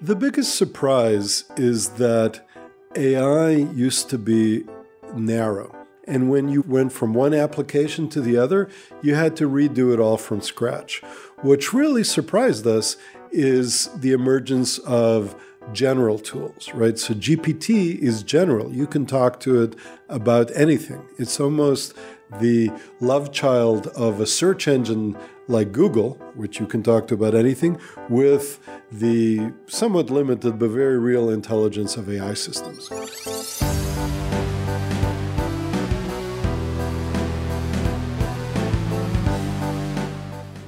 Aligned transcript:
The 0.00 0.14
biggest 0.14 0.54
surprise 0.54 1.42
is 1.56 1.88
that 1.90 2.46
AI 2.94 3.50
used 3.50 4.08
to 4.10 4.18
be 4.18 4.64
narrow. 5.12 5.74
And 6.06 6.30
when 6.30 6.48
you 6.48 6.62
went 6.62 6.92
from 6.92 7.14
one 7.14 7.34
application 7.34 8.08
to 8.10 8.20
the 8.20 8.36
other, 8.36 8.68
you 9.02 9.16
had 9.16 9.34
to 9.38 9.50
redo 9.50 9.92
it 9.92 9.98
all 9.98 10.16
from 10.16 10.40
scratch. 10.40 11.02
What 11.42 11.72
really 11.72 12.04
surprised 12.04 12.64
us 12.64 12.96
is 13.32 13.88
the 13.96 14.12
emergence 14.12 14.78
of 14.78 15.34
general 15.72 16.20
tools, 16.20 16.70
right? 16.74 16.96
So 16.96 17.14
GPT 17.14 17.98
is 17.98 18.22
general. 18.22 18.72
You 18.72 18.86
can 18.86 19.04
talk 19.04 19.40
to 19.40 19.62
it 19.62 19.74
about 20.08 20.56
anything. 20.56 21.02
It's 21.18 21.40
almost 21.40 21.94
the 22.40 22.70
love 23.00 23.32
child 23.32 23.88
of 23.88 24.20
a 24.20 24.26
search 24.26 24.68
engine 24.68 25.18
like 25.48 25.72
Google, 25.72 26.14
which 26.34 26.60
you 26.60 26.66
can 26.66 26.82
talk 26.82 27.08
to 27.08 27.14
about 27.14 27.34
anything, 27.34 27.80
with 28.08 28.60
the 28.92 29.52
somewhat 29.66 30.10
limited 30.10 30.58
but 30.58 30.68
very 30.68 30.98
real 30.98 31.30
intelligence 31.30 31.96
of 31.96 32.08
AI 32.10 32.34
systems. 32.34 32.88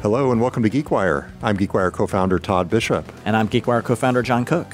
Hello 0.00 0.32
and 0.32 0.40
welcome 0.40 0.62
to 0.62 0.70
GeekWire. 0.70 1.30
I'm 1.42 1.58
GeekWire 1.58 1.92
co 1.92 2.06
founder 2.06 2.38
Todd 2.38 2.70
Bishop. 2.70 3.12
And 3.26 3.36
I'm 3.36 3.48
GeekWire 3.48 3.84
co 3.84 3.94
founder 3.94 4.22
John 4.22 4.46
Cook. 4.46 4.66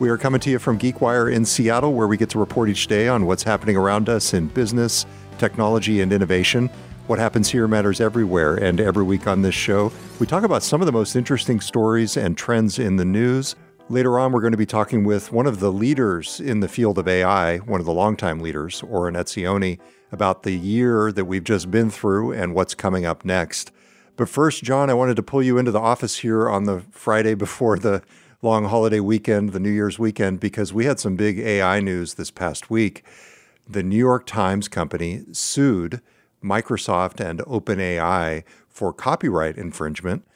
We 0.00 0.08
are 0.08 0.18
coming 0.18 0.40
to 0.40 0.50
you 0.50 0.58
from 0.58 0.80
GeekWire 0.80 1.32
in 1.32 1.44
Seattle, 1.44 1.94
where 1.94 2.08
we 2.08 2.16
get 2.16 2.28
to 2.30 2.40
report 2.40 2.68
each 2.68 2.88
day 2.88 3.06
on 3.06 3.26
what's 3.26 3.44
happening 3.44 3.76
around 3.76 4.08
us 4.08 4.34
in 4.34 4.48
business, 4.48 5.06
technology, 5.38 6.00
and 6.00 6.12
innovation. 6.12 6.68
What 7.06 7.18
happens 7.18 7.50
here 7.50 7.68
matters 7.68 8.00
everywhere, 8.00 8.54
and 8.54 8.80
every 8.80 9.04
week 9.04 9.26
on 9.26 9.42
this 9.42 9.54
show, 9.54 9.92
we 10.18 10.26
talk 10.26 10.42
about 10.42 10.62
some 10.62 10.80
of 10.80 10.86
the 10.86 10.92
most 10.92 11.16
interesting 11.16 11.60
stories 11.60 12.16
and 12.16 12.34
trends 12.34 12.78
in 12.78 12.96
the 12.96 13.04
news. 13.04 13.56
Later 13.90 14.18
on, 14.18 14.32
we're 14.32 14.40
going 14.40 14.54
to 14.54 14.56
be 14.56 14.64
talking 14.64 15.04
with 15.04 15.30
one 15.30 15.46
of 15.46 15.60
the 15.60 15.70
leaders 15.70 16.40
in 16.40 16.60
the 16.60 16.68
field 16.68 16.98
of 16.98 17.06
AI, 17.06 17.58
one 17.58 17.78
of 17.78 17.84
the 17.84 17.92
longtime 17.92 18.40
leaders, 18.40 18.82
Oren 18.82 19.16
Etzioni, 19.16 19.78
about 20.12 20.44
the 20.44 20.52
year 20.52 21.12
that 21.12 21.26
we've 21.26 21.44
just 21.44 21.70
been 21.70 21.90
through 21.90 22.32
and 22.32 22.54
what's 22.54 22.74
coming 22.74 23.04
up 23.04 23.22
next. 23.22 23.70
But 24.16 24.30
first, 24.30 24.64
John, 24.64 24.88
I 24.88 24.94
wanted 24.94 25.16
to 25.16 25.22
pull 25.22 25.42
you 25.42 25.58
into 25.58 25.72
the 25.72 25.80
office 25.80 26.20
here 26.20 26.48
on 26.48 26.64
the 26.64 26.84
Friday 26.90 27.34
before 27.34 27.78
the 27.78 28.02
long 28.40 28.64
holiday 28.64 29.00
weekend, 29.00 29.52
the 29.52 29.60
New 29.60 29.68
Year's 29.68 29.98
weekend, 29.98 30.40
because 30.40 30.72
we 30.72 30.86
had 30.86 30.98
some 30.98 31.16
big 31.16 31.38
AI 31.38 31.80
news 31.80 32.14
this 32.14 32.30
past 32.30 32.70
week. 32.70 33.04
The 33.68 33.82
New 33.82 33.98
York 33.98 34.24
Times 34.24 34.68
company 34.68 35.24
sued 35.32 36.00
Microsoft 36.44 37.20
and 37.20 37.40
OpenAI 37.40 38.44
for 38.68 38.92
copyright 38.92 39.56
infringement 39.56 40.26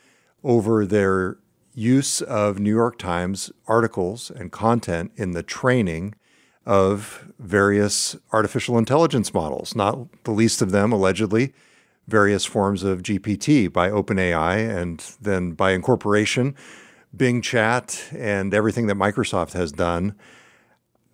over 0.43 0.87
their 0.87 1.37
use 1.75 2.23
of 2.23 2.59
New 2.59 2.75
York 2.75 2.99
Times 2.99 3.53
articles 3.67 4.31
and 4.31 4.51
content 4.51 5.13
in 5.17 5.33
the 5.33 5.43
training 5.43 6.15
of 6.67 7.33
various 7.39 8.17
artificial 8.33 8.79
intelligence 8.79 9.33
models, 9.33 9.75
not 9.75 10.25
the 10.25 10.31
least 10.31 10.61
of 10.61 10.71
them, 10.71 10.93
allegedly, 10.93 11.53
various 12.07 12.45
forms 12.45 12.83
of 12.83 13.03
GPT 13.03 13.73
by 13.73 13.91
OpenAI 13.91 14.69
and 14.69 15.15
then 15.21 15.53
by 15.53 15.73
incorporation 15.73 16.55
Bing 17.17 17.41
Chat 17.43 18.09
and 18.13 18.53
everything 18.53 18.87
that 18.87 18.97
Microsoft 18.97 19.53
has 19.53 19.73
done. 19.73 20.15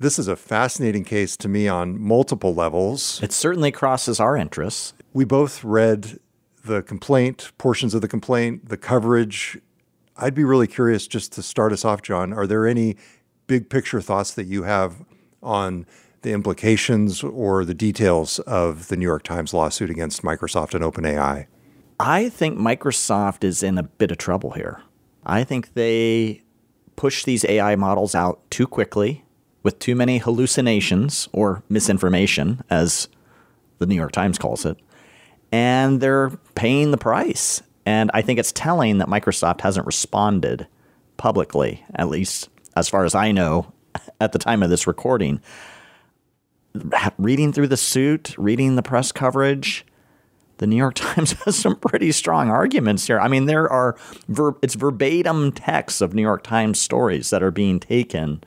This 0.01 0.19
is 0.19 0.27
a 0.27 0.35
fascinating 0.35 1.05
case 1.05 1.37
to 1.37 1.49
me 1.49 1.69
on 1.69 2.01
multiple 2.01 2.53
levels. 2.53 3.23
It 3.23 3.33
certainly 3.33 3.71
crosses 3.71 4.19
our 4.19 4.37
interests. 4.37 4.93
We 5.13 5.25
both 5.25 5.63
read 5.63 6.19
the 6.65 6.83
complaint, 6.83 7.53
portions 7.59 7.95
of 7.95 8.01
the 8.01 8.09
complaint, 8.09 8.69
the 8.69 8.77
coverage. 8.77 9.59
I'd 10.17 10.35
be 10.35 10.43
really 10.43 10.67
curious 10.67 11.07
just 11.07 11.33
to 11.35 11.43
start 11.43 11.73
us 11.73 11.85
off, 11.85 12.03
John. 12.03 12.33
Are 12.33 12.47
there 12.47 12.67
any 12.67 12.97
big 13.47 13.71
picture 13.71 14.01
thoughts 14.01 14.35
that 14.35 14.45
you 14.45 14.65
have 14.65 15.05
on 15.43 15.87
the 16.23 16.33
implications 16.33 17.23
or 17.23 17.65
the 17.65 17.75
details 17.75 18.41
of 18.41 18.89
the 18.89 18.97
New 18.97 19.05
York 19.05 19.23
Times 19.23 19.55
lawsuit 19.55 19.91
against 19.91 20.23
Microsoft 20.23 20.75
and 20.75 20.83
OpenAI? 20.83 21.47
I 22.01 22.31
think 22.31 22.59
Microsoft 22.59 23.45
is 23.45 23.63
in 23.63 23.79
a 23.79 23.85
bit 23.85 24.11
of 24.11 24.19
trouble 24.19 24.53
here. 24.53 24.83
I 25.25 25.45
think 25.45 25.75
they 25.75 26.43
push 26.97 27.25
these 27.25 27.45
AI 27.45 27.77
models 27.77 28.15
out 28.15 28.41
too 28.51 28.67
quickly 28.67 29.24
with 29.65 29.81
too 29.81 29.97
many 29.97 30.19
hallucinations 30.19 31.29
or 31.33 31.65
misinformation, 31.69 32.63
as 32.71 33.09
the 33.79 33.87
New 33.87 33.97
York 33.97 34.13
Times 34.13 34.39
calls 34.39 34.65
it, 34.65 34.79
and 35.51 36.01
they're 36.01 36.31
paying 36.55 36.93
the 36.93 36.99
price. 36.99 37.63
And 37.85 38.11
I 38.15 38.23
think 38.23 38.39
it's 38.39 38.53
telling 38.53 38.99
that 38.99 39.09
Microsoft 39.09 39.63
hasn't 39.63 39.87
responded 39.87 40.69
publicly, 41.17 41.85
at 41.97 42.09
least 42.09 42.49
as 42.77 42.89
far 42.89 43.05
as 43.05 43.15
I 43.15 43.33
know 43.33 43.73
at 44.21 44.33
the 44.33 44.39
time 44.39 44.63
of 44.63 44.71
this 44.71 44.87
recording. 44.87 45.41
Reading 47.19 47.53
through 47.53 47.69
the 47.69 47.77
suit, 47.77 48.35
reading 48.37 48.77
the 48.77 48.83
press 48.83 49.13
coverage, 49.13 49.87
the 50.59 50.67
New 50.67 50.77
York 50.77 50.95
Times 50.97 51.33
has 51.45 51.57
some 51.57 51.77
pretty 51.77 52.13
strong 52.13 52.51
arguments 52.51 53.07
here. 53.07 53.19
I 53.19 53.29
mean, 53.29 53.47
there 53.47 53.71
are 53.71 53.97
ver- 54.29 54.57
it's 54.63 54.75
verbatim 54.75 55.53
texts 55.53 56.01
of 56.01 56.15
New 56.15 56.23
York 56.23 56.43
Times 56.43 56.81
stories 56.81 57.31
that 57.31 57.43
are 57.43 57.51
being 57.51 57.81
taken 57.81 58.43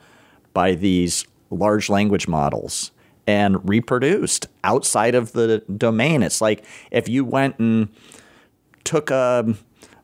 by 0.58 0.74
these 0.74 1.24
large 1.50 1.88
language 1.88 2.26
models 2.26 2.90
and 3.28 3.68
reproduced 3.68 4.48
outside 4.64 5.14
of 5.14 5.30
the 5.30 5.62
domain. 5.76 6.20
It's 6.20 6.40
like 6.40 6.64
if 6.90 7.08
you 7.08 7.24
went 7.24 7.60
and 7.60 7.90
took 8.82 9.08
a 9.12 9.54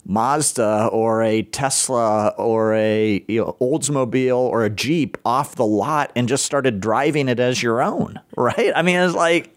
Mazda 0.06 0.90
or 0.92 1.24
a 1.24 1.42
Tesla 1.42 2.28
or 2.38 2.72
a 2.74 3.24
you 3.26 3.40
know, 3.40 3.56
Oldsmobile 3.60 4.38
or 4.38 4.64
a 4.64 4.70
Jeep 4.70 5.18
off 5.24 5.56
the 5.56 5.66
lot 5.66 6.12
and 6.14 6.28
just 6.28 6.44
started 6.44 6.80
driving 6.80 7.28
it 7.28 7.40
as 7.40 7.60
your 7.60 7.82
own, 7.82 8.20
right? 8.36 8.70
I 8.76 8.82
mean, 8.82 9.00
it's 9.00 9.16
like 9.16 9.52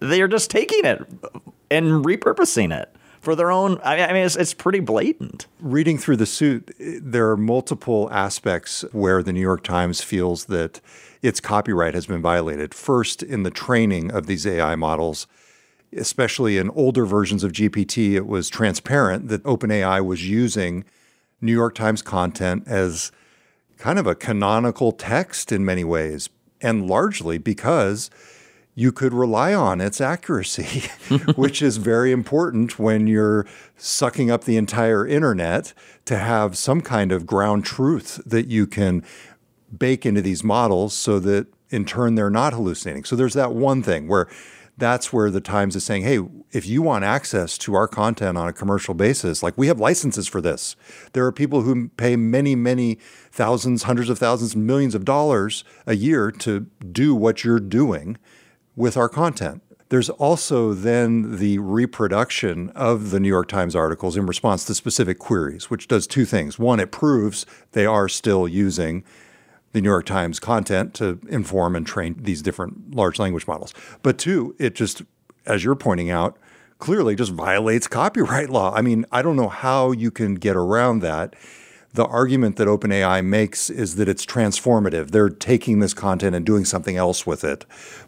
they're 0.00 0.28
just 0.28 0.50
taking 0.50 0.86
it 0.86 1.06
and 1.70 2.02
repurposing 2.06 2.74
it 2.74 2.90
for 3.20 3.34
their 3.34 3.50
own. 3.50 3.80
I 3.84 4.12
mean, 4.12 4.24
it's, 4.24 4.36
it's 4.36 4.54
pretty 4.54 4.80
blatant. 4.80 5.46
Reading 5.60 5.98
through 5.98 6.16
the 6.16 6.26
suit, 6.26 6.70
there 6.78 7.30
are 7.30 7.36
multiple 7.36 8.08
aspects 8.12 8.84
where 8.92 9.22
the 9.22 9.32
New 9.32 9.40
York 9.40 9.64
Times 9.64 10.00
feels 10.00 10.46
that 10.46 10.80
its 11.22 11.40
copyright 11.40 11.94
has 11.94 12.06
been 12.06 12.22
violated. 12.22 12.74
First, 12.74 13.22
in 13.22 13.42
the 13.42 13.50
training 13.50 14.10
of 14.10 14.26
these 14.26 14.46
AI 14.46 14.76
models, 14.76 15.26
especially 15.96 16.58
in 16.58 16.70
older 16.70 17.04
versions 17.04 17.42
of 17.42 17.52
GPT, 17.52 18.12
it 18.12 18.26
was 18.26 18.48
transparent 18.48 19.28
that 19.28 19.42
OpenAI 19.44 20.04
was 20.04 20.28
using 20.28 20.84
New 21.40 21.52
York 21.52 21.74
Times 21.74 22.02
content 22.02 22.64
as 22.66 23.10
kind 23.78 23.98
of 23.98 24.06
a 24.06 24.14
canonical 24.14 24.92
text 24.92 25.52
in 25.52 25.64
many 25.64 25.84
ways, 25.84 26.28
and 26.60 26.86
largely 26.86 27.38
because 27.38 28.10
you 28.78 28.92
could 28.92 29.12
rely 29.12 29.52
on 29.52 29.80
its 29.80 30.00
accuracy, 30.00 30.88
which 31.34 31.60
is 31.60 31.78
very 31.78 32.12
important 32.12 32.78
when 32.78 33.08
you're 33.08 33.44
sucking 33.76 34.30
up 34.30 34.44
the 34.44 34.56
entire 34.56 35.04
internet 35.04 35.72
to 36.04 36.16
have 36.16 36.56
some 36.56 36.80
kind 36.80 37.10
of 37.10 37.26
ground 37.26 37.64
truth 37.64 38.20
that 38.24 38.46
you 38.46 38.68
can 38.68 39.04
bake 39.76 40.06
into 40.06 40.22
these 40.22 40.44
models 40.44 40.94
so 40.94 41.18
that 41.18 41.48
in 41.70 41.84
turn 41.84 42.14
they're 42.14 42.30
not 42.30 42.52
hallucinating. 42.52 43.02
So 43.02 43.16
there's 43.16 43.34
that 43.34 43.52
one 43.52 43.82
thing 43.82 44.06
where 44.06 44.28
that's 44.76 45.12
where 45.12 45.28
the 45.28 45.40
Times 45.40 45.74
is 45.74 45.82
saying, 45.82 46.04
hey, 46.04 46.20
if 46.52 46.64
you 46.64 46.80
want 46.80 47.02
access 47.02 47.58
to 47.58 47.74
our 47.74 47.88
content 47.88 48.38
on 48.38 48.46
a 48.46 48.52
commercial 48.52 48.94
basis, 48.94 49.42
like 49.42 49.58
we 49.58 49.66
have 49.66 49.80
licenses 49.80 50.28
for 50.28 50.40
this. 50.40 50.76
There 51.14 51.26
are 51.26 51.32
people 51.32 51.62
who 51.62 51.88
pay 51.96 52.14
many, 52.14 52.54
many 52.54 53.00
thousands, 53.32 53.82
hundreds 53.82 54.08
of 54.08 54.20
thousands, 54.20 54.54
millions 54.54 54.94
of 54.94 55.04
dollars 55.04 55.64
a 55.84 55.96
year 55.96 56.30
to 56.30 56.66
do 56.92 57.12
what 57.16 57.42
you're 57.42 57.58
doing 57.58 58.18
with 58.78 58.96
our 58.96 59.08
content. 59.08 59.60
There's 59.88 60.08
also 60.08 60.72
then 60.72 61.38
the 61.38 61.58
reproduction 61.58 62.70
of 62.70 63.10
the 63.10 63.18
New 63.18 63.28
York 63.28 63.48
Times 63.48 63.74
articles 63.74 64.16
in 64.16 64.24
response 64.26 64.64
to 64.66 64.74
specific 64.74 65.18
queries, 65.18 65.68
which 65.68 65.88
does 65.88 66.06
two 66.06 66.24
things. 66.24 66.58
One, 66.58 66.78
it 66.78 66.92
proves 66.92 67.44
they 67.72 67.86
are 67.86 68.08
still 68.08 68.46
using 68.46 69.02
the 69.72 69.80
New 69.80 69.88
York 69.88 70.06
Times 70.06 70.38
content 70.38 70.94
to 70.94 71.18
inform 71.28 71.74
and 71.74 71.84
train 71.84 72.16
these 72.20 72.40
different 72.40 72.94
large 72.94 73.18
language 73.18 73.48
models. 73.48 73.74
But 74.02 74.16
two, 74.16 74.54
it 74.58 74.76
just, 74.76 75.02
as 75.44 75.64
you're 75.64 75.74
pointing 75.74 76.10
out, 76.10 76.38
clearly 76.78 77.16
just 77.16 77.32
violates 77.32 77.88
copyright 77.88 78.48
law. 78.48 78.72
I 78.74 78.82
mean, 78.82 79.06
I 79.10 79.22
don't 79.22 79.36
know 79.36 79.48
how 79.48 79.90
you 79.90 80.12
can 80.12 80.36
get 80.36 80.54
around 80.54 81.00
that. 81.00 81.34
The 81.94 82.04
argument 82.04 82.56
that 82.56 82.68
OpenAI 82.68 83.24
makes 83.24 83.70
is 83.70 83.96
that 83.96 84.08
it's 84.08 84.24
transformative. 84.24 85.10
They're 85.10 85.30
taking 85.30 85.80
this 85.80 85.94
content 85.94 86.36
and 86.36 86.46
doing 86.46 86.64
something 86.64 86.96
else 86.96 87.26
with 87.26 87.42
it. 87.42 87.64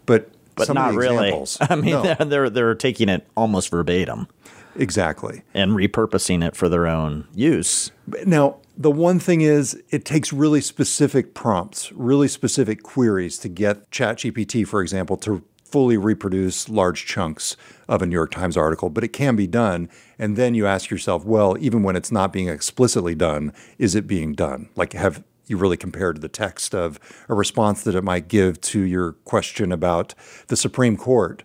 But 0.06 0.30
but 0.54 0.72
not 0.72 0.94
really. 0.94 1.32
I 1.60 1.76
mean, 1.76 1.92
no. 1.92 2.02
they're, 2.02 2.24
they're 2.26 2.50
they're 2.50 2.74
taking 2.74 3.08
it 3.08 3.26
almost 3.36 3.70
verbatim. 3.70 4.28
Exactly. 4.76 5.42
And 5.52 5.72
repurposing 5.72 6.46
it 6.46 6.54
for 6.54 6.68
their 6.68 6.86
own 6.86 7.26
use. 7.34 7.90
Now, 8.24 8.58
the 8.76 8.90
one 8.90 9.18
thing 9.18 9.40
is, 9.40 9.80
it 9.90 10.04
takes 10.04 10.32
really 10.32 10.60
specific 10.60 11.34
prompts, 11.34 11.92
really 11.92 12.28
specific 12.28 12.82
queries 12.82 13.36
to 13.38 13.48
get 13.48 13.90
ChatGPT, 13.90 14.66
for 14.66 14.80
example, 14.80 15.16
to 15.18 15.42
fully 15.70 15.96
reproduce 15.96 16.68
large 16.68 17.06
chunks 17.06 17.56
of 17.88 18.02
a 18.02 18.06
New 18.06 18.14
York 18.14 18.30
Times 18.30 18.56
article, 18.56 18.90
but 18.90 19.04
it 19.04 19.12
can 19.12 19.36
be 19.36 19.46
done. 19.46 19.88
And 20.18 20.36
then 20.36 20.54
you 20.54 20.66
ask 20.66 20.90
yourself, 20.90 21.24
well, 21.24 21.56
even 21.60 21.82
when 21.82 21.94
it's 21.94 22.10
not 22.10 22.32
being 22.32 22.48
explicitly 22.48 23.14
done, 23.14 23.52
is 23.78 23.94
it 23.94 24.06
being 24.06 24.32
done? 24.32 24.68
Like, 24.74 24.94
have 24.94 25.22
you 25.50 25.56
really 25.56 25.76
compare 25.76 26.12
to 26.12 26.20
the 26.20 26.28
text 26.28 26.74
of 26.74 26.98
a 27.28 27.34
response 27.34 27.82
that 27.82 27.94
it 27.94 28.04
might 28.04 28.28
give 28.28 28.60
to 28.62 28.80
your 28.80 29.12
question 29.24 29.72
about 29.72 30.14
the 30.46 30.56
Supreme 30.56 30.96
Court, 30.96 31.42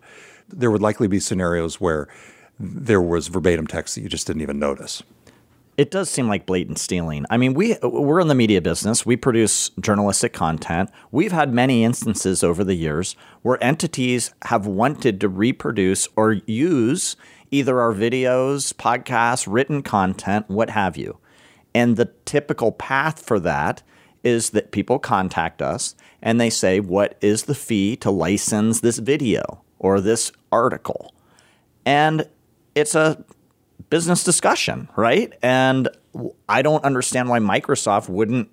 there 0.47 0.71
would 0.71 0.81
likely 0.81 1.07
be 1.07 1.19
scenarios 1.19 1.81
where 1.81 2.07
there 2.59 3.01
was 3.01 3.27
verbatim 3.27 3.67
text 3.67 3.95
that 3.95 4.01
you 4.01 4.09
just 4.09 4.27
didn't 4.27 4.41
even 4.41 4.59
notice. 4.59 5.03
It 5.77 5.91
does 5.91 6.09
seem 6.09 6.29
like 6.29 6.45
blatant 6.45 6.79
stealing. 6.79 7.25
I 7.29 7.35
mean, 7.35 7.53
we 7.53 7.75
we're 7.83 8.21
in 8.21 8.29
the 8.29 8.35
media 8.35 8.61
business. 8.61 9.05
We 9.05 9.17
produce 9.17 9.71
journalistic 9.81 10.31
content. 10.31 10.89
We've 11.11 11.33
had 11.33 11.53
many 11.53 11.83
instances 11.83 12.45
over 12.45 12.63
the 12.63 12.75
years 12.75 13.17
where 13.41 13.61
entities 13.61 14.33
have 14.43 14.65
wanted 14.65 15.19
to 15.19 15.27
reproduce 15.27 16.07
or 16.15 16.33
use 16.45 17.17
either 17.51 17.81
our 17.81 17.93
videos, 17.93 18.73
podcasts, 18.73 19.51
written 19.51 19.81
content, 19.81 20.49
what 20.49 20.69
have 20.69 20.95
you. 20.95 21.17
And 21.73 21.97
the 21.97 22.11
typical 22.23 22.71
path 22.71 23.21
for 23.21 23.39
that 23.41 23.83
is 24.25 24.49
that 24.49 24.71
people 24.71 24.99
contact 24.99 25.61
us 25.61 25.95
and 26.21 26.41
they 26.41 26.49
say, 26.49 26.81
What 26.81 27.17
is 27.21 27.43
the 27.43 27.55
fee 27.55 27.95
to 27.97 28.11
license 28.11 28.81
this 28.81 28.97
video 28.97 29.63
or 29.79 30.01
this 30.01 30.33
article? 30.51 31.13
And 31.85 32.27
it's 32.73 32.95
a 32.95 33.23
business 33.89 34.23
discussion, 34.23 34.89
right? 34.97 35.31
And 35.41 35.87
I 36.49 36.61
don't 36.61 36.83
understand 36.83 37.29
why 37.29 37.39
Microsoft 37.39 38.09
wouldn't 38.09 38.49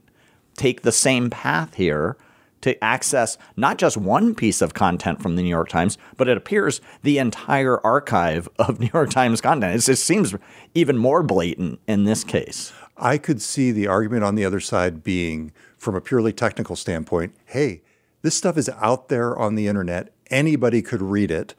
take 0.56 0.82
the 0.82 0.92
same 0.92 1.30
path 1.30 1.74
here 1.74 2.16
to 2.60 2.82
access 2.84 3.38
not 3.56 3.76
just 3.78 3.96
one 3.96 4.34
piece 4.34 4.62
of 4.62 4.74
content 4.74 5.20
from 5.20 5.36
the 5.36 5.42
New 5.42 5.48
York 5.48 5.68
Times, 5.68 5.98
but 6.16 6.28
it 6.28 6.36
appears 6.36 6.80
the 7.02 7.18
entire 7.18 7.84
archive 7.84 8.48
of 8.58 8.78
New 8.80 8.90
York 8.92 9.10
Times 9.10 9.40
content. 9.40 9.74
It 9.74 9.84
just 9.84 10.04
seems 10.04 10.34
even 10.74 10.96
more 10.96 11.22
blatant 11.22 11.80
in 11.86 12.04
this 12.04 12.22
case. 12.22 12.72
I 12.96 13.18
could 13.18 13.40
see 13.40 13.72
the 13.72 13.86
argument 13.86 14.24
on 14.24 14.34
the 14.34 14.44
other 14.44 14.60
side 14.60 15.02
being, 15.02 15.52
from 15.78 15.94
a 15.94 16.00
purely 16.00 16.32
technical 16.32 16.76
standpoint, 16.76 17.34
hey, 17.46 17.82
this 18.22 18.36
stuff 18.36 18.56
is 18.56 18.70
out 18.80 19.08
there 19.08 19.36
on 19.36 19.54
the 19.54 19.66
internet. 19.66 20.12
Anybody 20.30 20.82
could 20.82 21.02
read 21.02 21.30
it. 21.30 21.54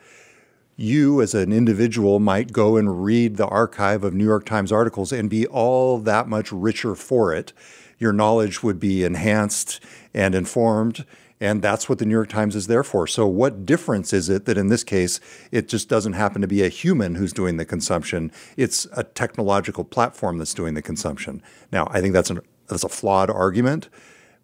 You, 0.76 1.22
as 1.22 1.36
an 1.36 1.52
individual, 1.52 2.20
might 2.20 2.54
go 2.54 2.78
and 2.78 3.04
read 3.04 3.38
the 3.38 3.48
archive 3.48 4.04
of 4.04 4.14
New 4.14 4.24
York 4.24 4.46
Times 4.46 4.72
articles 4.72 5.12
and 5.12 5.30
be 5.30 5.46
all 5.46 6.00
that 6.00 6.28
much 6.28 6.52
richer 6.52 6.96
for 6.96 7.34
it 7.34 7.54
your 8.04 8.14
knowledge 8.14 8.62
would 8.62 8.80
be 8.80 9.04
enhanced 9.04 9.80
and 10.14 10.36
informed. 10.36 11.06
And 11.40 11.62
that's 11.62 11.90
what 11.90 12.00
the 12.00 12.06
New 12.06 12.14
York 12.14 12.30
Times 12.30 12.56
is 12.56 12.68
there 12.68 12.84
for. 12.84 13.06
So, 13.08 13.28
what 13.28 13.66
difference 13.66 14.14
is 14.14 14.30
it 14.30 14.46
that 14.46 14.58
in 14.58 14.68
this 14.68 14.84
case, 14.84 15.20
it 15.52 15.68
just 15.68 15.90
doesn't 15.90 16.14
happen 16.14 16.42
to 16.42 16.48
be 16.48 16.64
a 16.64 16.70
human 16.70 17.16
who's 17.16 17.34
doing 17.34 17.58
the 17.58 17.66
consumption? 17.66 18.32
It's 18.56 18.88
a 18.96 19.04
technological 19.04 19.84
platform 19.84 20.38
that's 20.38 20.54
doing 20.54 20.74
the 20.74 20.82
consumption. 20.82 21.42
Now, 21.72 21.88
I 21.92 22.02
think 22.02 22.14
that's, 22.14 22.30
an, 22.30 22.40
that's 22.68 22.84
a 22.84 22.90
flawed 22.90 23.30
argument, 23.30 23.90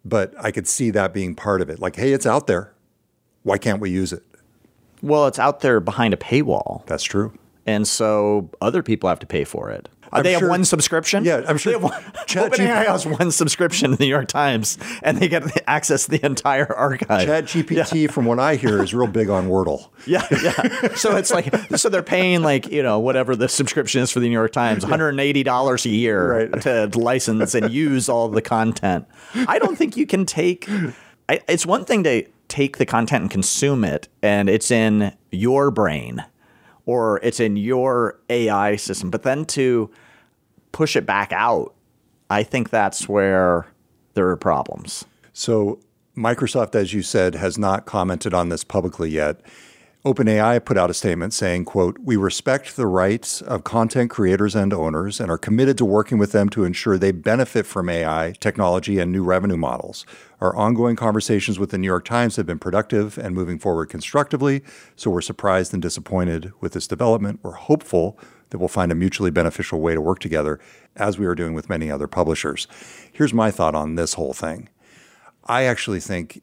but 0.04 0.34
I 0.38 0.50
could 0.50 0.68
see 0.68 0.90
that 0.90 1.14
being 1.14 1.34
part 1.34 1.60
of 1.60 1.70
it. 1.70 1.78
Like, 1.78 1.96
hey, 1.96 2.12
it's 2.12 2.26
out 2.26 2.46
there. 2.46 2.74
Why 3.42 3.56
can't 3.56 3.80
we 3.80 3.90
use 3.90 4.12
it? 4.12 4.22
Well, 5.02 5.26
it's 5.26 5.38
out 5.38 5.60
there 5.60 5.80
behind 5.80 6.12
a 6.12 6.18
paywall. 6.18 6.84
That's 6.86 7.04
true. 7.04 7.32
And 7.66 7.86
so 7.86 8.50
other 8.60 8.82
people 8.82 9.08
have 9.08 9.20
to 9.20 9.26
pay 9.26 9.44
for 9.44 9.70
it. 9.70 9.88
I'm 10.12 10.22
they 10.22 10.32
sure, 10.32 10.40
have 10.40 10.48
one 10.48 10.64
subscription. 10.64 11.24
Yeah, 11.24 11.42
I'm 11.46 11.56
sure. 11.56 11.72
They 11.72 11.78
have 11.78 11.82
one, 11.82 12.02
OpenAI 12.02 12.86
has 12.86 13.06
one 13.06 13.30
subscription 13.30 13.90
to 13.90 13.96
the 13.96 14.04
New 14.04 14.10
York 14.10 14.28
Times, 14.28 14.78
and 15.02 15.18
they 15.18 15.28
get 15.28 15.44
access 15.68 16.04
to 16.04 16.10
the 16.10 16.24
entire 16.24 16.72
archive. 16.72 17.26
Chat 17.26 17.44
GPT, 17.44 18.02
yeah. 18.02 18.06
from 18.10 18.24
what 18.24 18.38
I 18.38 18.56
hear, 18.56 18.82
is 18.82 18.92
real 18.92 19.06
big 19.06 19.28
on 19.28 19.48
Wordle. 19.48 19.88
Yeah, 20.06 20.26
yeah. 20.30 20.94
so 20.94 21.14
it's 21.16 21.30
like, 21.30 21.54
so 21.76 21.90
they're 21.90 22.02
paying 22.02 22.42
like 22.42 22.72
you 22.72 22.82
know 22.82 22.98
whatever 22.98 23.36
the 23.36 23.48
subscription 23.48 24.00
is 24.00 24.10
for 24.10 24.18
the 24.18 24.26
New 24.26 24.32
York 24.32 24.50
Times, 24.50 24.82
180 24.82 25.42
dollars 25.42 25.84
a 25.84 25.90
year 25.90 26.48
right. 26.48 26.62
to 26.62 26.98
license 26.98 27.54
and 27.54 27.70
use 27.70 28.08
all 28.08 28.28
the 28.28 28.40
content. 28.40 29.06
I 29.46 29.58
don't 29.58 29.76
think 29.76 29.96
you 29.98 30.06
can 30.06 30.24
take. 30.24 30.68
I, 31.28 31.40
it's 31.48 31.66
one 31.66 31.84
thing 31.84 32.02
to 32.04 32.24
take 32.48 32.78
the 32.78 32.86
content 32.86 33.22
and 33.22 33.30
consume 33.30 33.84
it, 33.84 34.08
and 34.22 34.48
it's 34.48 34.70
in 34.70 35.12
your 35.30 35.70
brain 35.70 36.24
or 36.90 37.20
it's 37.22 37.38
in 37.38 37.56
your 37.56 38.18
AI 38.30 38.74
system. 38.74 39.10
But 39.10 39.22
then 39.22 39.44
to 39.44 39.88
push 40.72 40.96
it 40.96 41.06
back 41.06 41.32
out, 41.32 41.72
I 42.28 42.42
think 42.42 42.70
that's 42.70 43.08
where 43.08 43.68
there 44.14 44.28
are 44.28 44.36
problems. 44.36 45.04
So 45.32 45.78
Microsoft, 46.16 46.74
as 46.74 46.92
you 46.92 47.02
said, 47.02 47.36
has 47.36 47.56
not 47.56 47.86
commented 47.86 48.34
on 48.34 48.48
this 48.48 48.64
publicly 48.64 49.08
yet. 49.08 49.40
OpenAI 50.02 50.64
put 50.64 50.78
out 50.78 50.88
a 50.88 50.94
statement 50.94 51.34
saying, 51.34 51.66
quote, 51.66 51.98
"We 52.02 52.16
respect 52.16 52.74
the 52.74 52.86
rights 52.86 53.42
of 53.42 53.64
content 53.64 54.08
creators 54.08 54.54
and 54.54 54.72
owners 54.72 55.20
and 55.20 55.30
are 55.30 55.36
committed 55.36 55.76
to 55.76 55.84
working 55.84 56.16
with 56.16 56.32
them 56.32 56.48
to 56.50 56.64
ensure 56.64 56.96
they 56.96 57.12
benefit 57.12 57.66
from 57.66 57.90
AI 57.90 58.32
technology 58.40 58.98
and 58.98 59.12
new 59.12 59.22
revenue 59.22 59.58
models. 59.58 60.06
Our 60.40 60.56
ongoing 60.56 60.96
conversations 60.96 61.58
with 61.58 61.68
the 61.68 61.76
New 61.76 61.86
York 61.86 62.06
Times 62.06 62.36
have 62.36 62.46
been 62.46 62.58
productive 62.58 63.18
and 63.18 63.34
moving 63.34 63.58
forward 63.58 63.90
constructively, 63.90 64.62
so 64.96 65.10
we're 65.10 65.20
surprised 65.20 65.74
and 65.74 65.82
disappointed 65.82 66.52
with 66.62 66.72
this 66.72 66.86
development. 66.86 67.40
We're 67.42 67.52
hopeful 67.52 68.18
that 68.48 68.58
we'll 68.58 68.68
find 68.68 68.90
a 68.90 68.94
mutually 68.94 69.30
beneficial 69.30 69.82
way 69.82 69.94
to 69.94 70.00
work 70.00 70.18
together 70.18 70.58
as 70.96 71.18
we 71.18 71.26
are 71.26 71.34
doing 71.34 71.52
with 71.52 71.68
many 71.68 71.90
other 71.90 72.06
publishers." 72.06 72.66
Here's 73.12 73.34
my 73.34 73.50
thought 73.50 73.74
on 73.74 73.96
this 73.96 74.14
whole 74.14 74.32
thing. 74.32 74.70
I 75.44 75.64
actually 75.64 76.00
think 76.00 76.40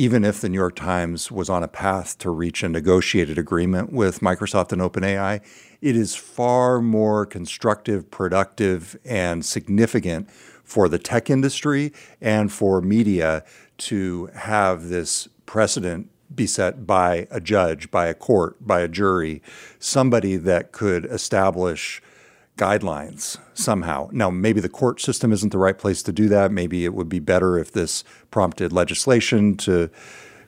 even 0.00 0.24
if 0.24 0.40
the 0.40 0.48
New 0.48 0.56
York 0.56 0.76
Times 0.76 1.30
was 1.30 1.50
on 1.50 1.62
a 1.62 1.68
path 1.68 2.16
to 2.16 2.30
reach 2.30 2.62
a 2.62 2.70
negotiated 2.70 3.36
agreement 3.36 3.92
with 3.92 4.20
Microsoft 4.20 4.72
and 4.72 4.80
OpenAI, 4.80 5.42
it 5.82 5.94
is 5.94 6.16
far 6.16 6.80
more 6.80 7.26
constructive, 7.26 8.10
productive, 8.10 8.98
and 9.04 9.44
significant 9.44 10.30
for 10.64 10.88
the 10.88 10.98
tech 10.98 11.28
industry 11.28 11.92
and 12.18 12.50
for 12.50 12.80
media 12.80 13.44
to 13.76 14.30
have 14.34 14.88
this 14.88 15.28
precedent 15.44 16.08
be 16.34 16.46
set 16.46 16.86
by 16.86 17.26
a 17.30 17.38
judge, 17.38 17.90
by 17.90 18.06
a 18.06 18.14
court, 18.14 18.56
by 18.66 18.80
a 18.80 18.88
jury, 18.88 19.42
somebody 19.78 20.36
that 20.36 20.72
could 20.72 21.04
establish 21.04 22.00
guidelines 22.60 23.38
somehow. 23.54 24.10
Now, 24.12 24.28
maybe 24.28 24.60
the 24.60 24.68
court 24.68 25.00
system 25.00 25.32
isn't 25.32 25.50
the 25.50 25.58
right 25.58 25.78
place 25.78 26.02
to 26.02 26.12
do 26.12 26.28
that. 26.28 26.52
Maybe 26.52 26.84
it 26.84 26.92
would 26.92 27.08
be 27.08 27.18
better 27.18 27.58
if 27.58 27.72
this 27.72 28.04
prompted 28.30 28.70
legislation 28.70 29.56
to 29.58 29.88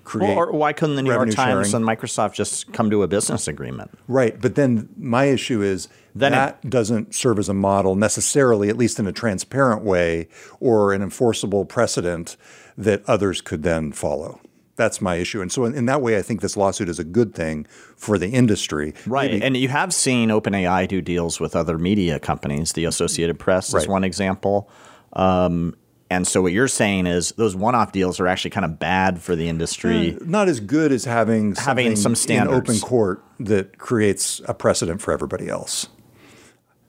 create. 0.05 0.37
Well, 0.37 0.39
or 0.39 0.53
why 0.53 0.75
couldn't 0.75 0.97
the 0.97 1.03
New 1.03 1.11
York 1.11 1.31
Times 1.31 1.69
sharing. 1.69 1.89
and 1.89 1.99
Microsoft 1.99 2.35
just 2.35 2.71
come 2.75 2.91
to 2.91 3.03
a 3.03 3.09
business 3.09 3.49
agreement? 3.49 3.91
Right. 4.09 4.39
But 4.39 4.57
then 4.57 4.91
my 4.99 5.25
issue 5.25 5.63
is 5.63 5.89
then 6.15 6.33
that 6.33 6.59
it, 6.63 6.69
doesn't 6.69 7.15
serve 7.15 7.39
as 7.39 7.49
a 7.49 7.55
model 7.55 7.97
necessarily, 7.97 8.69
at 8.69 8.77
least 8.77 8.99
in 8.99 9.07
a 9.07 9.13
transparent 9.13 9.83
way, 9.83 10.29
or 10.61 10.93
an 10.93 11.01
enforceable 11.01 11.65
precedent 11.65 12.37
that 12.77 13.03
others 13.09 13.41
could 13.41 13.63
then 13.63 13.91
follow 13.91 14.39
that's 14.77 15.01
my 15.01 15.17
issue. 15.17 15.41
And 15.41 15.53
so, 15.53 15.65
in, 15.65 15.75
in, 15.75 15.87
that 15.87 16.01
way, 16.01 16.17
I 16.17 16.23
think 16.23 16.41
this 16.41 16.57
lawsuit 16.57 16.89
is 16.89 16.99
a 16.99 17.05
good 17.05 17.35
thing 17.35 17.67
for 17.97 18.19
the 18.19 18.29
industry. 18.29 18.95
Right. 19.07 19.31
Maybe. 19.31 19.45
And 19.45 19.57
you 19.57 19.69
have 19.69 19.93
seen 19.93 20.31
OpenAI 20.31 20.89
do 20.89 21.01
deals 21.01 21.41
with 21.41 21.55
other 21.55 21.79
media 21.79 22.19
companies. 22.19 22.73
The 22.73 22.87
Associated 22.87 23.39
Press 23.39 23.73
right. 23.73 23.83
is 23.83 23.89
one 23.89 24.05
example. 24.05 24.71
Um, 25.13 25.77
and 26.11 26.27
so, 26.27 26.43
what 26.43 26.53
you're 26.53 26.69
saying 26.69 27.07
is 27.07 27.31
those 27.33 27.57
one-off 27.57 27.93
deals 27.93 28.21
are 28.21 28.27
actually 28.27 28.51
kind 28.51 28.65
of 28.65 28.79
bad 28.79 29.21
for 29.21 29.37
the 29.37 29.49
industry. 29.49 30.15
Uh, 30.15 30.19
not 30.25 30.49
as 30.49 30.61
good 30.61 30.93
as 30.93 31.05
having 31.05 31.55
having 31.55 31.97
some 31.97 32.15
standards 32.15 32.69
in 32.69 32.77
open 32.77 32.81
court 32.81 33.25
that 33.41 33.79
creates 33.79 34.41
a 34.47 34.55
precedent 34.55 35.01
for 35.01 35.13
everybody 35.13 35.49
else. 35.49 35.89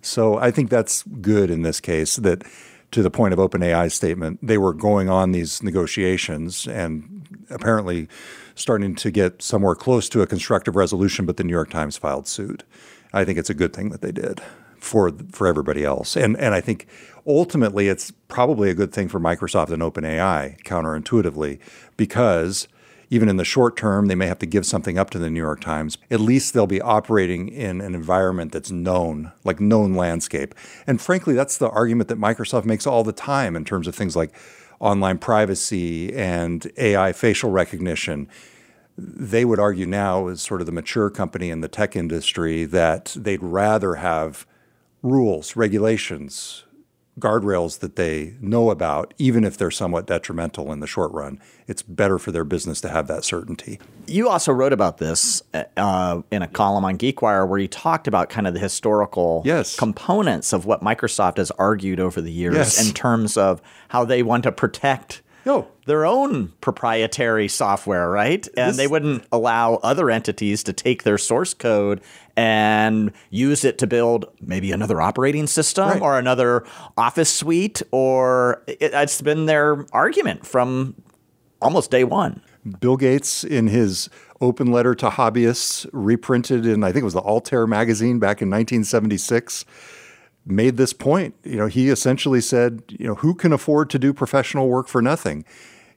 So, 0.01 0.37
I 0.37 0.51
think 0.51 0.69
that's 0.69 1.03
good 1.03 1.49
in 1.49 1.61
this 1.61 1.79
case. 1.79 2.17
That 2.17 2.43
to 2.91 3.01
the 3.01 3.09
point 3.09 3.33
of 3.33 3.39
OpenAI's 3.39 3.93
statement, 3.93 4.39
they 4.41 4.57
were 4.57 4.73
going 4.73 5.09
on 5.09 5.31
these 5.31 5.63
negotiations 5.63 6.67
and 6.67 7.22
apparently 7.49 8.07
starting 8.55 8.95
to 8.95 9.11
get 9.11 9.41
somewhere 9.41 9.75
close 9.75 10.09
to 10.09 10.21
a 10.21 10.27
constructive 10.27 10.75
resolution, 10.75 11.25
but 11.25 11.37
the 11.37 11.43
New 11.43 11.51
York 11.51 11.69
Times 11.69 11.97
filed 11.97 12.27
suit. 12.27 12.63
I 13.13 13.25
think 13.25 13.37
it's 13.37 13.49
a 13.49 13.53
good 13.53 13.73
thing 13.73 13.89
that 13.89 14.01
they 14.01 14.11
did 14.11 14.41
for 14.77 15.11
for 15.31 15.47
everybody 15.47 15.83
else. 15.83 16.15
And 16.15 16.37
and 16.37 16.53
I 16.53 16.61
think 16.61 16.87
ultimately 17.25 17.87
it's 17.87 18.11
probably 18.27 18.69
a 18.69 18.73
good 18.73 18.91
thing 18.91 19.07
for 19.07 19.19
Microsoft 19.19 19.71
and 19.71 19.81
OpenAI 19.81 20.61
counterintuitively 20.63 21.59
because 21.95 22.67
even 23.13 23.29
in 23.29 23.37
the 23.37 23.45
short 23.45 23.77
term, 23.77 24.07
they 24.07 24.15
may 24.15 24.25
have 24.25 24.39
to 24.39 24.47
give 24.47 24.65
something 24.65 24.97
up 24.97 25.11
to 25.11 25.19
the 25.19 25.29
New 25.29 25.39
York 25.39 25.61
Times. 25.61 25.99
At 26.09 26.19
least 26.19 26.53
they'll 26.53 26.65
be 26.65 26.81
operating 26.81 27.47
in 27.47 27.79
an 27.79 27.93
environment 27.93 28.51
that's 28.51 28.71
known, 28.71 29.31
like 29.43 29.59
known 29.59 29.93
landscape. 29.93 30.55
And 30.87 30.99
frankly, 30.99 31.35
that's 31.35 31.59
the 31.59 31.69
argument 31.69 32.09
that 32.09 32.17
Microsoft 32.17 32.65
makes 32.65 32.87
all 32.87 33.03
the 33.03 33.13
time 33.13 33.55
in 33.55 33.65
terms 33.65 33.87
of 33.87 33.93
things 33.93 34.15
like 34.15 34.33
online 34.83 35.17
privacy 35.17 36.13
and 36.13 36.69
AI 36.77 37.13
facial 37.13 37.49
recognition. 37.49 38.27
They 38.97 39.45
would 39.45 39.57
argue 39.57 39.85
now, 39.85 40.27
as 40.27 40.41
sort 40.41 40.59
of 40.59 40.65
the 40.65 40.73
mature 40.73 41.09
company 41.09 41.49
in 41.49 41.61
the 41.61 41.69
tech 41.69 41.95
industry, 41.95 42.65
that 42.65 43.15
they'd 43.17 43.41
rather 43.41 43.95
have 43.95 44.45
rules, 45.01 45.55
regulations, 45.55 46.62
guardrails 47.19 47.79
that 47.79 47.95
they 47.95 48.35
know 48.41 48.71
about, 48.71 49.13
even 49.17 49.43
if 49.43 49.57
they're 49.57 49.71
somewhat 49.71 50.07
detrimental 50.07 50.71
in 50.71 50.79
the 50.79 50.87
short 50.87 51.11
run. 51.11 51.39
It's 51.67 51.81
better 51.81 52.17
for 52.17 52.31
their 52.31 52.43
business 52.43 52.81
to 52.81 52.89
have 52.89 53.07
that 53.07 53.23
certainty. 53.23 53.79
You 54.07 54.29
also 54.29 54.51
wrote 54.51 54.73
about 54.73 54.97
this 54.97 55.43
uh, 55.77 56.21
in 56.31 56.41
a 56.41 56.47
column 56.47 56.83
on 56.85 56.97
GeekWire 56.97 57.47
where 57.47 57.59
you 57.59 57.67
talked 57.67 58.07
about 58.07 58.29
kind 58.29 58.47
of 58.47 58.53
the 58.53 58.59
historical 58.59 59.43
yes. 59.45 59.77
components 59.77 60.53
of 60.53 60.65
what 60.65 60.81
Microsoft 60.81 61.37
has 61.37 61.51
argued 61.51 61.99
over 61.99 62.19
the 62.19 62.31
years 62.31 62.55
yes. 62.55 62.87
in 62.87 62.93
terms 62.93 63.37
of 63.37 63.61
how 63.89 64.03
they 64.03 64.23
want 64.23 64.43
to 64.43 64.51
protect 64.51 65.21
no. 65.45 65.67
their 65.85 66.05
own 66.05 66.53
proprietary 66.61 67.47
software, 67.47 68.09
right? 68.09 68.47
And 68.57 68.69
this, 68.69 68.77
they 68.77 68.87
wouldn't 68.87 69.25
allow 69.31 69.75
other 69.75 70.09
entities 70.09 70.63
to 70.63 70.73
take 70.73 71.03
their 71.03 71.17
source 71.17 71.53
code 71.53 72.01
and 72.35 73.11
use 73.29 73.63
it 73.63 73.77
to 73.79 73.87
build 73.87 74.25
maybe 74.41 74.71
another 74.71 75.01
operating 75.01 75.47
system 75.47 75.87
right. 75.87 76.01
or 76.01 76.17
another 76.17 76.65
office 76.97 77.31
suite 77.33 77.81
or 77.91 78.63
it, 78.67 78.91
it's 78.93 79.21
been 79.21 79.45
their 79.45 79.85
argument 79.93 80.45
from 80.45 80.95
almost 81.61 81.91
day 81.91 82.03
one. 82.03 82.41
Bill 82.79 82.97
Gates, 82.97 83.43
in 83.43 83.67
his 83.67 84.09
open 84.39 84.71
letter 84.71 84.95
to 84.95 85.09
hobbyists, 85.09 85.87
reprinted 85.91 86.65
in, 86.65 86.83
I 86.83 86.91
think 86.91 87.01
it 87.01 87.05
was 87.05 87.13
the 87.13 87.21
Altair 87.21 87.67
magazine 87.67 88.19
back 88.19 88.41
in 88.41 88.49
1976, 88.49 89.65
made 90.45 90.77
this 90.77 90.93
point. 90.93 91.35
You 91.43 91.57
know, 91.57 91.67
he 91.67 91.89
essentially 91.89 92.41
said, 92.41 92.83
you 92.89 93.07
know, 93.07 93.15
who 93.15 93.33
can 93.33 93.53
afford 93.53 93.89
to 93.91 93.99
do 93.99 94.13
professional 94.13 94.67
work 94.67 94.87
for 94.87 95.01
nothing? 95.01 95.45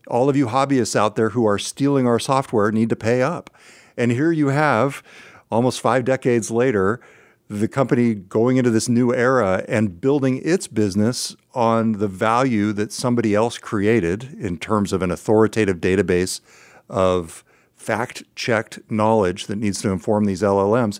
All 0.09 0.29
of 0.29 0.37
you 0.37 0.47
hobbyists 0.47 0.95
out 0.95 1.17
there 1.17 1.31
who 1.31 1.47
are 1.47 1.59
stealing 1.59 2.07
our 2.07 2.19
software 2.19 2.71
need 2.71 2.89
to 2.91 2.97
pay 2.97 3.23
up. 3.23 3.51
And 3.97 4.13
here 4.13 4.31
you 4.31 4.49
have, 4.49 5.03
almost 5.51 5.81
five 5.81 6.05
decades 6.05 6.51
later, 6.51 7.01
the 7.49 7.69
company 7.69 8.15
going 8.15 8.57
into 8.57 8.71
this 8.71 8.89
new 8.89 9.15
era 9.15 9.65
and 9.69 10.01
building 10.01 10.41
its 10.45 10.67
business 10.67 11.37
on 11.55 11.93
the 11.93 12.09
value 12.09 12.73
that 12.73 12.93
somebody 12.93 13.35
else 13.35 13.57
created 13.59 14.37
in 14.39 14.59
terms 14.59 14.93
of 14.93 15.03
an 15.03 15.11
authoritative 15.11 15.79
database 15.79 16.41
of 16.89 17.45
fact 17.75 18.25
checked 18.35 18.81
knowledge 18.91 19.47
that 19.47 19.57
needs 19.57 19.81
to 19.81 19.91
inform 19.91 20.25
these 20.25 20.43
LLMs. 20.43 20.99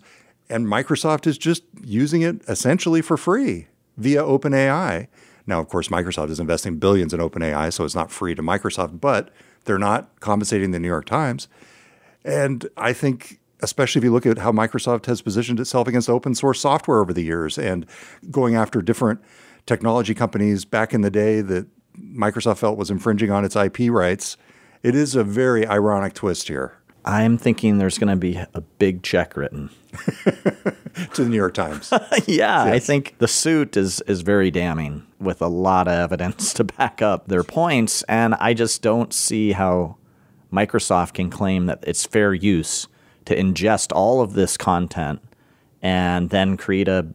And 0.49 0.67
Microsoft 0.67 1.27
is 1.27 1.39
just 1.39 1.65
using 1.83 2.23
it 2.23 2.43
essentially 2.49 3.03
for 3.03 3.17
free 3.17 3.69
via 3.97 4.23
OpenAI. 4.23 5.09
Now, 5.47 5.61
of 5.61 5.69
course, 5.69 5.89
Microsoft 5.89 6.31
is 6.31 6.41
investing 6.41 6.79
billions 6.79 7.15
in 7.15 7.21
OpenAI, 7.21 7.73
so 7.73 7.85
it's 7.85 7.95
not 7.95 8.11
free 8.11 8.35
to 8.35 8.43
Microsoft, 8.43 9.01
but 9.01 9.31
they're 9.65 9.79
not 9.79 10.21
compensating 10.21 10.71
the 10.71 10.79
New 10.79 10.89
York 10.89 11.07
Times. 11.07 11.49
And 12.25 12.69
I 12.77 12.93
think, 12.93 13.41
especially 13.61 14.01
if 14.01 14.05
you 14.05 14.13
look 14.13 14.27
at 14.27 14.39
how 14.39 14.51
Microsoft 14.51 15.07
has 15.07 15.23
positioned 15.23 15.61
itself 15.61 15.87
against 15.87 16.09
open 16.09 16.35
source 16.35 16.61
software 16.61 17.01
over 17.01 17.13
the 17.13 17.23
years 17.23 17.59
and 17.59 17.87
going 18.31 18.57
after 18.57 18.83
different 18.83 19.21
technology 19.67 20.15
companies 20.15 20.65
back 20.65 20.93
in 20.93 21.03
the 21.03 21.11
day 21.11 21.41
that 21.41 21.67
Microsoft 21.99 22.59
felt 22.59 22.77
was 22.77 22.91
infringing 22.91 23.31
on 23.31 23.45
its 23.45 23.57
IP 23.57 23.91
rights, 23.91 24.37
it 24.83 24.95
is 24.95 25.15
a 25.15 25.25
very 25.25 25.67
ironic 25.67 26.15
twist 26.15 26.49
here. 26.49 26.79
I'm 27.07 27.39
thinking 27.39 27.79
there's 27.79 27.99
going 27.99 28.11
to 28.11 28.17
be 28.17 28.37
a 28.37 28.61
big 28.61 29.03
check 29.03 29.37
written 29.37 29.71
to 30.25 31.23
the 31.23 31.29
New 31.29 31.37
York 31.37 31.55
Times. 31.55 31.91
yeah, 32.27 32.65
yes. 32.65 32.75
I 32.75 32.79
think 32.81 33.17
the 33.19 33.29
suit 33.29 33.77
is 33.77 34.01
is 34.03 34.23
very 34.23 34.51
damning 34.51 35.07
with 35.21 35.41
a 35.41 35.47
lot 35.47 35.87
of 35.87 35.95
evidence 35.95 36.53
to 36.55 36.65
back 36.65 37.01
up 37.01 37.29
their 37.29 37.45
points, 37.45 38.03
and 38.05 38.35
I 38.35 38.55
just 38.55 38.83
don't 38.83 39.15
see 39.15 39.53
how 39.53 39.97
Microsoft 40.53 41.15
can 41.15 41.31
claim 41.31 41.67
that 41.67 41.85
it's 41.87 42.05
fair 42.05 42.35
use 42.35 42.89
to 43.27 43.37
ingest 43.37 43.93
all 43.95 44.21
of 44.21 44.33
this 44.33 44.57
content 44.57 45.21
and 45.83 46.31
then 46.31 46.57
create 46.57 46.89
a 46.89 47.07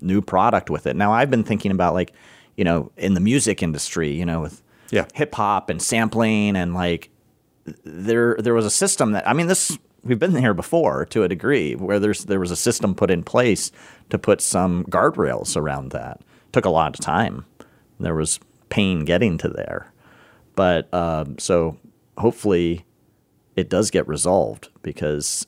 new 0.00 0.20
product 0.20 0.68
with 0.68 0.86
it. 0.86 0.94
Now, 0.94 1.12
I've 1.12 1.30
been 1.30 1.44
thinking 1.44 1.70
about 1.70 1.94
like, 1.94 2.12
you 2.56 2.64
know, 2.64 2.90
in 2.96 3.14
the 3.14 3.20
music 3.20 3.62
industry, 3.62 4.10
you 4.10 4.26
know, 4.26 4.40
with 4.40 4.62
yeah. 4.90 5.06
hip 5.14 5.34
hop 5.34 5.70
and 5.70 5.80
sampling 5.80 6.56
and 6.56 6.74
like 6.74 7.10
there 7.84 8.36
there 8.38 8.54
was 8.54 8.66
a 8.66 8.70
system 8.70 9.12
that 9.12 9.28
I 9.28 9.32
mean 9.32 9.46
this 9.46 9.78
we've 10.04 10.18
been 10.18 10.36
here 10.36 10.54
before 10.54 11.04
to 11.06 11.22
a 11.22 11.28
degree 11.28 11.74
where 11.74 11.98
there's 11.98 12.24
there 12.24 12.40
was 12.40 12.50
a 12.50 12.56
system 12.56 12.94
put 12.94 13.10
in 13.10 13.22
place 13.22 13.70
to 14.10 14.18
put 14.18 14.40
some 14.40 14.84
guardrails 14.84 15.56
around 15.56 15.90
that. 15.92 16.20
It 16.46 16.52
took 16.52 16.64
a 16.64 16.70
lot 16.70 16.98
of 16.98 17.04
time. 17.04 17.44
There 18.00 18.14
was 18.14 18.40
pain 18.68 19.04
getting 19.04 19.38
to 19.38 19.48
there, 19.48 19.92
but 20.54 20.92
um, 20.94 21.38
so 21.38 21.78
hopefully 22.16 22.84
it 23.56 23.68
does 23.68 23.90
get 23.90 24.06
resolved 24.06 24.68
because 24.82 25.46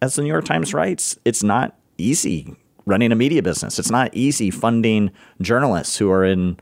as 0.00 0.14
the 0.14 0.22
New 0.22 0.28
York 0.28 0.46
Times 0.46 0.72
writes, 0.72 1.18
it's 1.24 1.42
not 1.42 1.76
easy 1.98 2.56
running 2.86 3.12
a 3.12 3.14
media 3.14 3.42
business. 3.42 3.78
It's 3.78 3.90
not 3.90 4.14
easy 4.14 4.50
funding 4.50 5.10
journalists 5.40 5.98
who 5.98 6.10
are 6.10 6.24
in 6.24 6.58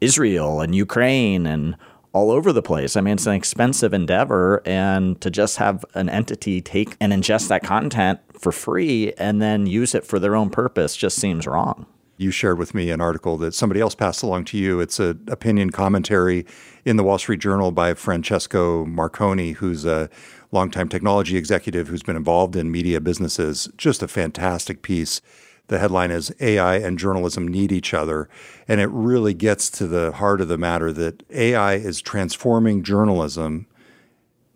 Israel 0.00 0.60
and 0.60 0.74
Ukraine 0.74 1.46
and 1.46 1.76
all 2.12 2.30
over 2.30 2.52
the 2.52 2.62
place. 2.62 2.96
I 2.96 3.00
mean, 3.00 3.14
it's 3.14 3.26
an 3.26 3.34
expensive 3.34 3.94
endeavor, 3.94 4.62
and 4.64 5.20
to 5.20 5.30
just 5.30 5.58
have 5.58 5.84
an 5.94 6.08
entity 6.08 6.60
take 6.60 6.96
and 7.00 7.12
ingest 7.12 7.48
that 7.48 7.62
content 7.62 8.20
for 8.32 8.52
free 8.52 9.12
and 9.18 9.40
then 9.40 9.66
use 9.66 9.94
it 9.94 10.04
for 10.04 10.18
their 10.18 10.34
own 10.34 10.50
purpose 10.50 10.96
just 10.96 11.18
seems 11.18 11.46
wrong. 11.46 11.86
You 12.16 12.30
shared 12.30 12.58
with 12.58 12.74
me 12.74 12.90
an 12.90 13.00
article 13.00 13.38
that 13.38 13.54
somebody 13.54 13.80
else 13.80 13.94
passed 13.94 14.22
along 14.22 14.44
to 14.46 14.58
you. 14.58 14.78
It's 14.80 15.00
an 15.00 15.24
opinion 15.28 15.70
commentary 15.70 16.44
in 16.84 16.96
the 16.96 17.02
Wall 17.02 17.16
Street 17.16 17.40
Journal 17.40 17.72
by 17.72 17.94
Francesco 17.94 18.84
Marconi, 18.84 19.52
who's 19.52 19.86
a 19.86 20.10
longtime 20.52 20.90
technology 20.90 21.38
executive 21.38 21.88
who's 21.88 22.02
been 22.02 22.16
involved 22.16 22.56
in 22.56 22.70
media 22.70 23.00
businesses. 23.00 23.70
Just 23.78 24.02
a 24.02 24.08
fantastic 24.08 24.82
piece. 24.82 25.22
The 25.70 25.78
headline 25.78 26.10
is 26.10 26.34
AI 26.40 26.78
and 26.78 26.98
journalism 26.98 27.46
need 27.46 27.70
each 27.70 27.94
other. 27.94 28.28
And 28.66 28.80
it 28.80 28.88
really 28.90 29.32
gets 29.34 29.70
to 29.70 29.86
the 29.86 30.10
heart 30.10 30.40
of 30.40 30.48
the 30.48 30.58
matter 30.58 30.92
that 30.92 31.22
AI 31.30 31.74
is 31.74 32.02
transforming 32.02 32.82
journalism 32.82 33.68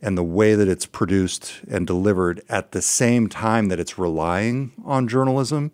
and 0.02 0.18
the 0.18 0.24
way 0.24 0.56
that 0.56 0.66
it's 0.66 0.86
produced 0.86 1.60
and 1.70 1.86
delivered 1.86 2.42
at 2.48 2.72
the 2.72 2.82
same 2.82 3.28
time 3.28 3.68
that 3.68 3.78
it's 3.78 3.96
relying 3.96 4.72
on 4.84 5.06
journalism. 5.06 5.70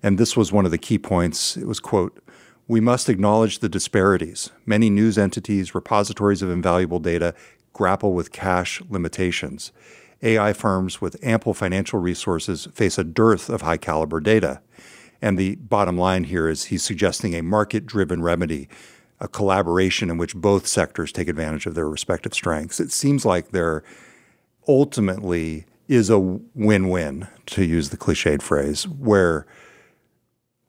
And 0.00 0.16
this 0.16 0.36
was 0.36 0.52
one 0.52 0.64
of 0.64 0.70
the 0.70 0.78
key 0.78 0.98
points. 0.98 1.56
It 1.56 1.66
was, 1.66 1.80
quote, 1.80 2.22
we 2.68 2.80
must 2.80 3.08
acknowledge 3.08 3.58
the 3.58 3.68
disparities. 3.68 4.50
Many 4.64 4.90
news 4.90 5.18
entities, 5.18 5.74
repositories 5.74 6.40
of 6.40 6.50
invaluable 6.50 7.00
data 7.00 7.34
grapple 7.72 8.12
with 8.14 8.30
cash 8.30 8.80
limitations. 8.88 9.72
AI 10.24 10.52
firms 10.52 11.00
with 11.00 11.22
ample 11.22 11.54
financial 11.54 12.00
resources 12.00 12.66
face 12.72 12.98
a 12.98 13.04
dearth 13.04 13.48
of 13.48 13.62
high 13.62 13.76
caliber 13.76 14.20
data. 14.20 14.60
And 15.22 15.38
the 15.38 15.56
bottom 15.56 15.96
line 15.96 16.24
here 16.24 16.48
is 16.48 16.64
he's 16.64 16.82
suggesting 16.82 17.34
a 17.34 17.42
market 17.42 17.86
driven 17.86 18.22
remedy, 18.22 18.68
a 19.20 19.28
collaboration 19.28 20.10
in 20.10 20.18
which 20.18 20.34
both 20.34 20.66
sectors 20.66 21.12
take 21.12 21.28
advantage 21.28 21.66
of 21.66 21.74
their 21.74 21.88
respective 21.88 22.34
strengths. 22.34 22.80
It 22.80 22.90
seems 22.90 23.24
like 23.24 23.50
there 23.50 23.84
ultimately 24.66 25.66
is 25.86 26.08
a 26.10 26.18
win 26.18 26.88
win, 26.88 27.28
to 27.46 27.62
use 27.62 27.90
the 27.90 27.96
cliched 27.96 28.40
phrase, 28.40 28.88
where 28.88 29.46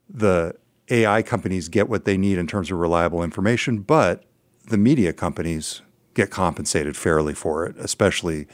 the 0.08 0.54
AI 0.90 1.22
companies 1.22 1.68
get 1.68 1.88
what 1.88 2.04
they 2.04 2.16
need 2.16 2.38
in 2.38 2.46
terms 2.46 2.70
of 2.70 2.78
reliable 2.78 3.22
information, 3.22 3.78
but 3.78 4.24
the 4.68 4.76
media 4.76 5.12
companies 5.12 5.80
get 6.14 6.30
compensated 6.30 6.96
fairly 6.96 7.34
for 7.34 7.66
it, 7.66 7.76
especially 7.78 8.46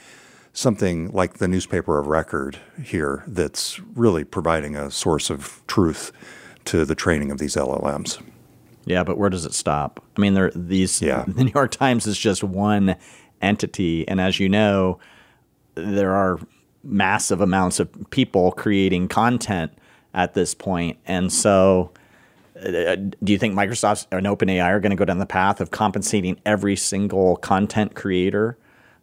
something 0.53 1.11
like 1.11 1.39
the 1.39 1.47
newspaper 1.47 1.97
of 1.97 2.07
record 2.07 2.59
here 2.81 3.23
that's 3.27 3.79
really 3.95 4.23
providing 4.23 4.75
a 4.75 4.91
source 4.91 5.29
of 5.29 5.63
truth 5.67 6.11
to 6.65 6.85
the 6.85 6.95
training 6.95 7.31
of 7.31 7.39
these 7.39 7.55
LLMs. 7.55 8.21
Yeah, 8.85 9.03
but 9.03 9.17
where 9.17 9.29
does 9.29 9.45
it 9.45 9.53
stop? 9.53 10.03
I 10.15 10.21
mean, 10.21 10.35
there 10.35 10.51
these 10.55 11.01
yeah. 11.01 11.25
the 11.27 11.43
New 11.43 11.51
York 11.53 11.71
Times 11.71 12.05
is 12.05 12.17
just 12.17 12.43
one 12.43 12.95
entity, 13.41 14.07
and 14.07 14.21
as 14.21 14.39
you 14.39 14.47
know, 14.47 14.99
there 15.75 16.13
are 16.13 16.39
massive 16.83 17.41
amounts 17.41 17.79
of 17.79 17.89
people 18.11 18.51
creating 18.51 19.07
content 19.07 19.71
at 20.13 20.33
this 20.33 20.53
point, 20.53 20.97
and 21.05 21.31
so. 21.31 21.91
Uh, 22.55 22.95
do 22.95 23.33
you 23.33 23.37
think 23.39 23.55
Microsoft 23.55 24.05
and 24.11 24.27
OpenAI 24.27 24.63
are 24.63 24.79
going 24.79 24.91
to 24.91 24.95
go 24.95 25.03
down 25.03 25.17
the 25.17 25.25
path 25.25 25.59
of 25.59 25.71
compensating 25.71 26.39
every 26.45 26.75
single 26.75 27.35
content 27.37 27.95
creator 27.95 28.57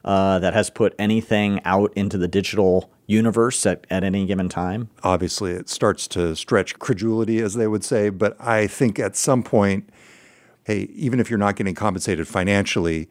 uh, 0.05 0.39
that 0.39 0.55
has 0.55 0.71
put 0.71 0.95
anything 0.99 1.61
out 1.65 1.93
into 1.95 2.17
the 2.17 2.29
digital 2.29 2.91
universe 3.07 3.67
at, 3.67 3.87
at 3.91 4.05
any 4.05 4.27
given 4.27 4.49
time? 4.49 4.89
Obviously, 5.03 5.53
it 5.53 5.69
starts 5.69 6.09
to 6.09 6.35
stretch 6.35 6.79
credulity, 6.79 7.41
as 7.41 7.55
they 7.55 7.67
would 7.67 7.85
say. 7.85 8.09
But 8.09 8.41
I 8.41 8.67
think 8.67 8.99
at 8.99 9.17
some 9.17 9.43
point, 9.43 9.91
hey, 10.65 10.89
even 10.95 11.21
if 11.21 11.29
you're 11.29 11.39
not 11.39 11.57
getting 11.57 11.75
compensated 11.75 12.29
financially, 12.29 13.09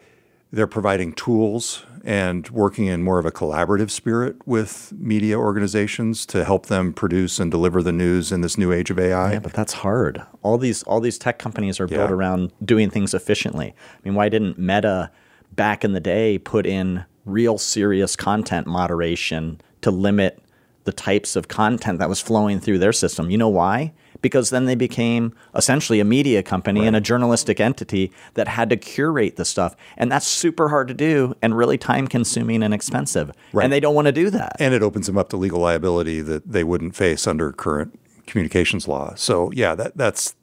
they're 0.51 0.67
providing 0.67 1.13
tools 1.13 1.85
and 2.03 2.49
working 2.49 2.85
in 2.85 3.03
more 3.03 3.19
of 3.19 3.25
a 3.25 3.31
collaborative 3.31 3.91
spirit 3.91 4.35
with 4.47 4.93
media 4.97 5.37
organizations 5.37 6.25
to 6.25 6.45
help 6.45 6.67
them 6.67 6.93
produce 6.93 7.39
and 7.39 7.51
deliver 7.51 7.83
the 7.83 7.91
news 7.91 8.31
in 8.31 8.41
this 8.41 8.57
new 8.57 8.71
age 8.71 8.89
of 8.89 8.97
AI. 8.97 9.33
Yeah, 9.33 9.39
but 9.39 9.53
that's 9.53 9.73
hard. 9.73 10.23
All 10.41 10.57
these 10.57 10.81
all 10.83 11.01
these 11.01 11.17
tech 11.17 11.39
companies 11.39 11.79
are 11.79 11.87
built 11.87 12.09
around 12.09 12.51
doing 12.63 12.89
things 12.89 13.13
efficiently. 13.13 13.75
I 13.77 13.99
mean, 14.03 14.15
why 14.15 14.29
didn't 14.29 14.57
Meta 14.57 15.11
back 15.53 15.83
in 15.83 15.93
the 15.93 15.99
day 15.99 16.37
put 16.37 16.65
in 16.65 17.05
real 17.25 17.57
serious 17.57 18.15
content 18.15 18.67
moderation 18.67 19.61
to 19.81 19.91
limit 19.91 20.41
the 20.85 20.91
types 20.91 21.35
of 21.35 21.47
content 21.47 21.99
that 21.99 22.09
was 22.09 22.21
flowing 22.21 22.59
through 22.59 22.79
their 22.79 22.93
system. 22.93 23.29
You 23.29 23.37
know 23.37 23.49
why? 23.49 23.93
because 24.21 24.49
then 24.49 24.65
they 24.65 24.75
became 24.75 25.33
essentially 25.55 25.99
a 25.99 26.05
media 26.05 26.43
company 26.43 26.81
right. 26.81 26.87
and 26.87 26.95
a 26.95 27.01
journalistic 27.01 27.59
entity 27.59 28.11
that 28.33 28.47
had 28.47 28.69
to 28.69 28.77
curate 28.77 29.35
the 29.35 29.45
stuff. 29.45 29.75
And 29.97 30.11
that's 30.11 30.27
super 30.27 30.69
hard 30.69 30.87
to 30.89 30.93
do 30.93 31.35
and 31.41 31.57
really 31.57 31.77
time 31.77 32.07
consuming 32.07 32.63
and 32.63 32.73
expensive. 32.73 33.31
Right. 33.53 33.63
And 33.63 33.73
they 33.73 33.79
don't 33.79 33.95
want 33.95 34.07
to 34.07 34.11
do 34.11 34.29
that. 34.31 34.55
And 34.59 34.73
it 34.73 34.83
opens 34.83 35.07
them 35.07 35.17
up 35.17 35.29
to 35.29 35.37
legal 35.37 35.59
liability 35.59 36.21
that 36.21 36.51
they 36.51 36.63
wouldn't 36.63 36.95
face 36.95 37.27
under 37.27 37.51
current 37.51 37.99
communications 38.27 38.87
law. 38.87 39.13
So 39.15 39.51
yeah, 39.53 39.75
that 39.75 39.97
that's 39.97 40.35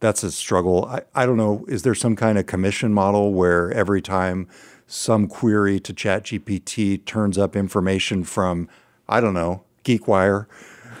that's 0.00 0.22
a 0.24 0.32
struggle. 0.32 0.86
I, 0.86 1.02
I 1.14 1.26
don't 1.26 1.36
know, 1.36 1.64
is 1.68 1.82
there 1.82 1.94
some 1.94 2.16
kind 2.16 2.38
of 2.38 2.46
commission 2.46 2.92
model 2.92 3.32
where 3.32 3.70
every 3.72 4.02
time 4.02 4.48
some 4.86 5.28
query 5.28 5.78
to 5.80 5.94
ChatGPT 5.94 7.04
turns 7.04 7.38
up 7.38 7.54
information 7.54 8.24
from, 8.24 8.68
I 9.08 9.20
don't 9.20 9.34
know, 9.34 9.62
GeekWire, 9.84 10.46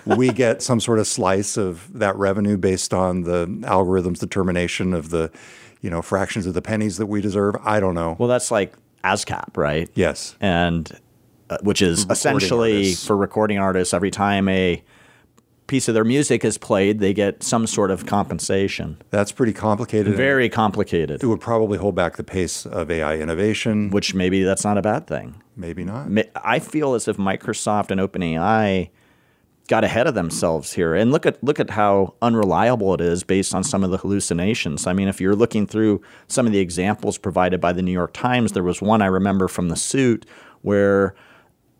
we 0.06 0.28
get 0.32 0.62
some 0.62 0.78
sort 0.78 0.98
of 0.98 1.06
slice 1.06 1.56
of 1.56 1.92
that 1.98 2.14
revenue 2.16 2.56
based 2.56 2.94
on 2.94 3.22
the 3.22 3.46
algorithm's 3.64 4.20
determination 4.20 4.94
of 4.94 5.10
the, 5.10 5.30
you 5.80 5.90
know, 5.90 6.02
fractions 6.02 6.46
of 6.46 6.54
the 6.54 6.62
pennies 6.62 6.98
that 6.98 7.06
we 7.06 7.20
deserve. 7.20 7.56
I 7.64 7.80
don't 7.80 7.94
know. 7.94 8.16
Well, 8.18 8.28
that's 8.28 8.50
like 8.50 8.74
ASCAP, 9.02 9.56
right? 9.56 9.90
Yes. 9.94 10.36
And 10.40 10.90
uh, 11.48 11.58
which 11.62 11.82
is 11.82 12.02
recording 12.02 12.12
essentially 12.12 12.76
artists. 12.76 13.06
for 13.06 13.16
recording 13.16 13.58
artists, 13.58 13.92
every 13.92 14.10
time 14.10 14.48
a 14.48 14.82
piece 15.70 15.86
of 15.86 15.94
their 15.94 16.04
music 16.04 16.44
is 16.44 16.58
played, 16.58 16.98
they 16.98 17.14
get 17.14 17.44
some 17.44 17.64
sort 17.64 17.92
of 17.92 18.04
compensation. 18.04 19.00
That's 19.10 19.30
pretty 19.30 19.52
complicated. 19.52 20.16
Very 20.16 20.48
complicated. 20.48 21.22
It 21.22 21.26
would 21.26 21.40
probably 21.40 21.78
hold 21.78 21.94
back 21.94 22.16
the 22.16 22.24
pace 22.24 22.66
of 22.66 22.90
AI 22.90 23.18
innovation. 23.18 23.90
Which 23.90 24.12
maybe 24.12 24.42
that's 24.42 24.64
not 24.64 24.76
a 24.76 24.82
bad 24.82 25.06
thing. 25.06 25.40
Maybe 25.54 25.84
not. 25.84 26.08
I 26.44 26.58
feel 26.58 26.94
as 26.94 27.06
if 27.06 27.18
Microsoft 27.18 27.92
and 27.92 28.00
OpenAI 28.00 28.90
got 29.68 29.84
ahead 29.84 30.08
of 30.08 30.14
themselves 30.14 30.72
here. 30.72 30.96
And 30.96 31.12
look 31.12 31.24
at 31.24 31.42
look 31.44 31.60
at 31.60 31.70
how 31.70 32.14
unreliable 32.20 32.92
it 32.94 33.00
is 33.00 33.22
based 33.22 33.54
on 33.54 33.62
some 33.62 33.84
of 33.84 33.92
the 33.92 33.98
hallucinations. 33.98 34.88
I 34.88 34.92
mean, 34.92 35.06
if 35.06 35.20
you're 35.20 35.36
looking 35.36 35.68
through 35.68 36.02
some 36.26 36.46
of 36.46 36.52
the 36.52 36.58
examples 36.58 37.16
provided 37.16 37.60
by 37.60 37.72
the 37.72 37.80
New 37.80 37.92
York 37.92 38.12
Times, 38.12 38.52
there 38.52 38.64
was 38.64 38.82
one 38.82 39.02
I 39.02 39.06
remember 39.06 39.46
from 39.46 39.68
the 39.68 39.76
suit 39.76 40.26
where 40.62 41.14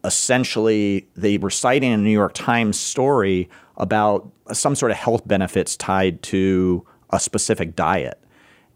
essentially 0.05 1.09
they 1.17 1.39
were 1.39 1.51
citing 1.51 1.93
a 1.93 1.97
New 1.97 2.11
York 2.11 2.35
Times 2.35 2.79
story 2.79 3.49
about 3.81 4.31
some 4.53 4.77
sort 4.77 4.93
of 4.93 4.99
health 4.99 5.27
benefits 5.27 5.75
tied 5.75 6.23
to 6.23 6.87
a 7.09 7.19
specific 7.19 7.75
diet. 7.75 8.23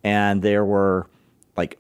And 0.03 0.43
there 0.43 0.65
were 0.65 1.07
like 1.57 1.79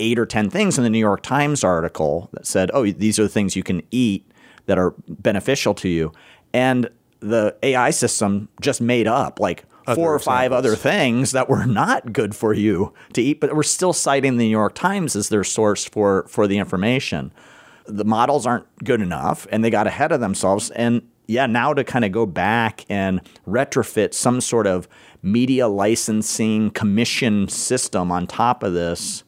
eight 0.00 0.18
or 0.18 0.26
10 0.26 0.50
things 0.50 0.78
in 0.78 0.82
the 0.82 0.90
New 0.90 0.98
York 0.98 1.22
Times 1.22 1.62
article 1.62 2.30
that 2.32 2.46
said, 2.46 2.70
oh, 2.72 2.90
these 2.90 3.18
are 3.18 3.22
the 3.22 3.28
things 3.28 3.54
you 3.54 3.62
can 3.62 3.82
eat 3.90 4.28
that 4.66 4.78
are 4.78 4.94
beneficial 5.06 5.74
to 5.74 5.88
you. 5.88 6.10
And 6.54 6.88
the 7.20 7.54
AI 7.62 7.90
system 7.90 8.48
just 8.62 8.80
made 8.80 9.06
up 9.06 9.38
like 9.38 9.64
other 9.86 9.96
four 9.96 10.14
or 10.14 10.18
five 10.18 10.50
other 10.50 10.74
things 10.74 11.32
that 11.32 11.50
were 11.50 11.66
not 11.66 12.14
good 12.14 12.34
for 12.34 12.54
you 12.54 12.94
to 13.12 13.20
eat, 13.20 13.40
but 13.40 13.54
we're 13.54 13.62
still 13.62 13.92
citing 13.92 14.38
the 14.38 14.44
New 14.44 14.50
York 14.50 14.74
Times 14.74 15.14
as 15.14 15.28
their 15.28 15.44
source 15.44 15.84
for, 15.84 16.26
for 16.28 16.46
the 16.46 16.56
information. 16.56 17.30
The 17.86 18.06
models 18.06 18.46
aren't 18.46 18.66
good 18.82 19.02
enough 19.02 19.46
and 19.52 19.62
they 19.62 19.68
got 19.68 19.86
ahead 19.86 20.12
of 20.12 20.20
themselves. 20.20 20.70
And 20.70 21.02
yeah, 21.26 21.46
now 21.46 21.72
to 21.72 21.84
kind 21.84 22.04
of 22.04 22.12
go 22.12 22.26
back 22.26 22.84
and 22.88 23.20
retrofit 23.46 24.14
some 24.14 24.40
sort 24.40 24.66
of 24.66 24.88
media 25.22 25.68
licensing 25.68 26.70
commission 26.70 27.48
system 27.48 28.12
on 28.12 28.26
top 28.26 28.62
of 28.62 28.74
this, 28.74 29.24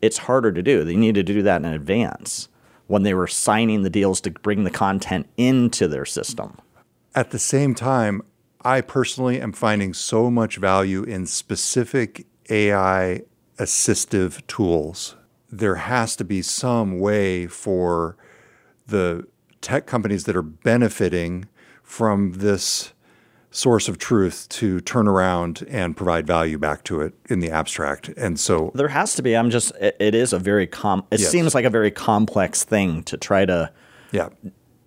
it's 0.00 0.18
harder 0.18 0.52
to 0.52 0.62
do. 0.62 0.84
They 0.84 0.96
needed 0.96 1.26
to 1.26 1.32
do 1.32 1.42
that 1.42 1.62
in 1.62 1.72
advance 1.72 2.48
when 2.86 3.02
they 3.02 3.14
were 3.14 3.26
signing 3.26 3.82
the 3.82 3.90
deals 3.90 4.20
to 4.22 4.30
bring 4.30 4.64
the 4.64 4.70
content 4.70 5.28
into 5.36 5.86
their 5.86 6.06
system. 6.06 6.58
At 7.14 7.30
the 7.30 7.38
same 7.38 7.74
time, 7.74 8.22
I 8.62 8.80
personally 8.80 9.40
am 9.40 9.52
finding 9.52 9.92
so 9.92 10.30
much 10.30 10.56
value 10.56 11.02
in 11.02 11.26
specific 11.26 12.26
AI 12.48 13.22
assistive 13.58 14.46
tools. 14.46 15.16
There 15.50 15.76
has 15.76 16.16
to 16.16 16.24
be 16.24 16.42
some 16.42 16.98
way 16.98 17.46
for 17.46 18.16
the 18.86 19.26
tech 19.60 19.86
companies 19.86 20.24
that 20.24 20.36
are 20.36 20.42
benefiting 20.42 21.46
from 21.82 22.32
this 22.34 22.92
source 23.50 23.88
of 23.88 23.98
truth 23.98 24.46
to 24.48 24.80
turn 24.80 25.08
around 25.08 25.64
and 25.68 25.96
provide 25.96 26.26
value 26.26 26.58
back 26.58 26.84
to 26.84 27.00
it 27.00 27.14
in 27.28 27.40
the 27.40 27.50
abstract. 27.50 28.08
And 28.08 28.38
so 28.38 28.70
there 28.74 28.88
has 28.88 29.14
to 29.14 29.22
be. 29.22 29.36
I'm 29.36 29.50
just. 29.50 29.72
It, 29.80 29.96
it 29.98 30.14
is 30.14 30.32
a 30.32 30.38
very 30.38 30.66
com. 30.66 31.04
It 31.10 31.20
yes. 31.20 31.30
seems 31.30 31.54
like 31.54 31.64
a 31.64 31.70
very 31.70 31.90
complex 31.90 32.64
thing 32.64 33.02
to 33.04 33.16
try 33.16 33.44
to. 33.44 33.72
Yeah. 34.12 34.28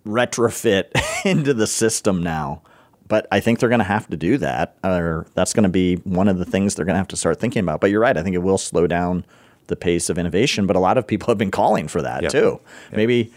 Retrofit 0.04 0.90
into 1.24 1.54
the 1.54 1.68
system 1.68 2.24
now, 2.24 2.62
but 3.06 3.28
I 3.30 3.38
think 3.38 3.60
they're 3.60 3.68
going 3.68 3.78
to 3.78 3.84
have 3.84 4.08
to 4.08 4.16
do 4.16 4.36
that, 4.38 4.76
or 4.82 5.28
that's 5.34 5.52
going 5.52 5.62
to 5.62 5.68
be 5.68 5.94
one 5.98 6.26
of 6.26 6.38
the 6.38 6.44
things 6.44 6.74
they're 6.74 6.84
going 6.84 6.94
to 6.94 6.98
have 6.98 7.06
to 7.08 7.16
start 7.16 7.38
thinking 7.38 7.62
about. 7.62 7.80
But 7.80 7.92
you're 7.92 8.00
right. 8.00 8.16
I 8.16 8.22
think 8.24 8.34
it 8.34 8.40
will 8.42 8.58
slow 8.58 8.88
down 8.88 9.24
the 9.68 9.76
pace 9.76 10.10
of 10.10 10.18
innovation. 10.18 10.66
But 10.66 10.74
a 10.74 10.80
lot 10.80 10.98
of 10.98 11.06
people 11.06 11.28
have 11.28 11.38
been 11.38 11.52
calling 11.52 11.86
for 11.86 12.02
that 12.02 12.30
too. 12.30 12.60
Maybe 12.90 13.32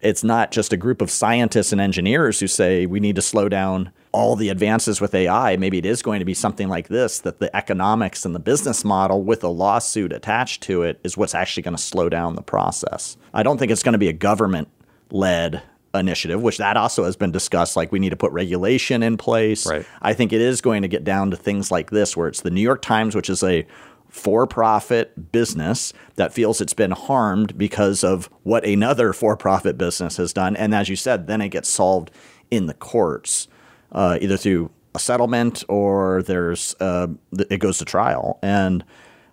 it's 0.00 0.24
not 0.24 0.50
just 0.50 0.72
a 0.72 0.76
group 0.76 1.02
of 1.02 1.10
scientists 1.10 1.72
and 1.72 1.80
engineers 1.80 2.40
who 2.40 2.46
say 2.46 2.86
we 2.86 3.00
need 3.00 3.16
to 3.16 3.22
slow 3.22 3.48
down 3.48 3.92
all 4.12 4.34
the 4.34 4.48
advances 4.48 5.00
with 5.00 5.14
AI. 5.14 5.56
Maybe 5.56 5.78
it 5.78 5.86
is 5.86 6.02
going 6.02 6.18
to 6.18 6.24
be 6.24 6.34
something 6.34 6.68
like 6.68 6.88
this 6.88 7.20
that 7.20 7.38
the 7.38 7.54
economics 7.54 8.24
and 8.24 8.34
the 8.34 8.40
business 8.40 8.84
model 8.84 9.22
with 9.22 9.44
a 9.44 9.48
lawsuit 9.48 10.12
attached 10.12 10.62
to 10.64 10.82
it 10.82 10.98
is 11.04 11.16
what's 11.16 11.34
actually 11.34 11.62
going 11.62 11.76
to 11.76 11.82
slow 11.82 12.08
down 12.08 12.34
the 12.34 12.42
process. 12.42 13.16
I 13.32 13.42
don't 13.42 13.58
think 13.58 13.70
it's 13.70 13.82
going 13.82 13.92
to 13.92 13.98
be 13.98 14.08
a 14.08 14.12
government 14.12 14.68
led 15.10 15.62
initiative, 15.94 16.40
which 16.40 16.58
that 16.58 16.76
also 16.76 17.04
has 17.04 17.16
been 17.16 17.32
discussed. 17.32 17.76
Like 17.76 17.92
we 17.92 17.98
need 17.98 18.10
to 18.10 18.16
put 18.16 18.32
regulation 18.32 19.02
in 19.02 19.16
place. 19.16 19.66
Right. 19.66 19.86
I 20.02 20.14
think 20.14 20.32
it 20.32 20.40
is 20.40 20.60
going 20.60 20.82
to 20.82 20.88
get 20.88 21.04
down 21.04 21.30
to 21.30 21.36
things 21.36 21.70
like 21.70 21.90
this, 21.90 22.16
where 22.16 22.28
it's 22.28 22.42
the 22.42 22.50
New 22.50 22.60
York 22.60 22.82
Times, 22.82 23.14
which 23.14 23.30
is 23.30 23.42
a 23.42 23.66
for 24.10 24.46
profit 24.46 25.32
business 25.32 25.92
that 26.16 26.32
feels 26.32 26.60
it's 26.60 26.74
been 26.74 26.90
harmed 26.90 27.56
because 27.56 28.04
of 28.04 28.28
what 28.42 28.64
another 28.64 29.12
for 29.14 29.36
profit 29.36 29.78
business 29.78 30.16
has 30.16 30.32
done. 30.32 30.56
And 30.56 30.74
as 30.74 30.88
you 30.88 30.96
said, 30.96 31.26
then 31.26 31.40
it 31.40 31.48
gets 31.48 31.68
solved 31.68 32.10
in 32.50 32.66
the 32.66 32.74
courts, 32.74 33.48
uh, 33.92 34.18
either 34.20 34.36
through 34.36 34.70
a 34.94 34.98
settlement 34.98 35.62
or 35.68 36.22
there's 36.22 36.74
uh, 36.80 37.06
it 37.48 37.58
goes 37.58 37.78
to 37.78 37.84
trial. 37.84 38.38
And 38.42 38.84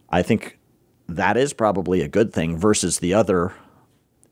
I 0.09 0.21
think 0.21 0.59
that 1.09 1.37
is 1.37 1.53
probably 1.53 2.01
a 2.01 2.07
good 2.07 2.33
thing 2.33 2.57
versus 2.57 2.99
the 2.99 3.13
other 3.13 3.53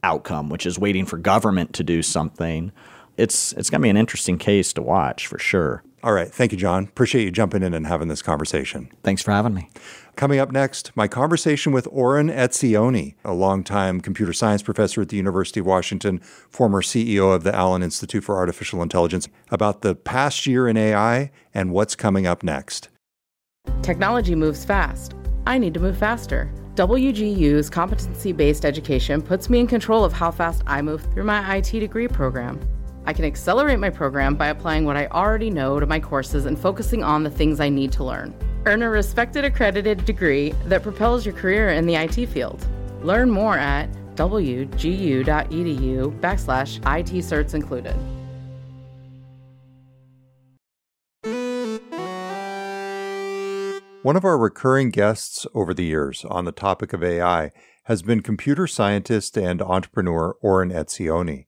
outcome, 0.03 0.49
which 0.49 0.65
is 0.65 0.77
waiting 0.77 1.05
for 1.05 1.17
government 1.17 1.73
to 1.73 1.83
do 1.83 2.01
something. 2.01 2.71
It's 3.17 3.53
it's 3.53 3.69
going 3.69 3.81
to 3.81 3.85
be 3.85 3.89
an 3.89 3.97
interesting 3.97 4.37
case 4.37 4.73
to 4.73 4.81
watch 4.81 5.27
for 5.27 5.39
sure. 5.39 5.83
All 6.03 6.13
right. 6.13 6.31
Thank 6.31 6.51
you, 6.51 6.57
John. 6.57 6.83
Appreciate 6.83 7.23
you 7.23 7.31
jumping 7.31 7.63
in 7.63 7.73
and 7.73 7.87
having 7.87 8.09
this 8.09 8.21
conversation. 8.21 8.91
Thanks 9.03 9.23
for 9.23 9.31
having 9.31 9.55
me. 9.55 9.69
Coming 10.15 10.39
up 10.39 10.49
next, 10.49 10.95
my 10.95 11.09
conversation 11.09 11.73
with 11.73 11.89
Oren 11.91 12.29
Etzioni, 12.29 13.15
a 13.25 13.33
longtime 13.33 13.99
computer 13.99 14.31
science 14.31 14.63
professor 14.63 15.01
at 15.01 15.09
the 15.09 15.17
University 15.17 15.59
of 15.59 15.65
Washington, 15.65 16.19
former 16.19 16.81
CEO 16.81 17.35
of 17.35 17.43
the 17.43 17.53
Allen 17.53 17.83
Institute 17.83 18.23
for 18.23 18.37
Artificial 18.37 18.81
Intelligence, 18.81 19.27
about 19.51 19.81
the 19.81 19.93
past 19.93 20.47
year 20.47 20.69
in 20.69 20.77
AI 20.77 21.31
and 21.53 21.71
what's 21.71 21.97
coming 21.97 22.25
up 22.25 22.43
next. 22.43 22.87
Technology 23.81 24.35
moves 24.35 24.63
fast. 24.63 25.15
I 25.47 25.57
need 25.57 25.73
to 25.73 25.81
move 25.81 25.97
faster. 25.97 26.49
WGU's 26.75 27.69
competency 27.69 28.31
based 28.31 28.63
education 28.63 29.21
puts 29.21 29.49
me 29.49 29.59
in 29.59 29.67
control 29.67 30.05
of 30.05 30.13
how 30.13 30.31
fast 30.31 30.63
I 30.65 30.81
move 30.81 31.03
through 31.13 31.25
my 31.25 31.57
IT 31.57 31.71
degree 31.71 32.07
program. 32.07 32.57
I 33.05 33.11
can 33.11 33.25
accelerate 33.25 33.79
my 33.79 33.89
program 33.89 34.35
by 34.35 34.47
applying 34.47 34.85
what 34.85 34.95
I 34.95 35.07
already 35.07 35.49
know 35.49 35.81
to 35.81 35.85
my 35.85 35.99
courses 35.99 36.45
and 36.45 36.57
focusing 36.57 37.03
on 37.03 37.23
the 37.23 37.29
things 37.29 37.59
I 37.59 37.67
need 37.67 37.91
to 37.93 38.05
learn. 38.05 38.33
Earn 38.67 38.81
a 38.81 38.89
respected 38.89 39.45
accredited 39.45 40.05
degree 40.05 40.53
that 40.65 40.81
propels 40.81 41.25
your 41.25 41.35
career 41.35 41.69
in 41.69 41.85
the 41.85 41.95
IT 41.95 42.25
field. 42.27 42.65
Learn 43.01 43.29
more 43.29 43.57
at 43.57 43.89
wgu.edu 44.15 45.23
backslash 46.19 46.77
IT 46.77 47.11
certs 47.23 47.53
included. 47.53 47.95
One 54.01 54.15
of 54.15 54.23
our 54.23 54.37
recurring 54.37 54.91
guests 54.91 55.47
over 55.55 55.73
the 55.73 55.83
years 55.83 56.25
on 56.25 56.45
the 56.45 56.51
topic 56.51 56.93
of 56.93 57.03
AI 57.03 57.51
has 57.85 58.03
been 58.03 58.21
computer 58.21 58.67
scientist 58.67 59.35
and 59.35 59.61
entrepreneur 59.61 60.35
Oren 60.41 60.69
Etzioni. 60.69 61.47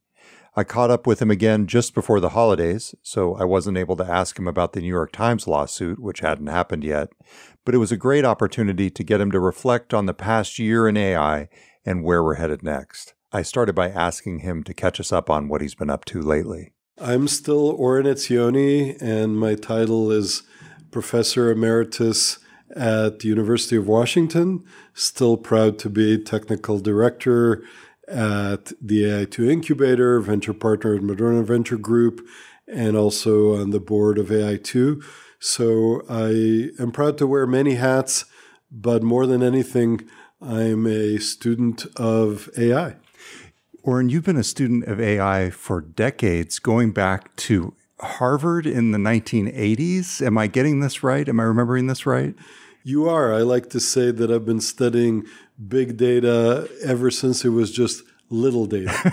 I 0.57 0.63
caught 0.63 0.89
up 0.89 1.05
with 1.05 1.21
him 1.21 1.29
again 1.29 1.67
just 1.67 1.93
before 1.93 2.19
the 2.19 2.29
holidays, 2.29 2.95
so 3.03 3.35
I 3.35 3.43
wasn't 3.43 3.77
able 3.77 3.95
to 3.97 4.11
ask 4.11 4.39
him 4.39 4.47
about 4.47 4.73
the 4.73 4.81
New 4.81 4.87
York 4.87 5.11
Times 5.11 5.45
lawsuit, 5.45 5.99
which 5.99 6.21
hadn't 6.21 6.47
happened 6.47 6.83
yet, 6.83 7.09
but 7.63 7.75
it 7.75 7.77
was 7.77 7.91
a 7.91 7.95
great 7.95 8.25
opportunity 8.25 8.89
to 8.89 9.03
get 9.03 9.21
him 9.21 9.29
to 9.29 9.39
reflect 9.39 9.93
on 9.93 10.07
the 10.07 10.15
past 10.15 10.57
year 10.57 10.87
in 10.87 10.97
AI 10.97 11.47
and 11.85 12.03
where 12.03 12.23
we're 12.23 12.35
headed 12.35 12.63
next. 12.63 13.13
I 13.31 13.43
started 13.43 13.75
by 13.75 13.89
asking 13.89 14.39
him 14.39 14.63
to 14.63 14.73
catch 14.73 14.99
us 14.99 15.11
up 15.11 15.29
on 15.29 15.47
what 15.47 15.61
he's 15.61 15.75
been 15.75 15.91
up 15.91 16.05
to 16.05 16.23
lately. 16.23 16.71
I'm 16.97 17.27
still 17.27 17.69
Oren 17.69 18.07
Etzioni, 18.07 18.99
and 18.99 19.39
my 19.39 19.53
title 19.53 20.11
is 20.11 20.41
Professor 20.89 21.51
Emeritus 21.51 22.39
at 22.75 23.19
the 23.19 23.27
University 23.27 23.75
of 23.75 23.87
Washington. 23.87 24.63
Still 24.95 25.37
proud 25.37 25.77
to 25.79 25.89
be 25.89 26.17
technical 26.17 26.79
director 26.79 27.63
at 28.07 28.71
the 28.81 29.03
AI2 29.03 29.51
Incubator, 29.51 30.19
venture 30.19 30.53
partner 30.53 30.95
at 30.95 31.03
Madrona 31.03 31.43
Venture 31.43 31.77
Group, 31.77 32.25
and 32.67 32.95
also 32.95 33.55
on 33.55 33.71
the 33.71 33.79
board 33.79 34.17
of 34.17 34.27
AI2. 34.27 35.03
So 35.39 36.03
I 36.09 36.71
am 36.81 36.91
proud 36.91 37.17
to 37.19 37.27
wear 37.27 37.45
many 37.45 37.75
hats, 37.75 38.25
but 38.71 39.03
more 39.03 39.25
than 39.25 39.43
anything, 39.43 40.01
I'm 40.41 40.85
a 40.87 41.17
student 41.17 41.85
of 41.95 42.49
AI. 42.57 42.95
Oren, 43.83 44.09
you've 44.09 44.25
been 44.25 44.37
a 44.37 44.43
student 44.43 44.85
of 44.85 44.99
AI 44.99 45.49
for 45.49 45.81
decades, 45.81 46.59
going 46.59 46.91
back 46.91 47.35
to 47.37 47.73
Harvard 47.99 48.65
in 48.65 48.91
the 48.91 48.97
1980s. 48.97 50.25
Am 50.25 50.37
I 50.37 50.47
getting 50.47 50.79
this 50.81 51.03
right? 51.03 51.27
Am 51.27 51.39
I 51.39 51.43
remembering 51.43 51.87
this 51.87 52.05
right? 52.05 52.35
You 52.83 53.09
are. 53.09 53.33
I 53.33 53.39
like 53.39 53.69
to 53.71 53.79
say 53.79 54.11
that 54.11 54.31
I've 54.31 54.45
been 54.45 54.61
studying 54.61 55.25
big 55.65 55.97
data 55.97 56.69
ever 56.83 57.09
since 57.09 57.43
it 57.43 57.49
was 57.49 57.71
just 57.71 58.03
little 58.29 58.65
data. 58.65 59.11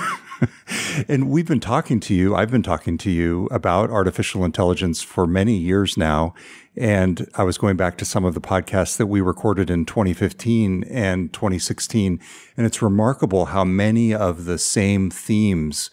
and 1.09 1.30
we've 1.30 1.46
been 1.46 1.61
talking 1.61 2.00
to 2.00 2.14
you, 2.14 2.35
I've 2.35 2.50
been 2.50 2.62
talking 2.62 2.98
to 2.98 3.11
you 3.11 3.46
about 3.50 3.90
artificial 3.90 4.44
intelligence 4.44 5.02
for 5.02 5.26
many 5.26 5.57
years 5.57 5.96
now. 5.96 6.35
And 6.76 7.28
I 7.37 7.44
was 7.44 7.57
going 7.57 7.76
back 7.76 7.96
to 7.98 8.04
some 8.04 8.24
of 8.24 8.35
the 8.35 8.40
podcasts 8.40 8.96
that 8.96 9.07
we 9.07 9.20
recorded 9.20 9.70
in 9.70 9.85
2015 9.87 10.85
and 10.85 11.33
2016. 11.33 12.20
And 12.57 12.66
it's 12.66 12.83
remarkable 12.83 13.46
how 13.46 13.64
many 13.64 14.12
of 14.12 14.44
the 14.44 14.59
same 14.59 15.11
themes 15.11 15.90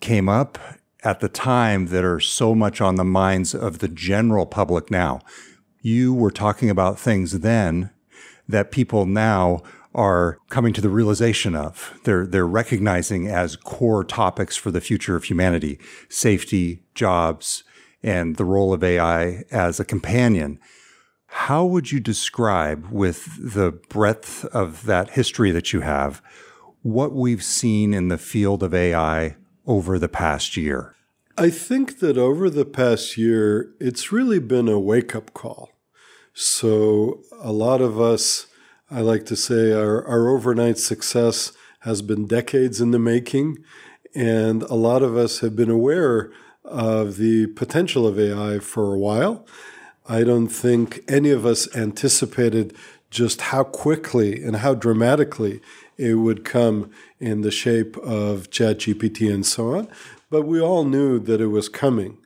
came 0.00 0.28
up 0.28 0.58
at 1.04 1.20
the 1.20 1.28
time 1.28 1.86
that 1.86 2.04
are 2.04 2.20
so 2.20 2.54
much 2.54 2.80
on 2.80 2.96
the 2.96 3.04
minds 3.04 3.54
of 3.54 3.78
the 3.78 3.88
general 3.88 4.46
public 4.46 4.90
now. 4.90 5.20
You 5.80 6.12
were 6.12 6.30
talking 6.30 6.70
about 6.70 6.98
things 6.98 7.40
then 7.40 7.90
that 8.48 8.70
people 8.70 9.06
now 9.06 9.62
are 9.94 10.38
coming 10.48 10.72
to 10.72 10.80
the 10.80 10.88
realization 10.88 11.54
of. 11.54 11.98
They're, 12.04 12.26
they're 12.26 12.46
recognizing 12.46 13.28
as 13.28 13.56
core 13.56 14.04
topics 14.04 14.56
for 14.56 14.70
the 14.70 14.80
future 14.80 15.16
of 15.16 15.24
humanity 15.24 15.78
safety, 16.08 16.82
jobs, 16.94 17.64
and 18.02 18.36
the 18.36 18.44
role 18.44 18.72
of 18.72 18.82
AI 18.82 19.44
as 19.50 19.78
a 19.78 19.84
companion. 19.84 20.58
How 21.26 21.64
would 21.64 21.90
you 21.90 22.00
describe, 22.00 22.88
with 22.90 23.54
the 23.54 23.72
breadth 23.72 24.44
of 24.46 24.84
that 24.84 25.10
history 25.10 25.50
that 25.50 25.72
you 25.72 25.80
have, 25.80 26.20
what 26.82 27.12
we've 27.12 27.42
seen 27.42 27.94
in 27.94 28.08
the 28.08 28.18
field 28.18 28.62
of 28.62 28.74
AI 28.74 29.36
over 29.66 29.98
the 29.98 30.08
past 30.08 30.56
year? 30.56 30.94
I 31.38 31.48
think 31.48 32.00
that 32.00 32.18
over 32.18 32.50
the 32.50 32.66
past 32.66 33.16
year, 33.16 33.72
it's 33.80 34.12
really 34.12 34.38
been 34.38 34.68
a 34.68 34.78
wake 34.78 35.16
up 35.16 35.32
call. 35.32 35.71
So, 36.34 37.22
a 37.40 37.52
lot 37.52 37.80
of 37.80 38.00
us 38.00 38.46
I 38.92 39.00
like 39.00 39.24
to 39.26 39.36
say 39.36 39.72
our, 39.72 40.06
our 40.06 40.28
overnight 40.28 40.76
success 40.76 41.52
has 41.80 42.02
been 42.02 42.26
decades 42.26 42.78
in 42.78 42.90
the 42.90 42.98
making. 42.98 43.56
And 44.14 44.62
a 44.64 44.74
lot 44.74 45.02
of 45.02 45.16
us 45.16 45.40
have 45.40 45.56
been 45.56 45.70
aware 45.70 46.30
of 46.62 47.16
the 47.16 47.46
potential 47.46 48.06
of 48.06 48.20
AI 48.20 48.58
for 48.58 48.92
a 48.92 48.98
while. 48.98 49.46
I 50.06 50.24
don't 50.24 50.48
think 50.48 51.00
any 51.08 51.30
of 51.30 51.46
us 51.46 51.74
anticipated 51.74 52.76
just 53.08 53.40
how 53.40 53.64
quickly 53.64 54.42
and 54.44 54.56
how 54.56 54.74
dramatically 54.74 55.62
it 55.96 56.16
would 56.16 56.44
come 56.44 56.90
in 57.18 57.40
the 57.40 57.50
shape 57.50 57.96
of 57.96 58.50
ChatGPT 58.50 59.32
and 59.32 59.46
so 59.46 59.74
on. 59.74 59.88
But 60.28 60.42
we 60.42 60.60
all 60.60 60.84
knew 60.84 61.18
that 61.20 61.40
it 61.40 61.46
was 61.46 61.70
coming. 61.70 62.18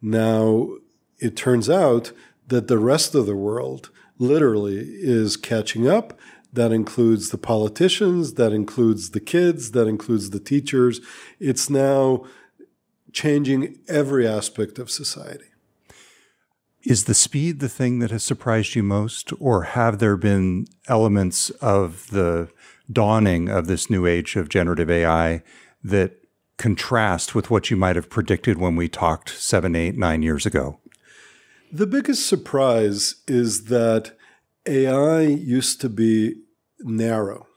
Now, 0.00 0.76
it 1.18 1.36
turns 1.36 1.68
out 1.68 2.12
that 2.48 2.68
the 2.68 2.78
rest 2.78 3.14
of 3.14 3.26
the 3.26 3.36
world 3.36 3.90
literally 4.18 4.78
is 4.78 5.36
catching 5.36 5.88
up. 5.88 6.18
That 6.52 6.70
includes 6.70 7.30
the 7.30 7.38
politicians, 7.38 8.34
that 8.34 8.52
includes 8.52 9.10
the 9.10 9.20
kids, 9.20 9.72
that 9.72 9.88
includes 9.88 10.30
the 10.30 10.38
teachers. 10.38 11.00
It's 11.40 11.68
now 11.68 12.24
changing 13.12 13.78
every 13.88 14.26
aspect 14.26 14.78
of 14.78 14.90
society. 14.90 15.46
Is 16.84 17.04
the 17.04 17.14
speed 17.14 17.60
the 17.60 17.68
thing 17.68 17.98
that 18.00 18.10
has 18.10 18.22
surprised 18.22 18.74
you 18.74 18.82
most, 18.82 19.32
or 19.40 19.62
have 19.62 19.98
there 19.98 20.18
been 20.18 20.66
elements 20.86 21.50
of 21.50 22.08
the 22.10 22.50
dawning 22.92 23.48
of 23.48 23.66
this 23.66 23.88
new 23.88 24.06
age 24.06 24.36
of 24.36 24.50
generative 24.50 24.90
AI 24.90 25.42
that 25.82 26.20
contrast 26.58 27.34
with 27.34 27.50
what 27.50 27.70
you 27.70 27.76
might 27.76 27.96
have 27.96 28.10
predicted 28.10 28.58
when 28.58 28.76
we 28.76 28.88
talked 28.88 29.30
seven, 29.30 29.74
eight, 29.74 29.96
nine 29.96 30.22
years 30.22 30.44
ago? 30.44 30.78
The 31.74 31.88
biggest 31.88 32.28
surprise 32.28 33.16
is 33.26 33.64
that 33.64 34.12
AI 34.64 35.22
used 35.22 35.80
to 35.80 35.88
be 35.88 36.36
narrow. 36.78 37.48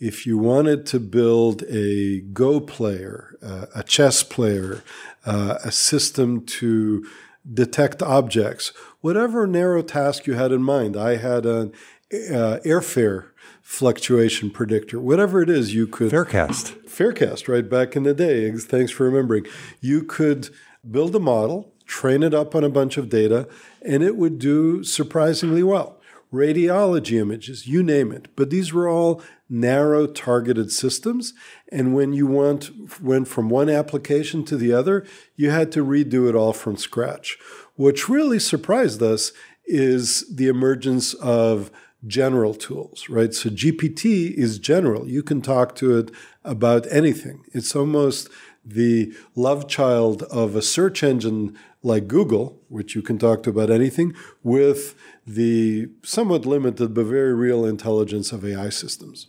If 0.00 0.26
you 0.26 0.38
wanted 0.38 0.86
to 0.86 0.98
build 0.98 1.64
a 1.64 2.20
Go 2.32 2.60
player, 2.60 3.36
uh, 3.42 3.66
a 3.74 3.82
chess 3.82 4.22
player, 4.22 4.82
uh, 5.26 5.58
a 5.62 5.70
system 5.70 6.46
to 6.46 7.06
detect 7.52 8.02
objects, 8.02 8.72
whatever 9.02 9.46
narrow 9.46 9.82
task 9.82 10.26
you 10.26 10.32
had 10.32 10.50
in 10.50 10.62
mind, 10.62 10.96
I 10.96 11.16
had 11.16 11.44
an 11.44 11.74
uh, 12.10 12.64
airfare 12.64 13.32
fluctuation 13.60 14.50
predictor, 14.50 14.98
whatever 14.98 15.42
it 15.42 15.50
is, 15.50 15.74
you 15.74 15.86
could. 15.86 16.10
Farecast. 16.10 16.72
Farecast, 16.86 17.48
right 17.48 17.68
back 17.68 17.96
in 17.96 18.04
the 18.04 18.14
day. 18.14 18.50
Thanks 18.50 18.92
for 18.92 19.04
remembering. 19.04 19.44
You 19.82 20.04
could 20.04 20.48
build 20.90 21.14
a 21.14 21.20
model 21.20 21.74
train 21.88 22.22
it 22.22 22.34
up 22.34 22.54
on 22.54 22.62
a 22.62 22.68
bunch 22.68 22.96
of 22.96 23.08
data, 23.08 23.48
and 23.82 24.04
it 24.04 24.14
would 24.14 24.38
do 24.38 24.84
surprisingly 24.84 25.64
well. 25.64 25.96
Radiology 26.32 27.18
images, 27.18 27.66
you 27.66 27.82
name 27.82 28.12
it. 28.12 28.28
But 28.36 28.50
these 28.50 28.72
were 28.72 28.86
all 28.86 29.22
narrow 29.48 30.06
targeted 30.06 30.70
systems. 30.70 31.32
And 31.72 31.94
when 31.94 32.12
you 32.12 32.26
went, 32.26 33.00
went 33.00 33.28
from 33.28 33.48
one 33.48 33.70
application 33.70 34.44
to 34.44 34.56
the 34.58 34.72
other, 34.72 35.06
you 35.36 35.50
had 35.50 35.72
to 35.72 35.84
redo 35.84 36.28
it 36.28 36.34
all 36.34 36.52
from 36.52 36.76
scratch. 36.76 37.38
What 37.76 38.10
really 38.10 38.38
surprised 38.38 39.02
us 39.02 39.32
is 39.64 40.26
the 40.34 40.48
emergence 40.48 41.14
of 41.14 41.70
general 42.06 42.54
tools, 42.54 43.08
right? 43.08 43.32
So 43.32 43.48
GPT 43.48 44.32
is 44.34 44.58
general. 44.58 45.08
You 45.08 45.22
can 45.22 45.40
talk 45.40 45.74
to 45.76 45.98
it 45.98 46.10
about 46.44 46.86
anything. 46.90 47.44
It's 47.52 47.74
almost 47.74 48.28
the 48.68 49.12
love 49.34 49.66
child 49.66 50.22
of 50.24 50.54
a 50.54 50.62
search 50.62 51.02
engine 51.02 51.58
like 51.82 52.06
Google, 52.06 52.60
which 52.68 52.94
you 52.94 53.02
can 53.02 53.18
talk 53.18 53.42
to 53.44 53.50
about 53.50 53.70
anything, 53.70 54.14
with 54.42 54.94
the 55.26 55.88
somewhat 56.02 56.44
limited 56.44 56.94
but 56.94 57.06
very 57.06 57.34
real 57.34 57.64
intelligence 57.64 58.32
of 58.32 58.44
AI 58.44 58.68
systems. 58.68 59.28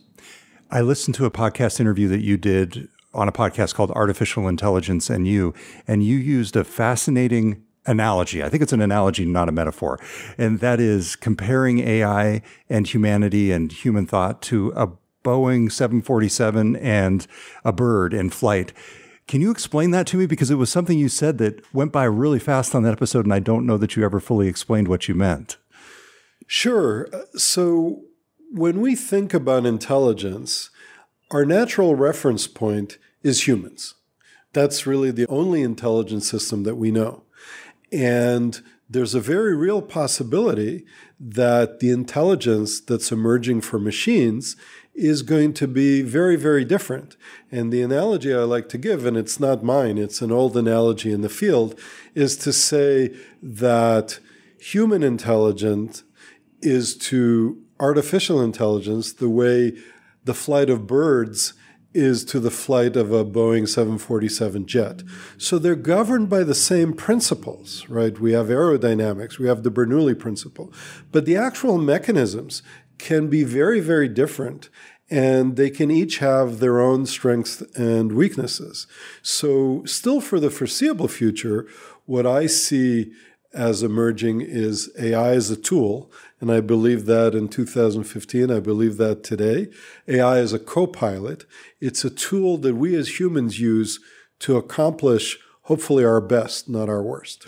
I 0.70 0.82
listened 0.82 1.14
to 1.16 1.24
a 1.24 1.30
podcast 1.30 1.80
interview 1.80 2.08
that 2.08 2.20
you 2.20 2.36
did 2.36 2.88
on 3.12 3.28
a 3.28 3.32
podcast 3.32 3.74
called 3.74 3.90
Artificial 3.92 4.46
Intelligence 4.46 5.10
and 5.10 5.26
You, 5.26 5.54
and 5.88 6.04
you 6.04 6.16
used 6.16 6.54
a 6.54 6.62
fascinating 6.62 7.64
analogy. 7.86 8.42
I 8.42 8.48
think 8.48 8.62
it's 8.62 8.72
an 8.72 8.82
analogy, 8.82 9.24
not 9.24 9.48
a 9.48 9.52
metaphor. 9.52 9.98
And 10.38 10.60
that 10.60 10.80
is 10.80 11.16
comparing 11.16 11.80
AI 11.80 12.42
and 12.68 12.86
humanity 12.86 13.50
and 13.52 13.72
human 13.72 14.06
thought 14.06 14.42
to 14.42 14.72
a 14.76 14.88
Boeing 15.24 15.70
747 15.70 16.76
and 16.76 17.26
a 17.64 17.72
bird 17.72 18.14
in 18.14 18.30
flight. 18.30 18.72
Can 19.30 19.40
you 19.40 19.52
explain 19.52 19.92
that 19.92 20.08
to 20.08 20.16
me? 20.16 20.26
Because 20.26 20.50
it 20.50 20.56
was 20.56 20.70
something 20.70 20.98
you 20.98 21.08
said 21.08 21.38
that 21.38 21.62
went 21.72 21.92
by 21.92 22.02
really 22.02 22.40
fast 22.40 22.74
on 22.74 22.82
that 22.82 22.94
episode, 22.94 23.26
and 23.26 23.32
I 23.32 23.38
don't 23.38 23.64
know 23.64 23.76
that 23.76 23.94
you 23.94 24.04
ever 24.04 24.18
fully 24.18 24.48
explained 24.48 24.88
what 24.88 25.06
you 25.06 25.14
meant. 25.14 25.56
Sure. 26.48 27.08
Uh, 27.12 27.26
so 27.36 28.02
when 28.50 28.80
we 28.80 28.96
think 28.96 29.32
about 29.32 29.66
intelligence, 29.66 30.70
our 31.30 31.44
natural 31.44 31.94
reference 31.94 32.48
point 32.48 32.98
is 33.22 33.46
humans. 33.46 33.94
That's 34.52 34.84
really 34.84 35.12
the 35.12 35.28
only 35.28 35.62
intelligence 35.62 36.28
system 36.28 36.64
that 36.64 36.74
we 36.74 36.90
know. 36.90 37.22
And 37.92 38.60
there's 38.88 39.14
a 39.14 39.20
very 39.20 39.54
real 39.54 39.80
possibility 39.80 40.84
that 41.20 41.78
the 41.78 41.90
intelligence 41.90 42.80
that's 42.80 43.12
emerging 43.12 43.60
for 43.60 43.78
machines 43.78 44.56
is 45.00 45.22
going 45.22 45.54
to 45.54 45.66
be 45.66 46.02
very, 46.02 46.36
very 46.36 46.64
different. 46.64 47.16
And 47.50 47.72
the 47.72 47.80
analogy 47.80 48.34
I 48.34 48.42
like 48.42 48.68
to 48.68 48.78
give, 48.78 49.06
and 49.06 49.16
it's 49.16 49.40
not 49.40 49.64
mine, 49.64 49.96
it's 49.96 50.20
an 50.20 50.30
old 50.30 50.56
analogy 50.56 51.10
in 51.10 51.22
the 51.22 51.30
field, 51.30 51.78
is 52.14 52.36
to 52.38 52.52
say 52.52 53.16
that 53.42 54.20
human 54.58 55.02
intelligence 55.02 56.04
is 56.60 56.94
to 56.96 57.62
artificial 57.80 58.42
intelligence 58.42 59.14
the 59.14 59.30
way 59.30 59.72
the 60.24 60.34
flight 60.34 60.68
of 60.68 60.86
birds 60.86 61.54
is 61.92 62.24
to 62.26 62.38
the 62.38 62.50
flight 62.50 62.94
of 62.94 63.10
a 63.10 63.24
Boeing 63.24 63.66
747 63.66 64.66
jet. 64.66 65.02
So 65.38 65.58
they're 65.58 65.74
governed 65.74 66.28
by 66.28 66.44
the 66.44 66.54
same 66.54 66.92
principles, 66.92 67.88
right? 67.88 68.20
We 68.20 68.32
have 68.32 68.46
aerodynamics, 68.46 69.38
we 69.38 69.48
have 69.48 69.62
the 69.62 69.72
Bernoulli 69.72 70.16
principle, 70.16 70.72
but 71.10 71.24
the 71.24 71.36
actual 71.36 71.78
mechanisms 71.78 72.62
can 73.02 73.28
be 73.28 73.44
very, 73.44 73.80
very 73.80 74.08
different. 74.08 74.68
And 75.12 75.56
they 75.56 75.70
can 75.70 75.90
each 75.90 76.18
have 76.18 76.60
their 76.60 76.80
own 76.80 77.04
strengths 77.04 77.62
and 77.74 78.12
weaknesses. 78.12 78.86
So, 79.22 79.82
still 79.84 80.20
for 80.20 80.38
the 80.38 80.50
foreseeable 80.50 81.08
future, 81.08 81.66
what 82.06 82.26
I 82.26 82.46
see 82.46 83.12
as 83.52 83.82
emerging 83.82 84.40
is 84.40 84.90
AI 84.98 85.30
as 85.32 85.50
a 85.50 85.56
tool. 85.56 86.12
And 86.40 86.50
I 86.50 86.60
believe 86.60 87.06
that 87.06 87.34
in 87.34 87.48
2015. 87.48 88.50
I 88.50 88.60
believe 88.60 88.96
that 88.98 89.24
today. 89.24 89.68
AI 90.06 90.38
is 90.38 90.52
a 90.52 90.58
co 90.58 90.86
pilot. 90.86 91.44
It's 91.80 92.04
a 92.04 92.10
tool 92.10 92.56
that 92.58 92.76
we 92.76 92.94
as 92.94 93.18
humans 93.18 93.58
use 93.58 93.98
to 94.40 94.56
accomplish 94.56 95.38
hopefully 95.62 96.04
our 96.04 96.20
best, 96.20 96.68
not 96.68 96.88
our 96.88 97.02
worst. 97.02 97.46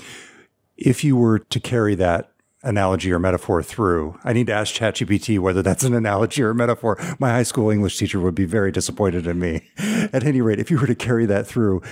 If 0.77 1.05
you 1.05 1.17
were 1.17 1.38
to 1.38 1.61
carry 1.61 1.95
that 1.95 2.32
analogy 2.62 3.12
or 3.12 3.18
metaphor 3.18 3.62
through, 3.62 4.18
I 4.25 4.33
need 4.33 4.46
to 4.46 4.53
ask 4.53 4.75
ChatGPT 4.75 5.38
whether 5.38 5.62
that's 5.62 5.85
an 5.85 5.94
analogy 5.94 6.42
or 6.42 6.51
a 6.51 6.55
metaphor. 6.55 6.96
My 7.18 7.31
high 7.31 7.42
school 7.42 7.70
English 7.70 7.98
teacher 7.98 8.20
would 8.20 8.35
be 8.35 8.44
very 8.44 8.72
disappointed 8.72 9.27
in 9.27 9.38
me. 9.38 9.68
At 10.12 10.25
any 10.25 10.40
rate, 10.40 10.59
if 10.59 10.70
you 10.70 10.79
were 10.79 10.87
to 10.87 10.94
carry 10.94 11.27
that 11.27 11.46
through, 11.46 11.83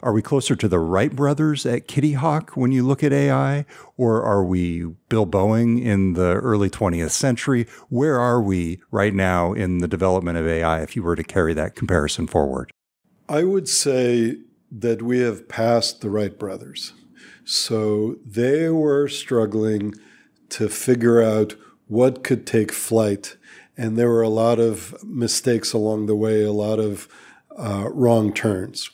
are 0.00 0.12
we 0.12 0.22
closer 0.22 0.54
to 0.54 0.68
the 0.68 0.78
Wright 0.78 1.14
brothers 1.14 1.66
at 1.66 1.88
Kitty 1.88 2.12
Hawk 2.12 2.56
when 2.56 2.70
you 2.70 2.86
look 2.86 3.02
at 3.02 3.12
AI? 3.12 3.66
Or 3.96 4.22
are 4.22 4.44
we 4.44 4.84
Bill 5.08 5.26
Boeing 5.26 5.82
in 5.82 6.12
the 6.12 6.34
early 6.34 6.70
20th 6.70 7.10
century? 7.10 7.66
Where 7.88 8.20
are 8.20 8.40
we 8.40 8.80
right 8.92 9.12
now 9.12 9.52
in 9.52 9.78
the 9.78 9.88
development 9.88 10.38
of 10.38 10.46
AI 10.46 10.82
if 10.82 10.94
you 10.94 11.02
were 11.02 11.16
to 11.16 11.24
carry 11.24 11.52
that 11.54 11.74
comparison 11.74 12.28
forward? 12.28 12.70
I 13.28 13.42
would 13.42 13.68
say 13.68 14.36
that 14.70 15.02
we 15.02 15.18
have 15.18 15.48
passed 15.48 16.00
the 16.00 16.10
Wright 16.10 16.38
brothers. 16.38 16.92
So 17.44 18.18
they 18.24 18.68
were 18.68 19.08
struggling 19.08 19.94
to 20.50 20.68
figure 20.68 21.22
out 21.22 21.54
what 21.86 22.24
could 22.24 22.46
take 22.46 22.72
flight. 22.72 23.36
And 23.76 23.96
there 23.96 24.08
were 24.08 24.22
a 24.22 24.28
lot 24.28 24.58
of 24.58 25.02
mistakes 25.04 25.72
along 25.72 26.06
the 26.06 26.16
way, 26.16 26.42
a 26.42 26.52
lot 26.52 26.78
of 26.78 27.08
uh, 27.56 27.88
wrong 27.92 28.32
turns 28.32 28.90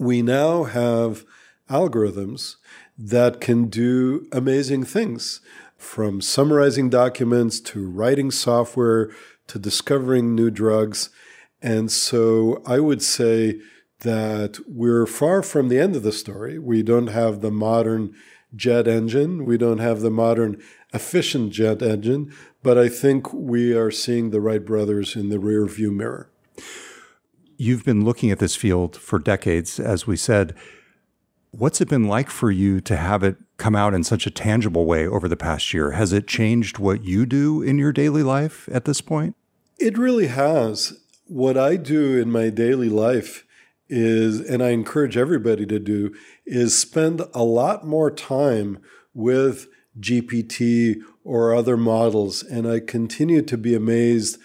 we 0.00 0.22
now 0.22 0.64
have 0.64 1.26
algorithms 1.68 2.56
that 2.98 3.40
can 3.40 3.66
do 3.66 4.26
amazing 4.32 4.82
things 4.82 5.40
from 5.76 6.20
summarizing 6.22 6.88
documents 6.88 7.60
to 7.60 7.88
writing 7.88 8.30
software 8.30 9.10
to 9.46 9.58
discovering 9.58 10.34
new 10.34 10.50
drugs. 10.50 11.10
And 11.60 11.92
so 11.92 12.62
I 12.66 12.80
would 12.80 13.02
say 13.02 13.60
that 14.00 14.58
we're 14.66 15.06
far 15.06 15.42
from 15.42 15.68
the 15.68 15.78
end 15.78 15.94
of 15.94 16.02
the 16.02 16.12
story. 16.12 16.58
We 16.58 16.82
don't 16.82 17.08
have 17.08 17.42
the 17.42 17.50
modern 17.50 18.14
jet 18.56 18.88
engine, 18.88 19.44
we 19.44 19.58
don't 19.58 19.78
have 19.78 20.00
the 20.00 20.10
modern 20.10 20.60
efficient 20.92 21.52
jet 21.52 21.82
engine, 21.82 22.32
but 22.62 22.76
I 22.76 22.88
think 22.88 23.32
we 23.32 23.72
are 23.74 23.90
seeing 23.90 24.30
the 24.30 24.40
Wright 24.40 24.64
brothers 24.64 25.16
in 25.16 25.28
the 25.28 25.38
rear 25.38 25.66
view 25.66 25.90
mirror. 25.90 26.30
You've 27.56 27.84
been 27.84 28.04
looking 28.04 28.30
at 28.30 28.38
this 28.38 28.56
field 28.56 28.96
for 28.96 29.18
decades, 29.18 29.78
as 29.78 30.06
we 30.06 30.16
said. 30.16 30.54
What's 31.52 31.80
it 31.80 31.88
been 31.88 32.04
like 32.04 32.30
for 32.30 32.50
you 32.50 32.80
to 32.82 32.96
have 32.96 33.22
it 33.22 33.36
come 33.56 33.76
out 33.76 33.92
in 33.92 34.04
such 34.04 34.26
a 34.26 34.30
tangible 34.30 34.86
way 34.86 35.06
over 35.06 35.28
the 35.28 35.36
past 35.36 35.74
year? 35.74 35.90
Has 35.92 36.12
it 36.12 36.26
changed 36.26 36.78
what 36.78 37.04
you 37.04 37.26
do 37.26 37.60
in 37.60 37.76
your 37.76 37.92
daily 37.92 38.22
life 38.22 38.68
at 38.72 38.84
this 38.84 39.00
point? 39.00 39.36
It 39.78 39.98
really 39.98 40.28
has. 40.28 41.00
What 41.26 41.56
I 41.56 41.76
do 41.76 42.18
in 42.18 42.30
my 42.30 42.50
daily 42.50 42.88
life 42.88 43.44
is, 43.88 44.40
and 44.40 44.62
I 44.62 44.70
encourage 44.70 45.16
everybody 45.16 45.66
to 45.66 45.78
do, 45.78 46.14
is 46.46 46.78
spend 46.78 47.22
a 47.34 47.42
lot 47.44 47.86
more 47.86 48.10
time 48.10 48.78
with 49.12 49.66
GPT 49.98 51.00
or 51.24 51.54
other 51.54 51.76
models. 51.76 52.42
And 52.42 52.66
I 52.68 52.80
continue 52.80 53.42
to 53.42 53.58
be 53.58 53.74
amazed 53.74 54.38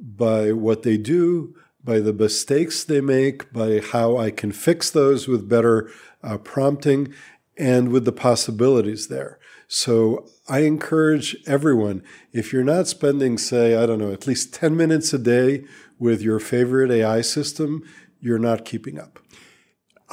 by 0.00 0.52
what 0.52 0.82
they 0.82 0.96
do, 0.96 1.54
by 1.82 2.00
the 2.00 2.12
mistakes 2.12 2.84
they 2.84 3.00
make, 3.00 3.52
by 3.52 3.80
how 3.80 4.16
I 4.16 4.30
can 4.30 4.52
fix 4.52 4.90
those 4.90 5.28
with 5.28 5.48
better 5.48 5.90
uh, 6.22 6.38
prompting, 6.38 7.12
and 7.56 7.90
with 7.90 8.04
the 8.04 8.12
possibilities 8.12 9.08
there. 9.08 9.38
So 9.68 10.26
I 10.48 10.60
encourage 10.60 11.36
everyone, 11.46 12.02
if 12.32 12.52
you're 12.52 12.64
not 12.64 12.88
spending, 12.88 13.38
say, 13.38 13.76
I 13.76 13.86
don't 13.86 13.98
know, 13.98 14.12
at 14.12 14.26
least 14.26 14.52
10 14.54 14.76
minutes 14.76 15.12
a 15.12 15.18
day 15.18 15.64
with 15.98 16.20
your 16.20 16.38
favorite 16.38 16.90
AI 16.90 17.20
system, 17.22 17.82
you're 18.20 18.38
not 18.38 18.64
keeping 18.64 18.98
up. 18.98 19.18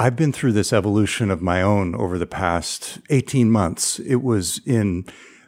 I've 0.01 0.15
been 0.15 0.33
through 0.33 0.53
this 0.53 0.73
evolution 0.73 1.29
of 1.29 1.43
my 1.43 1.61
own 1.61 1.93
over 1.93 2.17
the 2.17 2.25
past 2.25 2.97
18 3.11 3.51
months. 3.51 3.99
It 3.99 4.23
was 4.23 4.59
in 4.65 5.05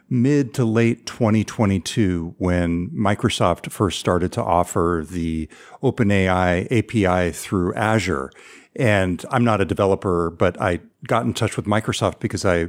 mid 0.08 0.54
to 0.54 0.64
late 0.64 1.06
2022 1.06 2.36
when 2.38 2.88
Microsoft 2.90 3.72
first 3.72 3.98
started 3.98 4.30
to 4.30 4.44
offer 4.44 5.04
the 5.10 5.48
OpenAI 5.82 6.70
API 6.70 7.32
through 7.32 7.74
Azure. 7.74 8.30
And 8.76 9.24
I'm 9.28 9.42
not 9.42 9.60
a 9.60 9.64
developer, 9.64 10.30
but 10.30 10.60
I 10.60 10.78
got 11.04 11.26
in 11.26 11.34
touch 11.34 11.56
with 11.56 11.66
Microsoft 11.66 12.20
because 12.20 12.44
I, 12.44 12.68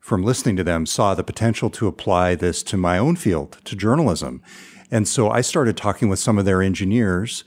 from 0.00 0.22
listening 0.22 0.56
to 0.56 0.64
them, 0.64 0.86
saw 0.86 1.14
the 1.14 1.22
potential 1.22 1.68
to 1.68 1.86
apply 1.86 2.34
this 2.34 2.62
to 2.62 2.78
my 2.78 2.96
own 2.96 3.14
field, 3.14 3.58
to 3.64 3.76
journalism. 3.76 4.42
And 4.90 5.06
so 5.06 5.28
I 5.28 5.42
started 5.42 5.76
talking 5.76 6.08
with 6.08 6.18
some 6.18 6.38
of 6.38 6.46
their 6.46 6.62
engineers, 6.62 7.44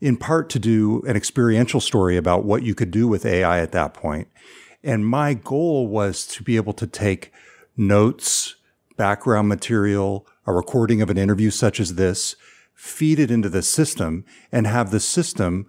in 0.00 0.16
part 0.16 0.50
to 0.50 0.58
do 0.58 1.02
an 1.06 1.16
experiential 1.16 1.80
story 1.80 2.16
about 2.16 2.44
what 2.44 2.62
you 2.62 2.74
could 2.74 2.90
do 2.90 3.08
with 3.08 3.24
AI 3.24 3.60
at 3.60 3.72
that 3.72 3.94
point. 3.94 4.28
And 4.82 5.06
my 5.06 5.34
goal 5.34 5.88
was 5.88 6.26
to 6.28 6.42
be 6.42 6.56
able 6.56 6.74
to 6.74 6.86
take 6.86 7.32
notes, 7.76 8.56
background 8.96 9.48
material, 9.48 10.26
a 10.46 10.52
recording 10.52 11.02
of 11.02 11.10
an 11.10 11.18
interview 11.18 11.50
such 11.50 11.80
as 11.80 11.94
this, 11.94 12.36
feed 12.74 13.18
it 13.18 13.30
into 13.30 13.48
the 13.48 13.62
system 13.62 14.24
and 14.52 14.66
have 14.66 14.90
the 14.90 15.00
system 15.00 15.66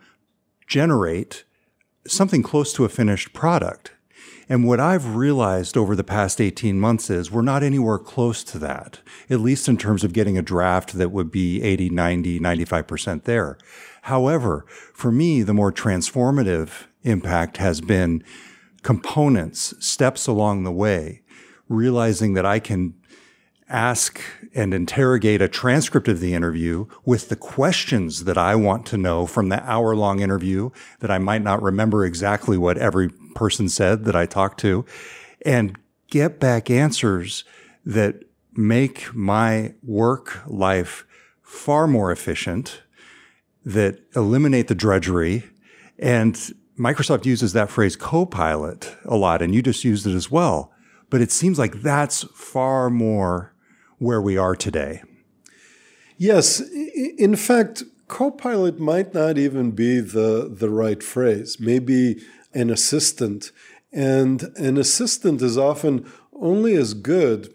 generate 0.68 1.46
something 2.06 2.44
close 2.44 2.74
to 2.74 2.86
a 2.86 2.90
finished 2.90 3.34
product. 3.34 3.94
And 4.50 4.66
what 4.66 4.80
I've 4.80 5.16
realized 5.16 5.76
over 5.76 5.96
the 5.96 6.06
past 6.06 6.40
18 6.40 6.80
months 6.80 7.10
is 7.10 7.30
we're 7.30 7.42
not 7.42 7.64
anywhere 7.64 8.00
close 8.00 8.44
to 8.46 8.60
that, 8.60 9.00
at 9.30 9.42
least 9.42 9.68
in 9.68 9.78
terms 9.78 10.04
of 10.04 10.14
getting 10.14 10.38
a 10.38 10.42
draft 10.42 10.94
that 10.94 11.12
would 11.12 11.32
be 11.32 11.62
80, 11.62 11.90
90, 11.90 12.40
95% 12.40 13.24
there. 13.24 13.58
However, 14.04 14.66
for 14.94 15.12
me, 15.12 15.44
the 15.44 15.54
more 15.54 15.72
transformative 15.74 16.86
impact 17.04 17.58
has 17.58 17.82
been 17.82 18.24
components, 18.84 19.74
steps 19.86 20.28
along 20.28 20.64
the 20.64 20.72
way, 20.72 21.24
realizing 21.68 22.34
that 22.36 22.46
I 22.46 22.60
can 22.60 22.94
ask 23.70 24.22
and 24.56 24.74
interrogate 24.74 25.42
a 25.42 25.48
transcript 25.50 26.08
of 26.08 26.22
the 26.22 26.34
interview 26.34 26.86
with 27.04 27.28
the 27.28 27.36
questions 27.36 28.24
that 28.24 28.38
I 28.38 28.56
want 28.56 28.86
to 28.88 28.98
know 28.98 29.26
from 29.26 29.50
the 29.50 29.62
hour 29.70 29.94
long 29.94 30.22
interview 30.22 30.70
that 31.00 31.12
I 31.12 31.18
might 31.18 31.42
not 31.42 31.62
remember 31.62 32.06
exactly 32.06 32.58
what 32.58 32.78
every 32.78 33.10
person 33.38 33.70
said 33.70 34.04
that 34.06 34.16
I 34.16 34.26
talked 34.26 34.60
to 34.62 34.84
and 35.46 35.78
get 36.10 36.40
back 36.40 36.70
answers 36.70 37.44
that 37.86 38.24
make 38.54 39.14
my 39.14 39.76
work 39.84 40.42
life 40.48 41.06
far 41.44 41.88
more 41.88 42.12
efficient, 42.12 42.82
that 43.64 44.00
eliminate 44.16 44.68
the 44.68 44.76
drudgery. 44.76 45.44
And 46.00 46.36
Microsoft 46.78 47.26
uses 47.26 47.54
that 47.54 47.70
phrase 47.70 47.96
copilot 47.96 48.98
a 49.06 49.16
lot, 49.16 49.42
and 49.42 49.54
you 49.54 49.62
just 49.62 49.84
used 49.84 50.08
it 50.08 50.16
as 50.16 50.32
well. 50.32 50.74
But 51.10 51.22
it 51.22 51.32
seems 51.32 51.60
like 51.60 51.82
that's 51.82 52.24
far 52.34 52.90
more 52.90 53.54
where 54.00 54.22
we 54.22 54.38
are 54.38 54.56
today. 54.56 55.04
Yes. 56.18 56.60
In 57.18 57.36
fact, 57.36 57.84
Copilot 58.08 58.80
might 58.80 59.14
not 59.14 59.38
even 59.38 59.72
be 59.72 60.00
the, 60.00 60.50
the 60.50 60.70
right 60.70 61.04
phrase, 61.04 61.58
maybe 61.60 62.24
an 62.58 62.70
assistant. 62.70 63.52
And 63.94 64.44
an 64.58 64.78
assistant 64.78 65.42
is 65.42 65.58
often 65.58 66.12
only 66.34 66.76
as 66.76 66.94
good 66.94 67.54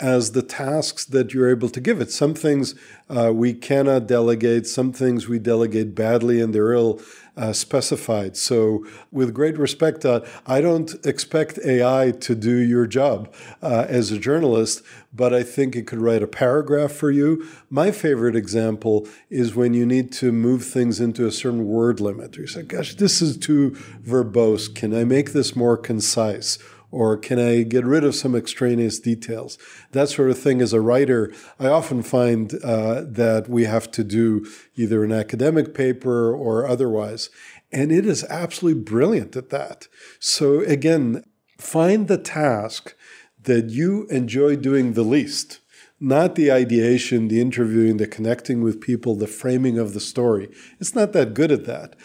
as 0.00 0.30
the 0.30 0.42
tasks 0.42 1.04
that 1.04 1.34
you're 1.34 1.50
able 1.50 1.68
to 1.68 1.80
give 1.80 2.00
it. 2.00 2.10
Some 2.10 2.34
things 2.34 2.74
uh, 3.10 3.32
we 3.34 3.52
cannot 3.52 4.06
delegate, 4.06 4.66
some 4.66 4.92
things 4.92 5.26
we 5.26 5.40
delegate 5.40 5.94
badly 5.94 6.40
and 6.40 6.54
they're 6.54 6.72
ill 6.72 7.00
uh, 7.38 7.52
specified. 7.52 8.36
So, 8.36 8.84
with 9.12 9.32
great 9.32 9.56
respect, 9.56 10.04
uh, 10.04 10.20
I 10.46 10.60
don't 10.60 10.94
expect 11.06 11.58
AI 11.64 12.10
to 12.10 12.34
do 12.34 12.56
your 12.56 12.86
job 12.86 13.32
uh, 13.62 13.86
as 13.88 14.10
a 14.10 14.18
journalist, 14.18 14.82
but 15.12 15.32
I 15.32 15.44
think 15.44 15.76
it 15.76 15.86
could 15.86 16.00
write 16.00 16.22
a 16.22 16.26
paragraph 16.26 16.92
for 16.92 17.10
you. 17.10 17.46
My 17.70 17.92
favorite 17.92 18.34
example 18.34 19.06
is 19.30 19.54
when 19.54 19.72
you 19.72 19.86
need 19.86 20.12
to 20.14 20.32
move 20.32 20.64
things 20.64 21.00
into 21.00 21.26
a 21.26 21.32
certain 21.32 21.66
word 21.66 22.00
limit. 22.00 22.36
You 22.36 22.46
say, 22.46 22.62
gosh, 22.62 22.96
this 22.96 23.22
is 23.22 23.36
too 23.36 23.70
verbose. 24.04 24.74
Can 24.74 24.92
I 24.94 25.04
make 25.04 25.32
this 25.32 25.54
more 25.54 25.76
concise? 25.76 26.58
Or 26.90 27.16
can 27.16 27.38
I 27.38 27.62
get 27.62 27.84
rid 27.84 28.04
of 28.04 28.14
some 28.14 28.34
extraneous 28.34 28.98
details? 28.98 29.58
That 29.92 30.08
sort 30.08 30.30
of 30.30 30.38
thing. 30.38 30.62
As 30.62 30.72
a 30.72 30.80
writer, 30.80 31.32
I 31.58 31.66
often 31.66 32.02
find 32.02 32.54
uh, 32.64 33.02
that 33.06 33.46
we 33.48 33.64
have 33.64 33.90
to 33.92 34.04
do 34.04 34.46
either 34.74 35.04
an 35.04 35.12
academic 35.12 35.74
paper 35.74 36.34
or 36.34 36.66
otherwise. 36.66 37.30
And 37.70 37.92
it 37.92 38.06
is 38.06 38.24
absolutely 38.24 38.82
brilliant 38.82 39.36
at 39.36 39.50
that. 39.50 39.88
So 40.18 40.60
again, 40.60 41.24
find 41.58 42.08
the 42.08 42.18
task 42.18 42.94
that 43.42 43.70
you 43.70 44.06
enjoy 44.06 44.56
doing 44.56 44.94
the 44.94 45.02
least 45.02 45.60
not 46.00 46.36
the 46.36 46.52
ideation, 46.52 47.26
the 47.26 47.40
interviewing, 47.40 47.96
the 47.96 48.06
connecting 48.06 48.62
with 48.62 48.80
people, 48.80 49.16
the 49.16 49.26
framing 49.26 49.78
of 49.78 49.94
the 49.94 50.00
story. 50.00 50.48
It's 50.78 50.94
not 50.94 51.12
that 51.12 51.34
good 51.34 51.50
at 51.50 51.64
that. 51.64 51.96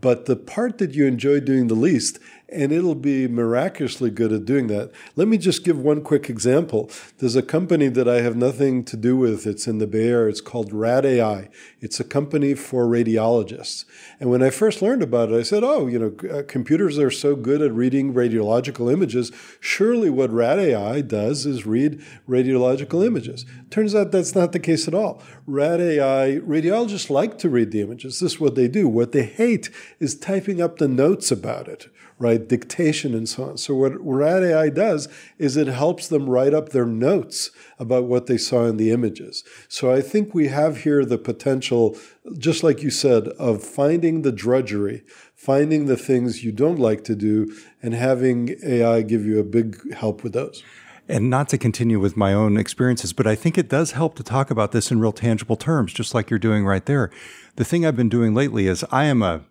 but 0.00 0.26
the 0.26 0.36
part 0.36 0.78
that 0.78 0.94
you 0.94 1.06
enjoy 1.06 1.40
doing 1.40 1.68
the 1.68 1.74
least 1.74 2.18
and 2.52 2.72
it'll 2.72 2.94
be 2.94 3.26
miraculously 3.26 4.10
good 4.10 4.32
at 4.32 4.44
doing 4.44 4.66
that. 4.68 4.92
Let 5.16 5.28
me 5.28 5.38
just 5.38 5.64
give 5.64 5.78
one 5.78 6.02
quick 6.02 6.28
example. 6.28 6.90
There's 7.18 7.36
a 7.36 7.42
company 7.42 7.88
that 7.88 8.08
I 8.08 8.20
have 8.20 8.36
nothing 8.36 8.84
to 8.84 8.96
do 8.96 9.16
with. 9.16 9.46
It's 9.46 9.66
in 9.66 9.78
the 9.78 9.86
Bay 9.86 10.08
Area. 10.08 10.28
It's 10.28 10.40
called 10.40 10.72
Rad 10.72 11.04
AI. 11.04 11.48
It's 11.80 11.98
a 11.98 12.04
company 12.04 12.54
for 12.54 12.86
radiologists. 12.86 13.84
And 14.20 14.30
when 14.30 14.42
I 14.42 14.50
first 14.50 14.82
learned 14.82 15.02
about 15.02 15.30
it, 15.30 15.36
I 15.36 15.42
said, 15.42 15.64
"Oh, 15.64 15.86
you 15.86 15.98
know, 15.98 16.28
uh, 16.30 16.42
computers 16.42 16.98
are 16.98 17.10
so 17.10 17.34
good 17.34 17.62
at 17.62 17.72
reading 17.72 18.14
radiological 18.14 18.92
images. 18.92 19.32
Surely, 19.60 20.10
what 20.10 20.30
Rad 20.30 20.58
AI 20.58 21.00
does 21.00 21.46
is 21.46 21.66
read 21.66 22.00
radiological 22.28 23.04
images." 23.04 23.44
Turns 23.70 23.94
out 23.94 24.12
that's 24.12 24.34
not 24.34 24.52
the 24.52 24.58
case 24.58 24.86
at 24.86 24.94
all. 24.94 25.22
Rad 25.46 25.80
AI 25.80 26.40
radiologists 26.44 27.10
like 27.10 27.38
to 27.38 27.48
read 27.48 27.70
the 27.70 27.80
images. 27.80 28.20
This 28.20 28.32
is 28.32 28.40
what 28.40 28.54
they 28.54 28.68
do. 28.68 28.88
What 28.88 29.12
they 29.12 29.24
hate 29.24 29.70
is 29.98 30.14
typing 30.14 30.60
up 30.60 30.78
the 30.78 30.88
notes 30.88 31.30
about 31.30 31.68
it 31.68 31.88
right? 32.22 32.48
Dictation 32.48 33.14
and 33.14 33.28
so 33.28 33.44
on. 33.44 33.58
So 33.58 33.74
what 33.74 33.92
Rad 33.98 34.44
AI 34.44 34.68
does 34.68 35.08
is 35.38 35.56
it 35.56 35.66
helps 35.66 36.06
them 36.06 36.30
write 36.30 36.54
up 36.54 36.68
their 36.68 36.86
notes 36.86 37.50
about 37.80 38.04
what 38.04 38.26
they 38.26 38.38
saw 38.38 38.64
in 38.66 38.76
the 38.76 38.92
images. 38.92 39.42
So 39.68 39.92
I 39.92 40.00
think 40.00 40.32
we 40.32 40.48
have 40.48 40.82
here 40.82 41.04
the 41.04 41.18
potential, 41.18 41.96
just 42.38 42.62
like 42.62 42.80
you 42.82 42.90
said, 42.90 43.28
of 43.28 43.64
finding 43.64 44.22
the 44.22 44.30
drudgery, 44.30 45.02
finding 45.34 45.86
the 45.86 45.96
things 45.96 46.44
you 46.44 46.52
don't 46.52 46.78
like 46.78 47.02
to 47.04 47.16
do, 47.16 47.52
and 47.82 47.92
having 47.92 48.54
AI 48.64 49.02
give 49.02 49.26
you 49.26 49.40
a 49.40 49.44
big 49.44 49.92
help 49.92 50.22
with 50.22 50.32
those. 50.32 50.62
And 51.08 51.28
not 51.28 51.48
to 51.48 51.58
continue 51.58 51.98
with 51.98 52.16
my 52.16 52.32
own 52.32 52.56
experiences, 52.56 53.12
but 53.12 53.26
I 53.26 53.34
think 53.34 53.58
it 53.58 53.68
does 53.68 53.90
help 53.90 54.14
to 54.14 54.22
talk 54.22 54.52
about 54.52 54.70
this 54.70 54.92
in 54.92 55.00
real 55.00 55.12
tangible 55.12 55.56
terms, 55.56 55.92
just 55.92 56.14
like 56.14 56.30
you're 56.30 56.38
doing 56.38 56.64
right 56.64 56.86
there. 56.86 57.10
The 57.56 57.64
thing 57.64 57.84
I've 57.84 57.96
been 57.96 58.08
doing 58.08 58.32
lately 58.32 58.68
is 58.68 58.84
I 58.92 59.06
am 59.06 59.20
a 59.20 59.42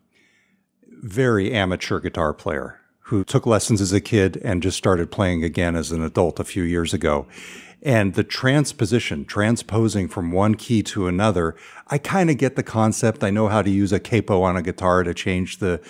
very 1.01 1.51
amateur 1.51 1.99
guitar 1.99 2.33
player 2.33 2.79
who 3.05 3.23
took 3.23 3.45
lessons 3.45 3.81
as 3.81 3.91
a 3.91 3.99
kid 3.99 4.39
and 4.43 4.63
just 4.63 4.77
started 4.77 5.11
playing 5.11 5.43
again 5.43 5.75
as 5.75 5.91
an 5.91 6.01
adult 6.03 6.39
a 6.39 6.45
few 6.45 6.63
years 6.63 6.93
ago. 6.93 7.27
And 7.81 8.13
the 8.13 8.23
transposition, 8.23 9.25
transposing 9.25 10.07
from 10.07 10.31
one 10.31 10.55
key 10.55 10.83
to 10.83 11.07
another, 11.07 11.55
I 11.87 11.97
kind 11.97 12.29
of 12.29 12.37
get 12.37 12.55
the 12.55 12.63
concept. 12.63 13.23
I 13.23 13.31
know 13.31 13.47
how 13.47 13.63
to 13.63 13.69
use 13.71 13.91
a 13.91 13.99
capo 13.99 14.43
on 14.43 14.55
a 14.55 14.61
guitar 14.61 15.03
to 15.03 15.13
change 15.13 15.57
the 15.57 15.81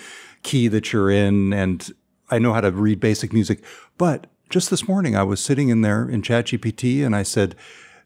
key 0.42 0.68
that 0.68 0.92
you're 0.92 1.10
in, 1.10 1.52
and 1.52 1.92
I 2.30 2.38
know 2.38 2.54
how 2.54 2.62
to 2.62 2.70
read 2.70 2.98
basic 2.98 3.32
music. 3.32 3.62
But 3.98 4.26
just 4.48 4.70
this 4.70 4.88
morning, 4.88 5.14
I 5.14 5.22
was 5.22 5.38
sitting 5.38 5.68
in 5.68 5.82
there 5.82 6.08
in 6.08 6.22
ChatGPT 6.22 7.04
and 7.04 7.14
I 7.14 7.22
said, 7.22 7.54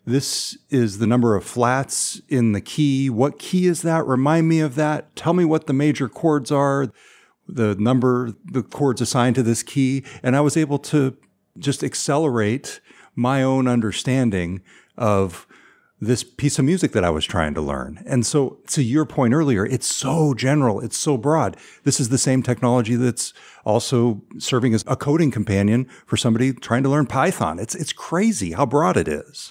this 0.07 0.57
is 0.71 0.99
the 0.99 1.07
number 1.07 1.35
of 1.35 1.45
flats 1.45 2.23
in 2.29 2.53
the 2.53 2.61
key. 2.61 3.11
What 3.11 3.41
key 3.41 3.67
is 3.67 3.83
that? 3.83 4.07
Remind 4.07 4.49
me 4.49 4.61
of 4.61 4.77
that. 4.77 5.15
Tell 5.17 5.33
me 5.33 5.45
what 5.45 5.67
the 5.67 5.73
major 5.73 6.09
chords 6.09 6.53
are, 6.53 6.93
the 7.49 7.75
number, 7.75 8.33
the 8.45 8.63
chords 8.63 9.01
assigned 9.01 9.35
to 9.35 9.43
this 9.43 9.65
key. 9.65 10.05
And 10.23 10.37
I 10.37 10.41
was 10.41 10.57
able 10.57 10.79
to 10.79 11.17
just 11.59 11.83
accelerate 11.83 12.81
my 13.17 13.43
own 13.43 13.67
understanding 13.67 14.63
of 14.97 15.45
this 15.99 16.23
piece 16.23 16.59
of 16.59 16.65
music 16.65 16.93
that 16.93 17.05
I 17.05 17.11
was 17.11 17.25
trying 17.25 17.55
to 17.55 17.61
learn. 17.61 18.05
And 18.07 18.25
so, 18.25 18.59
to 18.69 18.83
your 18.83 19.07
point 19.07 19.33
earlier, 19.33 19.65
it's 19.65 19.87
so 19.87 20.35
general, 20.35 20.79
it's 20.79 20.97
so 20.97 21.17
broad. 21.17 21.57
This 21.85 21.99
is 21.99 22.11
the 22.11 22.19
same 22.19 22.43
technology 22.43 22.97
that's 22.97 23.33
also 23.65 24.23
serving 24.39 24.75
as 24.75 24.85
a 24.87 24.95
coding 24.95 25.31
companion 25.31 25.89
for 26.05 26.19
somebody 26.19 26.53
trying 26.53 26.83
to 26.83 26.91
learn 26.91 27.07
Python. 27.07 27.59
It's, 27.59 27.75
it's 27.75 27.95
crazy 27.95 28.53
how 28.53 28.67
broad 28.67 28.99
it 28.99 29.09
is 29.09 29.51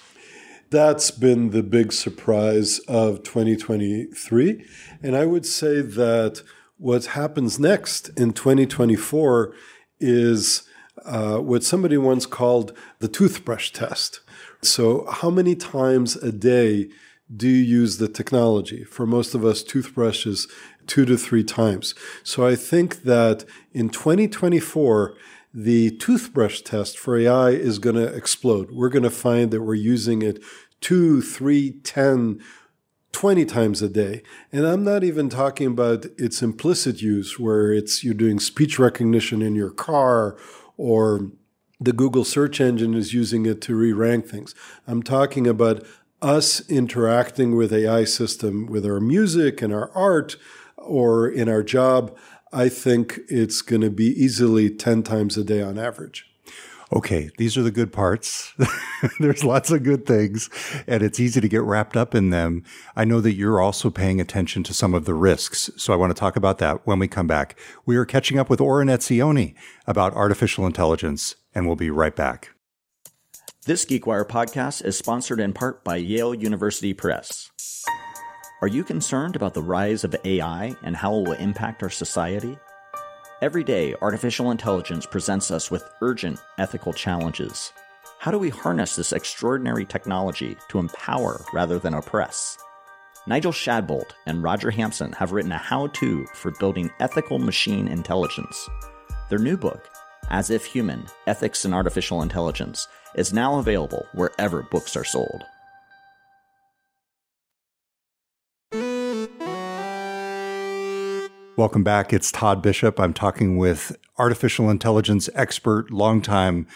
that's 0.70 1.10
been 1.10 1.50
the 1.50 1.62
big 1.62 1.92
surprise 1.92 2.78
of 2.80 3.22
2023. 3.22 4.64
And 5.02 5.16
I 5.16 5.24
would 5.24 5.46
say 5.46 5.80
that 5.80 6.42
what 6.78 7.06
happens 7.06 7.58
next 7.58 8.08
in 8.18 8.32
2024 8.32 9.54
is 10.00 10.62
uh, 11.04 11.38
what 11.38 11.62
somebody 11.62 11.96
once 11.96 12.26
called 12.26 12.76
the 12.98 13.08
toothbrush 13.08 13.70
test. 13.70 14.20
So, 14.62 15.06
how 15.06 15.30
many 15.30 15.54
times 15.54 16.16
a 16.16 16.32
day 16.32 16.88
do 17.34 17.48
you 17.48 17.62
use 17.62 17.98
the 17.98 18.08
technology? 18.08 18.84
For 18.84 19.06
most 19.06 19.34
of 19.34 19.44
us, 19.44 19.62
toothbrushes 19.62 20.48
two 20.86 21.04
to 21.04 21.16
three 21.16 21.44
times. 21.44 21.94
So, 22.24 22.46
I 22.46 22.56
think 22.56 23.02
that 23.02 23.44
in 23.72 23.90
2024, 23.90 25.14
the 25.58 25.90
toothbrush 25.92 26.60
test 26.60 26.98
for 26.98 27.16
AI 27.16 27.48
is 27.48 27.78
going 27.78 27.96
to 27.96 28.14
explode. 28.14 28.70
We're 28.70 28.90
going 28.90 29.04
to 29.04 29.10
find 29.10 29.50
that 29.50 29.62
we're 29.62 29.72
using 29.72 30.20
it 30.20 30.42
two, 30.82 31.22
three, 31.22 31.80
ten, 31.82 32.42
20 33.12 33.46
times 33.46 33.80
a 33.80 33.88
day. 33.88 34.22
And 34.52 34.66
I'm 34.66 34.84
not 34.84 35.02
even 35.02 35.30
talking 35.30 35.68
about 35.68 36.04
its 36.18 36.42
implicit 36.42 37.00
use 37.00 37.38
where 37.38 37.72
it's 37.72 38.04
you're 38.04 38.12
doing 38.12 38.38
speech 38.38 38.78
recognition 38.78 39.40
in 39.40 39.54
your 39.54 39.70
car 39.70 40.36
or 40.76 41.30
the 41.80 41.94
Google 41.94 42.24
search 42.24 42.60
engine 42.60 42.92
is 42.92 43.14
using 43.14 43.46
it 43.46 43.62
to 43.62 43.74
re-rank 43.74 44.28
things. 44.28 44.54
I'm 44.86 45.02
talking 45.02 45.46
about 45.46 45.86
us 46.20 46.68
interacting 46.68 47.56
with 47.56 47.72
AI 47.72 48.04
system 48.04 48.66
with 48.66 48.84
our 48.84 49.00
music 49.00 49.62
and 49.62 49.72
our 49.72 49.90
art 49.92 50.36
or 50.76 51.26
in 51.26 51.48
our 51.48 51.62
job 51.62 52.14
I 52.52 52.68
think 52.68 53.20
it's 53.28 53.62
going 53.62 53.82
to 53.82 53.90
be 53.90 54.06
easily 54.06 54.70
10 54.70 55.02
times 55.02 55.36
a 55.36 55.44
day 55.44 55.62
on 55.62 55.78
average. 55.78 56.26
Okay, 56.92 57.30
these 57.36 57.56
are 57.56 57.64
the 57.64 57.72
good 57.72 57.92
parts. 57.92 58.54
There's 59.18 59.42
lots 59.42 59.72
of 59.72 59.82
good 59.82 60.06
things, 60.06 60.48
and 60.86 61.02
it's 61.02 61.18
easy 61.18 61.40
to 61.40 61.48
get 61.48 61.62
wrapped 61.62 61.96
up 61.96 62.14
in 62.14 62.30
them. 62.30 62.62
I 62.94 63.04
know 63.04 63.20
that 63.20 63.34
you're 63.34 63.60
also 63.60 63.90
paying 63.90 64.20
attention 64.20 64.62
to 64.62 64.74
some 64.74 64.94
of 64.94 65.04
the 65.04 65.14
risks, 65.14 65.68
so 65.76 65.92
I 65.92 65.96
want 65.96 66.14
to 66.14 66.18
talk 66.18 66.36
about 66.36 66.58
that 66.58 66.86
when 66.86 67.00
we 67.00 67.08
come 67.08 67.26
back. 67.26 67.58
We 67.86 67.96
are 67.96 68.04
catching 68.04 68.38
up 68.38 68.48
with 68.48 68.60
Oren 68.60 68.86
Etzioni 68.86 69.56
about 69.88 70.14
artificial 70.14 70.64
intelligence, 70.64 71.34
and 71.56 71.66
we'll 71.66 71.74
be 71.74 71.90
right 71.90 72.14
back. 72.14 72.50
This 73.64 73.84
GeekWire 73.84 74.28
podcast 74.28 74.84
is 74.84 74.96
sponsored 74.96 75.40
in 75.40 75.52
part 75.52 75.82
by 75.82 75.96
Yale 75.96 76.34
University 76.34 76.94
Press. 76.94 77.50
Are 78.66 78.78
you 78.78 78.82
concerned 78.82 79.36
about 79.36 79.54
the 79.54 79.62
rise 79.62 80.02
of 80.02 80.16
AI 80.24 80.74
and 80.82 80.96
how 80.96 81.14
it 81.14 81.28
will 81.28 81.34
impact 81.34 81.84
our 81.84 81.88
society? 81.88 82.58
Every 83.40 83.62
day, 83.62 83.94
artificial 84.02 84.50
intelligence 84.50 85.06
presents 85.06 85.52
us 85.52 85.70
with 85.70 85.88
urgent 86.00 86.40
ethical 86.58 86.92
challenges. 86.92 87.72
How 88.18 88.32
do 88.32 88.40
we 88.40 88.48
harness 88.48 88.96
this 88.96 89.12
extraordinary 89.12 89.84
technology 89.84 90.56
to 90.70 90.80
empower 90.80 91.44
rather 91.52 91.78
than 91.78 91.94
oppress? 91.94 92.58
Nigel 93.28 93.52
Shadbolt 93.52 94.10
and 94.26 94.42
Roger 94.42 94.72
Hampson 94.72 95.12
have 95.12 95.30
written 95.30 95.52
a 95.52 95.58
how 95.58 95.86
to 95.86 96.26
for 96.34 96.50
building 96.58 96.90
ethical 96.98 97.38
machine 97.38 97.86
intelligence. 97.86 98.68
Their 99.28 99.38
new 99.38 99.56
book, 99.56 99.88
As 100.30 100.50
If 100.50 100.64
Human 100.64 101.06
Ethics 101.28 101.64
and 101.64 101.72
Artificial 101.72 102.20
Intelligence, 102.20 102.88
is 103.14 103.32
now 103.32 103.60
available 103.60 104.06
wherever 104.12 104.64
books 104.64 104.96
are 104.96 105.04
sold. 105.04 105.44
Welcome 111.56 111.84
back. 111.84 112.12
It's 112.12 112.30
Todd 112.30 112.60
Bishop. 112.60 113.00
I'm 113.00 113.14
talking 113.14 113.56
with 113.56 113.96
artificial 114.18 114.68
intelligence 114.68 115.30
expert, 115.34 115.90
longtime 115.90 116.66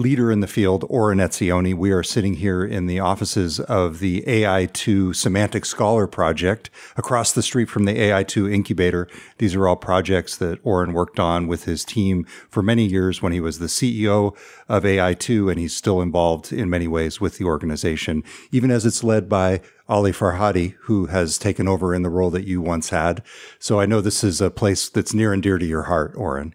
leader 0.00 0.32
in 0.32 0.40
the 0.40 0.46
field, 0.46 0.84
Oren 0.88 1.18
Etzioni. 1.18 1.74
We 1.74 1.92
are 1.92 2.02
sitting 2.02 2.34
here 2.34 2.64
in 2.64 2.86
the 2.86 2.98
offices 2.98 3.60
of 3.60 3.98
the 3.98 4.22
AI2 4.22 5.14
Semantic 5.14 5.66
Scholar 5.66 6.06
Project 6.06 6.70
across 6.96 7.32
the 7.32 7.42
street 7.42 7.68
from 7.68 7.84
the 7.84 7.92
AI2 7.92 8.50
incubator. 8.50 9.06
These 9.36 9.54
are 9.54 9.68
all 9.68 9.76
projects 9.76 10.36
that 10.38 10.58
Oren 10.64 10.94
worked 10.94 11.20
on 11.20 11.46
with 11.46 11.64
his 11.64 11.84
team 11.84 12.24
for 12.48 12.62
many 12.62 12.86
years 12.86 13.20
when 13.20 13.34
he 13.34 13.40
was 13.40 13.58
the 13.58 13.66
CEO 13.66 14.34
of 14.68 14.84
AI2, 14.84 15.50
and 15.50 15.60
he's 15.60 15.76
still 15.76 16.00
involved 16.00 16.50
in 16.50 16.70
many 16.70 16.88
ways 16.88 17.20
with 17.20 17.36
the 17.36 17.44
organization, 17.44 18.24
even 18.50 18.70
as 18.70 18.86
it's 18.86 19.04
led 19.04 19.28
by 19.28 19.60
Ali 19.86 20.12
Farhadi, 20.12 20.76
who 20.82 21.06
has 21.06 21.36
taken 21.36 21.68
over 21.68 21.94
in 21.94 22.02
the 22.02 22.08
role 22.08 22.30
that 22.30 22.46
you 22.46 22.62
once 22.62 22.88
had. 22.88 23.22
So 23.58 23.78
I 23.78 23.86
know 23.86 24.00
this 24.00 24.24
is 24.24 24.40
a 24.40 24.50
place 24.50 24.88
that's 24.88 25.12
near 25.12 25.34
and 25.34 25.42
dear 25.42 25.58
to 25.58 25.66
your 25.66 25.82
heart, 25.82 26.14
Oren. 26.16 26.54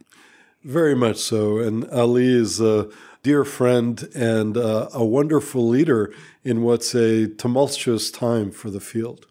Very 0.63 0.95
much 0.95 1.17
so. 1.17 1.59
And 1.59 1.87
Ali 1.91 2.25
is 2.25 2.59
a 2.59 2.89
dear 3.25 3.43
friend 3.43 4.07
and 4.13 4.55
uh, 4.55 4.87
a 4.93 5.03
wonderful 5.03 5.67
leader 5.67 6.13
in 6.43 6.61
what's 6.61 6.93
a 6.93 7.27
tumultuous 7.27 8.11
time 8.11 8.51
for 8.51 8.69
the 8.69 8.79
field. 8.79 9.25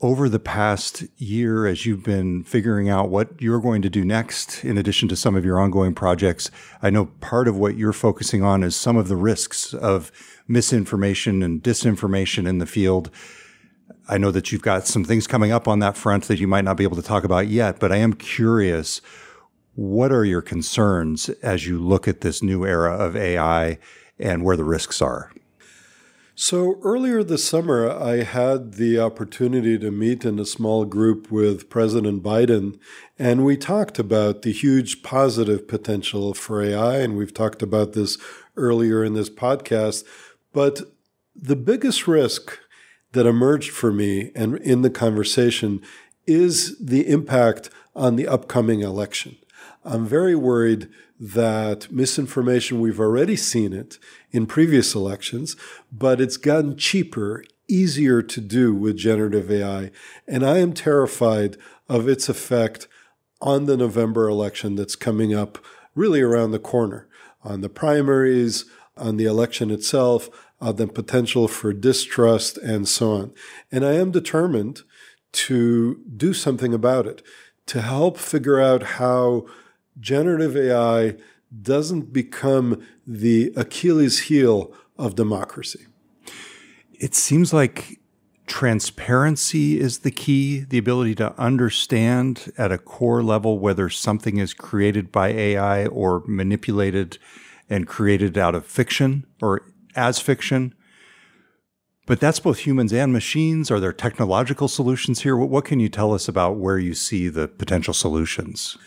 Over 0.00 0.28
the 0.28 0.38
past 0.38 1.02
year, 1.16 1.66
as 1.66 1.84
you've 1.84 2.04
been 2.04 2.44
figuring 2.44 2.88
out 2.88 3.08
what 3.08 3.42
you're 3.42 3.58
going 3.58 3.82
to 3.82 3.90
do 3.90 4.04
next, 4.04 4.64
in 4.64 4.78
addition 4.78 5.08
to 5.08 5.16
some 5.16 5.34
of 5.34 5.44
your 5.44 5.58
ongoing 5.58 5.96
projects, 5.96 6.48
I 6.80 6.90
know 6.90 7.06
part 7.06 7.48
of 7.48 7.56
what 7.56 7.76
you're 7.76 7.92
focusing 7.92 8.44
on 8.44 8.62
is 8.62 8.76
some 8.76 8.96
of 8.96 9.08
the 9.08 9.16
risks 9.16 9.74
of 9.74 10.12
misinformation 10.46 11.42
and 11.42 11.60
disinformation 11.60 12.46
in 12.46 12.58
the 12.58 12.66
field. 12.66 13.10
I 14.08 14.16
know 14.16 14.30
that 14.30 14.52
you've 14.52 14.62
got 14.62 14.86
some 14.86 15.02
things 15.02 15.26
coming 15.26 15.50
up 15.50 15.66
on 15.66 15.80
that 15.80 15.96
front 15.96 16.28
that 16.28 16.38
you 16.38 16.46
might 16.46 16.62
not 16.62 16.76
be 16.76 16.84
able 16.84 16.94
to 16.94 17.02
talk 17.02 17.24
about 17.24 17.48
yet, 17.48 17.80
but 17.80 17.90
I 17.90 17.96
am 17.96 18.12
curious 18.12 19.00
what 19.76 20.10
are 20.10 20.24
your 20.24 20.42
concerns 20.42 21.28
as 21.42 21.66
you 21.66 21.78
look 21.78 22.08
at 22.08 22.22
this 22.22 22.42
new 22.42 22.64
era 22.64 22.96
of 22.96 23.14
AI 23.14 23.78
and 24.18 24.42
where 24.42 24.56
the 24.56 24.64
risks 24.64 25.00
are? 25.02 25.30
So 26.34 26.78
earlier 26.82 27.22
this 27.22 27.44
summer, 27.44 27.90
I 27.90 28.22
had 28.22 28.74
the 28.74 28.98
opportunity 28.98 29.78
to 29.78 29.90
meet 29.90 30.24
in 30.24 30.38
a 30.38 30.44
small 30.44 30.84
group 30.84 31.30
with 31.30 31.70
President 31.70 32.22
Biden, 32.22 32.78
and 33.18 33.44
we 33.44 33.56
talked 33.56 33.98
about 33.98 34.42
the 34.42 34.52
huge 34.52 35.02
positive 35.02 35.66
potential 35.66 36.34
for 36.34 36.62
AI, 36.62 36.96
and 36.98 37.16
we've 37.16 37.32
talked 37.32 37.62
about 37.62 37.94
this 37.94 38.18
earlier 38.54 39.02
in 39.02 39.14
this 39.14 39.30
podcast. 39.30 40.04
But 40.52 40.82
the 41.34 41.56
biggest 41.56 42.06
risk 42.06 42.58
that 43.12 43.26
emerged 43.26 43.70
for 43.70 43.90
me 43.90 44.30
and 44.34 44.56
in 44.58 44.82
the 44.82 44.90
conversation 44.90 45.80
is 46.26 46.76
the 46.78 47.08
impact 47.08 47.70
on 47.94 48.16
the 48.16 48.28
upcoming 48.28 48.80
election. 48.80 49.36
I'm 49.86 50.04
very 50.04 50.34
worried 50.34 50.88
that 51.20 51.90
misinformation, 51.92 52.80
we've 52.80 52.98
already 52.98 53.36
seen 53.36 53.72
it 53.72 53.98
in 54.32 54.46
previous 54.46 54.94
elections, 54.96 55.54
but 55.92 56.20
it's 56.20 56.36
gotten 56.36 56.76
cheaper, 56.76 57.44
easier 57.68 58.20
to 58.20 58.40
do 58.40 58.74
with 58.74 58.96
generative 58.96 59.50
AI. 59.50 59.92
And 60.26 60.44
I 60.44 60.58
am 60.58 60.72
terrified 60.72 61.56
of 61.88 62.08
its 62.08 62.28
effect 62.28 62.88
on 63.40 63.66
the 63.66 63.76
November 63.76 64.28
election 64.28 64.74
that's 64.74 64.96
coming 64.96 65.32
up 65.32 65.58
really 65.94 66.20
around 66.20 66.50
the 66.50 66.58
corner 66.58 67.08
on 67.44 67.60
the 67.60 67.68
primaries, 67.68 68.64
on 68.96 69.16
the 69.18 69.24
election 69.24 69.70
itself, 69.70 70.28
on 70.60 70.76
the 70.76 70.88
potential 70.88 71.46
for 71.46 71.72
distrust, 71.72 72.58
and 72.58 72.88
so 72.88 73.12
on. 73.12 73.32
And 73.70 73.84
I 73.84 73.92
am 73.92 74.10
determined 74.10 74.82
to 75.32 76.02
do 76.16 76.34
something 76.34 76.74
about 76.74 77.06
it, 77.06 77.22
to 77.66 77.82
help 77.82 78.18
figure 78.18 78.60
out 78.60 78.82
how 78.82 79.46
generative 79.98 80.56
AI 80.56 81.16
doesn't 81.62 82.12
become 82.12 82.84
the 83.06 83.52
Achilles 83.56 84.20
heel 84.24 84.72
of 84.98 85.14
democracy. 85.14 85.86
It 86.94 87.14
seems 87.14 87.52
like 87.52 88.00
transparency 88.46 89.78
is 89.80 90.00
the 90.00 90.10
key, 90.10 90.60
the 90.60 90.78
ability 90.78 91.14
to 91.16 91.38
understand 91.38 92.52
at 92.56 92.72
a 92.72 92.78
core 92.78 93.22
level 93.22 93.58
whether 93.58 93.88
something 93.90 94.38
is 94.38 94.54
created 94.54 95.10
by 95.10 95.28
AI 95.28 95.86
or 95.86 96.22
manipulated 96.26 97.18
and 97.68 97.86
created 97.86 98.38
out 98.38 98.54
of 98.54 98.64
fiction 98.64 99.26
or 99.42 99.62
as 99.94 100.20
fiction. 100.20 100.74
But 102.06 102.20
that's 102.20 102.38
both 102.38 102.60
humans 102.60 102.92
and 102.92 103.12
machines. 103.12 103.68
Are 103.70 103.80
there 103.80 103.92
technological 103.92 104.68
solutions 104.68 105.22
here? 105.22 105.36
What, 105.36 105.64
can 105.64 105.80
you 105.80 105.88
tell 105.88 106.14
us 106.14 106.28
about 106.28 106.56
where 106.56 106.78
you 106.78 106.94
see 106.94 107.28
the 107.28 107.48
potential 107.48 107.92
solutions? 107.92 108.78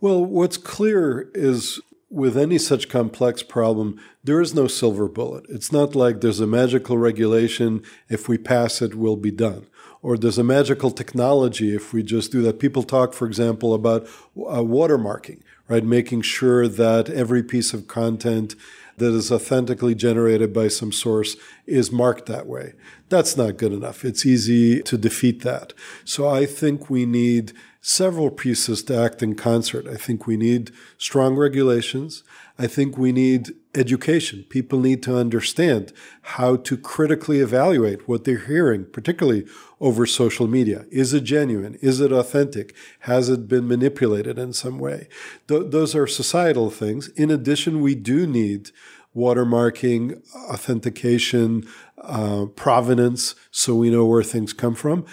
Well, 0.00 0.24
what's 0.24 0.56
clear 0.56 1.28
is 1.34 1.80
with 2.08 2.36
any 2.36 2.56
such 2.56 2.88
complex 2.88 3.42
problem, 3.42 4.00
there 4.22 4.40
is 4.40 4.54
no 4.54 4.68
silver 4.68 5.08
bullet. 5.08 5.44
It's 5.48 5.72
not 5.72 5.96
like 5.96 6.20
there's 6.20 6.40
a 6.40 6.46
magical 6.46 6.96
regulation, 6.96 7.82
if 8.08 8.28
we 8.28 8.38
pass 8.38 8.80
it, 8.80 8.94
we'll 8.94 9.16
be 9.16 9.32
done. 9.32 9.66
Or 10.00 10.16
there's 10.16 10.38
a 10.38 10.44
magical 10.44 10.92
technology 10.92 11.74
if 11.74 11.92
we 11.92 12.04
just 12.04 12.30
do 12.30 12.42
that. 12.42 12.60
People 12.60 12.84
talk, 12.84 13.12
for 13.12 13.26
example, 13.26 13.74
about 13.74 14.04
uh, 14.36 14.62
watermarking, 14.62 15.42
right? 15.66 15.84
Making 15.84 16.22
sure 16.22 16.68
that 16.68 17.10
every 17.10 17.42
piece 17.42 17.74
of 17.74 17.88
content 17.88 18.54
that 18.98 19.12
is 19.12 19.32
authentically 19.32 19.94
generated 19.94 20.52
by 20.52 20.68
some 20.68 20.92
source 20.92 21.36
is 21.66 21.90
marked 21.90 22.26
that 22.26 22.46
way. 22.46 22.74
That's 23.08 23.36
not 23.36 23.56
good 23.56 23.72
enough. 23.72 24.04
It's 24.04 24.24
easy 24.24 24.82
to 24.82 24.96
defeat 24.96 25.42
that. 25.42 25.72
So 26.04 26.28
I 26.28 26.46
think 26.46 26.88
we 26.88 27.04
need 27.06 27.52
several 27.80 28.30
pieces 28.30 28.82
to 28.84 28.96
act 28.96 29.22
in 29.22 29.34
concert. 29.34 29.86
I 29.86 29.96
think 29.96 30.26
we 30.26 30.36
need 30.36 30.72
strong 30.96 31.36
regulations. 31.36 32.24
I 32.58 32.66
think 32.66 32.98
we 32.98 33.12
need 33.12 33.50
education. 33.74 34.44
People 34.48 34.80
need 34.80 35.02
to 35.04 35.16
understand 35.16 35.92
how 36.22 36.56
to 36.56 36.76
critically 36.76 37.38
evaluate 37.38 38.08
what 38.08 38.24
they're 38.24 38.46
hearing, 38.46 38.84
particularly 38.84 39.46
over 39.80 40.06
social 40.06 40.48
media. 40.48 40.86
Is 40.90 41.14
it 41.14 41.20
genuine? 41.20 41.76
Is 41.80 42.00
it 42.00 42.10
authentic? 42.10 42.74
Has 43.00 43.28
it 43.28 43.46
been 43.46 43.68
manipulated 43.68 44.38
in 44.38 44.52
some 44.52 44.78
way? 44.78 45.08
Th- 45.46 45.70
those 45.70 45.94
are 45.94 46.06
societal 46.06 46.70
things. 46.70 47.08
In 47.10 47.30
addition, 47.30 47.80
we 47.80 47.94
do 47.94 48.26
need 48.26 48.70
watermarking, 49.16 50.20
authentication, 50.50 51.66
uh, 52.02 52.46
provenance, 52.56 53.34
so 53.50 53.74
we 53.74 53.90
know 53.90 54.04
where 54.04 54.22
things 54.22 54.52
come 54.52 54.74
from. 54.74 55.04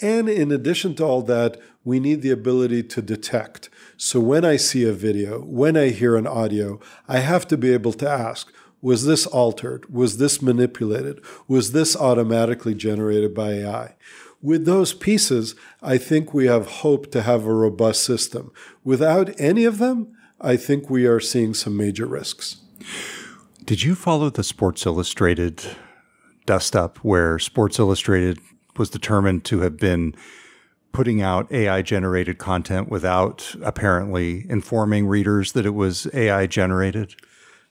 And 0.00 0.28
in 0.28 0.50
addition 0.50 0.94
to 0.96 1.04
all 1.04 1.22
that, 1.22 1.58
we 1.84 2.00
need 2.00 2.22
the 2.22 2.30
ability 2.30 2.82
to 2.82 3.02
detect. 3.02 3.70
So 3.96 4.20
when 4.20 4.44
I 4.44 4.56
see 4.56 4.84
a 4.84 4.92
video, 4.92 5.40
when 5.40 5.76
I 5.76 5.88
hear 5.88 6.16
an 6.16 6.26
audio, 6.26 6.80
I 7.08 7.18
have 7.18 7.48
to 7.48 7.56
be 7.56 7.72
able 7.72 7.92
to 7.94 8.08
ask, 8.08 8.52
was 8.82 9.04
this 9.04 9.26
altered? 9.26 9.92
Was 9.92 10.18
this 10.18 10.40
manipulated? 10.40 11.20
Was 11.46 11.72
this 11.72 11.96
automatically 11.96 12.74
generated 12.74 13.34
by 13.34 13.52
AI? 13.52 13.94
With 14.42 14.64
those 14.64 14.94
pieces, 14.94 15.54
I 15.82 15.98
think 15.98 16.32
we 16.32 16.46
have 16.46 16.66
hope 16.66 17.10
to 17.12 17.22
have 17.22 17.44
a 17.44 17.52
robust 17.52 18.04
system. 18.04 18.52
Without 18.84 19.38
any 19.38 19.64
of 19.64 19.78
them, 19.78 20.16
I 20.40 20.56
think 20.56 20.88
we 20.88 21.06
are 21.06 21.20
seeing 21.20 21.52
some 21.52 21.76
major 21.76 22.06
risks. 22.06 22.56
Did 23.64 23.82
you 23.82 23.94
follow 23.94 24.30
the 24.30 24.42
Sports 24.42 24.86
Illustrated 24.86 25.62
dust 26.46 26.74
up 26.74 26.98
where 26.98 27.38
Sports 27.38 27.78
Illustrated 27.78 28.38
was 28.78 28.88
determined 28.88 29.44
to 29.44 29.60
have 29.60 29.76
been 29.76 30.14
putting 30.92 31.22
out 31.22 31.50
AI 31.52 31.82
generated 31.82 32.38
content 32.38 32.88
without 32.88 33.54
apparently 33.62 34.46
informing 34.48 35.06
readers 35.06 35.52
that 35.52 35.66
it 35.66 35.74
was 35.74 36.06
AI 36.12 36.46
generated? 36.46 37.14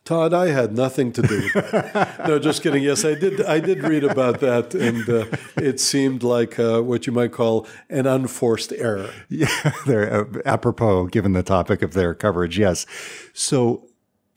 Todd, 0.05 0.33
I 0.33 0.47
had 0.47 0.75
nothing 0.75 1.11
to 1.11 1.21
do 1.21 1.49
with 1.53 1.71
that. 1.71 2.19
no, 2.27 2.39
just 2.39 2.63
kidding. 2.63 2.81
Yes, 2.81 3.05
I 3.05 3.13
did. 3.13 3.45
I 3.45 3.59
did 3.59 3.83
read 3.83 4.03
about 4.03 4.39
that, 4.39 4.73
and 4.73 5.07
uh, 5.07 5.25
it 5.57 5.79
seemed 5.79 6.23
like 6.23 6.57
uh, 6.57 6.81
what 6.81 7.05
you 7.05 7.13
might 7.13 7.31
call 7.31 7.67
an 7.89 8.07
unforced 8.07 8.73
error. 8.73 9.11
Yeah, 9.29 9.73
they're 9.85 10.21
uh, 10.21 10.41
apropos 10.45 11.07
given 11.07 11.33
the 11.33 11.43
topic 11.43 11.83
of 11.83 11.93
their 11.93 12.15
coverage. 12.15 12.57
Yes. 12.57 12.87
So, 13.33 13.87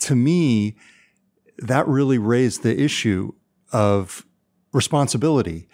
to 0.01 0.14
me, 0.14 0.76
that 1.57 1.89
really 1.89 2.18
raised 2.18 2.62
the 2.62 2.78
issue 2.78 3.33
of 3.72 4.26
responsibility. 4.72 5.68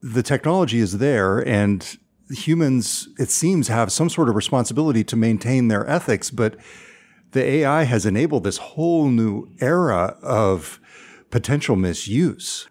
The 0.00 0.22
technology 0.22 0.78
is 0.78 0.98
there, 0.98 1.46
and 1.46 1.98
humans, 2.30 3.08
it 3.18 3.30
seems, 3.30 3.68
have 3.68 3.92
some 3.92 4.08
sort 4.08 4.28
of 4.28 4.34
responsibility 4.34 5.04
to 5.04 5.16
maintain 5.16 5.68
their 5.68 5.88
ethics, 5.88 6.30
but 6.30 6.56
the 7.32 7.42
AI 7.42 7.84
has 7.84 8.06
enabled 8.06 8.44
this 8.44 8.58
whole 8.58 9.08
new 9.08 9.48
era 9.60 10.16
of 10.22 10.80
potential 11.30 11.76
misuse. 11.76 12.68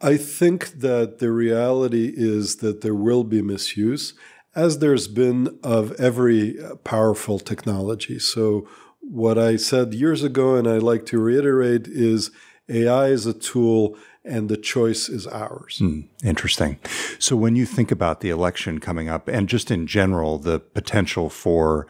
I 0.00 0.16
think 0.16 0.80
that 0.80 1.18
the 1.18 1.30
reality 1.30 2.12
is 2.16 2.56
that 2.56 2.80
there 2.80 2.94
will 2.94 3.24
be 3.24 3.42
misuse, 3.42 4.14
as 4.54 4.78
there's 4.78 5.08
been 5.08 5.58
of 5.62 5.92
every 5.92 6.56
powerful 6.84 7.38
technology. 7.38 8.18
So, 8.18 8.66
what 9.00 9.38
I 9.38 9.56
said 9.56 9.94
years 9.94 10.22
ago, 10.22 10.56
and 10.56 10.68
I 10.68 10.78
like 10.78 11.04
to 11.06 11.18
reiterate, 11.18 11.86
is 11.86 12.30
AI 12.68 13.06
is 13.08 13.26
a 13.26 13.32
tool 13.32 13.96
and 14.24 14.48
the 14.48 14.56
choice 14.56 15.08
is 15.08 15.26
ours. 15.26 15.78
Hmm, 15.78 16.02
interesting. 16.22 16.78
So, 17.18 17.36
when 17.36 17.56
you 17.56 17.66
think 17.66 17.90
about 17.90 18.20
the 18.20 18.30
election 18.30 18.78
coming 18.78 19.08
up 19.08 19.28
and 19.28 19.48
just 19.48 19.70
in 19.70 19.86
general, 19.86 20.38
the 20.38 20.60
potential 20.60 21.30
for 21.30 21.86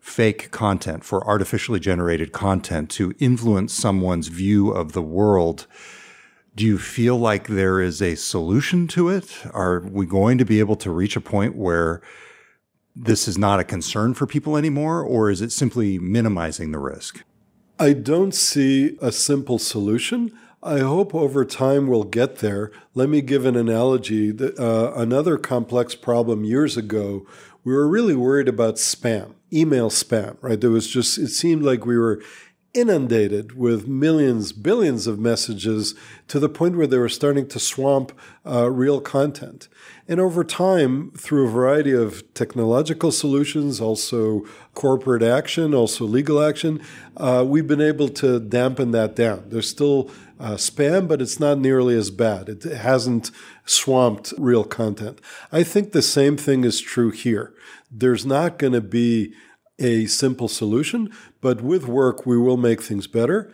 fake 0.00 0.50
content, 0.50 1.04
for 1.04 1.26
artificially 1.26 1.80
generated 1.80 2.32
content 2.32 2.90
to 2.90 3.12
influence 3.18 3.74
someone's 3.74 4.28
view 4.28 4.70
of 4.70 4.92
the 4.92 5.02
world, 5.02 5.66
do 6.54 6.64
you 6.64 6.78
feel 6.78 7.16
like 7.16 7.46
there 7.46 7.80
is 7.80 8.02
a 8.02 8.16
solution 8.16 8.88
to 8.88 9.08
it? 9.08 9.46
Are 9.52 9.80
we 9.80 10.06
going 10.06 10.38
to 10.38 10.44
be 10.44 10.58
able 10.58 10.76
to 10.76 10.90
reach 10.90 11.16
a 11.16 11.20
point 11.20 11.54
where 11.54 12.02
this 12.96 13.28
is 13.28 13.38
not 13.38 13.60
a 13.60 13.64
concern 13.64 14.14
for 14.14 14.26
people 14.26 14.56
anymore, 14.56 15.02
or 15.02 15.30
is 15.30 15.40
it 15.40 15.52
simply 15.52 15.98
minimizing 15.98 16.72
the 16.72 16.78
risk? 16.78 17.22
I 17.78 17.92
don't 17.92 18.34
see 18.34 18.98
a 19.00 19.12
simple 19.12 19.58
solution. 19.58 20.36
I 20.62 20.80
hope 20.80 21.14
over 21.14 21.46
time 21.46 21.86
we'll 21.86 22.04
get 22.04 22.36
there. 22.36 22.70
Let 22.94 23.08
me 23.08 23.22
give 23.22 23.46
an 23.46 23.56
analogy. 23.56 24.30
Uh, 24.38 24.92
another 24.92 25.38
complex 25.38 25.94
problem 25.94 26.44
years 26.44 26.76
ago, 26.76 27.26
we 27.64 27.72
were 27.72 27.88
really 27.88 28.14
worried 28.14 28.48
about 28.48 28.74
spam, 28.74 29.34
email 29.50 29.88
spam, 29.88 30.36
right? 30.42 30.60
There 30.60 30.70
was 30.70 30.86
just, 30.86 31.16
it 31.16 31.28
seemed 31.28 31.62
like 31.62 31.86
we 31.86 31.96
were 31.96 32.22
inundated 32.72 33.56
with 33.56 33.88
millions, 33.88 34.52
billions 34.52 35.06
of 35.06 35.18
messages 35.18 35.94
to 36.28 36.38
the 36.38 36.48
point 36.48 36.76
where 36.76 36.86
they 36.86 36.98
were 36.98 37.08
starting 37.08 37.48
to 37.48 37.58
swamp 37.58 38.12
uh, 38.46 38.70
real 38.70 39.00
content. 39.00 39.66
And 40.06 40.20
over 40.20 40.44
time, 40.44 41.10
through 41.12 41.48
a 41.48 41.50
variety 41.50 41.92
of 41.92 42.22
technological 42.34 43.10
solutions, 43.10 43.80
also 43.80 44.44
corporate 44.74 45.22
action, 45.22 45.74
also 45.74 46.04
legal 46.04 46.40
action, 46.40 46.80
uh, 47.16 47.44
we've 47.46 47.66
been 47.66 47.80
able 47.80 48.08
to 48.10 48.38
dampen 48.38 48.92
that 48.92 49.16
down. 49.16 49.44
There's 49.48 49.68
still 49.68 50.10
uh, 50.40 50.54
spam, 50.54 51.06
but 51.06 51.20
it's 51.20 51.38
not 51.38 51.58
nearly 51.58 51.94
as 51.94 52.10
bad. 52.10 52.48
It 52.48 52.62
hasn't 52.64 53.30
swamped 53.66 54.32
real 54.38 54.64
content. 54.64 55.20
I 55.52 55.62
think 55.62 55.92
the 55.92 56.02
same 56.02 56.36
thing 56.36 56.64
is 56.64 56.80
true 56.80 57.10
here. 57.10 57.54
There's 57.90 58.24
not 58.24 58.58
going 58.58 58.72
to 58.72 58.80
be 58.80 59.34
a 59.78 60.06
simple 60.06 60.48
solution, 60.48 61.12
but 61.40 61.60
with 61.60 61.86
work, 61.86 62.24
we 62.26 62.38
will 62.38 62.56
make 62.56 62.82
things 62.82 63.06
better. 63.06 63.52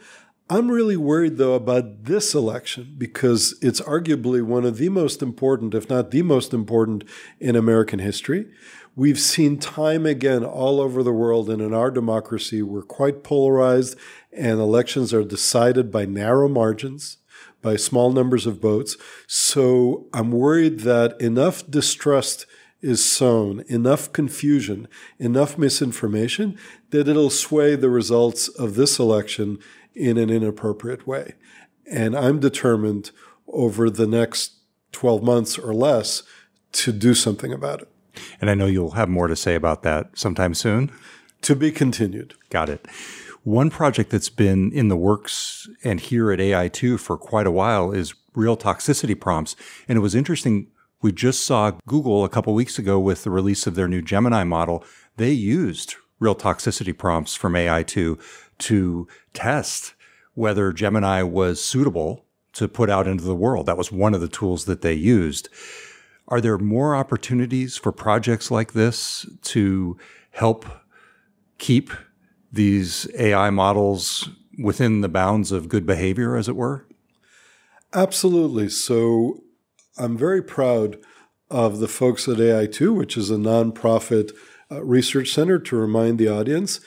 I'm 0.49 0.71
really 0.71 0.97
worried, 0.97 1.39
though, 1.39 1.55
about 1.55 2.05
this 2.05 2.33
election 2.33 2.95
because 2.97 3.59
it's 3.61 3.81
arguably 3.81 4.43
one 4.43 4.65
of 4.65 4.79
the 4.79 4.89
most 4.91 5.21
important, 5.21 5.75
if 5.75 5.89
not 5.91 6.13
the 6.13 6.23
most 6.23 6.55
important, 6.55 7.03
in 7.41 7.57
American 7.57 7.99
history. 7.99 8.47
We've 8.99 9.21
seen 9.21 9.59
time 9.59 10.07
again 10.07 10.43
all 10.43 10.81
over 10.81 11.03
the 11.03 11.13
world, 11.13 11.51
and 11.51 11.61
in 11.61 11.75
our 11.75 11.91
democracy, 11.91 12.63
we're 12.63 12.81
quite 12.81 13.23
polarized, 13.23 13.95
and 14.33 14.59
elections 14.59 15.13
are 15.13 15.23
decided 15.23 15.93
by 15.93 16.07
narrow 16.07 16.49
margins, 16.49 17.19
by 17.61 17.77
small 17.77 18.11
numbers 18.11 18.47
of 18.47 18.59
votes. 18.59 18.97
So 19.27 20.07
I'm 20.15 20.33
worried 20.33 20.81
that 20.81 21.21
enough 21.21 21.71
distrust 21.71 22.47
is 22.81 23.05
sown, 23.05 23.65
enough 23.69 24.15
confusion, 24.15 24.89
enough 25.19 25.59
misinformation 25.59 26.57
that 26.89 27.07
it'll 27.07 27.29
sway 27.29 27.77
the 27.77 27.91
results 27.91 28.49
of 28.49 28.77
this 28.77 28.99
election 28.99 29.59
in 29.95 30.17
an 30.17 30.31
inappropriate 30.31 31.07
way. 31.07 31.35
And 31.85 32.17
I'm 32.17 32.41
determined 32.41 33.11
over 33.47 33.91
the 33.91 34.07
next 34.07 34.55
12 34.93 35.23
months 35.23 35.59
or 35.59 35.75
less 35.75 36.23
to 36.73 36.93
do 36.93 37.13
something 37.13 37.53
about 37.53 37.83
it. 37.83 37.89
And 38.41 38.51
I 38.51 38.55
know 38.55 38.67
you'll 38.67 38.93
have 38.93 39.09
more 39.09 39.27
to 39.27 39.37
say 39.37 39.55
about 39.55 39.83
that 39.83 40.19
sometime 40.19 40.55
soon. 40.55 40.91
To 41.43 41.55
be 41.55 41.71
continued. 41.71 42.35
Got 42.51 42.69
it. 42.69 42.87
One 43.45 43.71
project 43.71 44.11
that's 44.11 44.29
been 44.29 44.73
in 44.73 44.89
the 44.89 44.97
works 44.97 45.69
and 45.85 46.01
here 46.01 46.33
at 46.33 46.41
AI2 46.41 46.99
for 46.99 47.17
quite 47.17 47.47
a 47.47 47.53
while 47.53 47.93
is 47.93 48.15
real 48.35 48.57
toxicity 48.57 49.19
prompts. 49.19 49.55
And 49.87 49.97
it 49.97 50.01
was 50.01 50.15
interesting. 50.15 50.67
We 51.01 51.13
just 51.13 51.47
saw 51.47 51.73
Google 51.87 52.25
a 52.25 52.29
couple 52.29 52.55
weeks 52.55 52.79
ago 52.79 52.99
with 52.99 53.23
the 53.23 53.31
release 53.31 53.67
of 53.67 53.77
their 53.77 53.87
new 53.87 54.03
Gemini 54.03 54.43
model. 54.43 54.85
They 55.17 55.31
used 55.31 55.95
real 56.19 56.35
toxicity 56.35 56.97
prompts 56.97 57.35
from 57.35 57.53
AI2 57.53 58.21
to 58.59 59.09
test 59.33 59.95
whether 60.35 60.73
Gemini 60.73 61.23
was 61.23 61.65
suitable 61.65 62.27
to 62.55 62.69
put 62.69 62.91
out 62.91 63.07
into 63.07 63.25
the 63.25 63.35
world. 63.35 63.67
That 63.67 63.79
was 63.79 63.93
one 63.93 64.15
of 64.15 64.21
the 64.21 64.29
tools 64.29 64.65
that 64.65 64.83
they 64.83 64.95
used. 64.95 65.49
Are 66.29 66.41
there 66.41 66.59
more 66.59 66.97
opportunities 66.97 67.77
for 67.77 67.93
projects 67.93 68.51
like 68.51 68.73
this 68.73 69.27
to 69.43 69.97
help 70.31 70.67
keep 71.59 71.91
these 72.53 73.09
AI 73.19 73.51
models 73.51 74.29
within 74.59 75.01
the 75.03 75.09
bounds 75.09 75.53
of 75.53 75.69
good 75.69 75.87
behavior, 75.87 76.37
as 76.37 76.49
it 76.49 76.57
were? 76.57 76.87
Absolutely. 77.95 78.69
So 78.69 79.43
I'm 79.99 80.17
very 80.17 80.43
proud 80.43 80.99
of 81.51 81.79
the 81.79 81.89
folks 81.89 82.27
at 82.27 82.39
AI2, 82.39 82.95
which 82.95 83.17
is 83.17 83.31
a 83.31 83.37
nonprofit 83.37 84.33
uh, 84.71 84.83
research 84.83 85.31
center, 85.31 85.59
to 85.61 85.77
remind 85.77 86.19
the 86.19 86.29
audience 86.29 86.81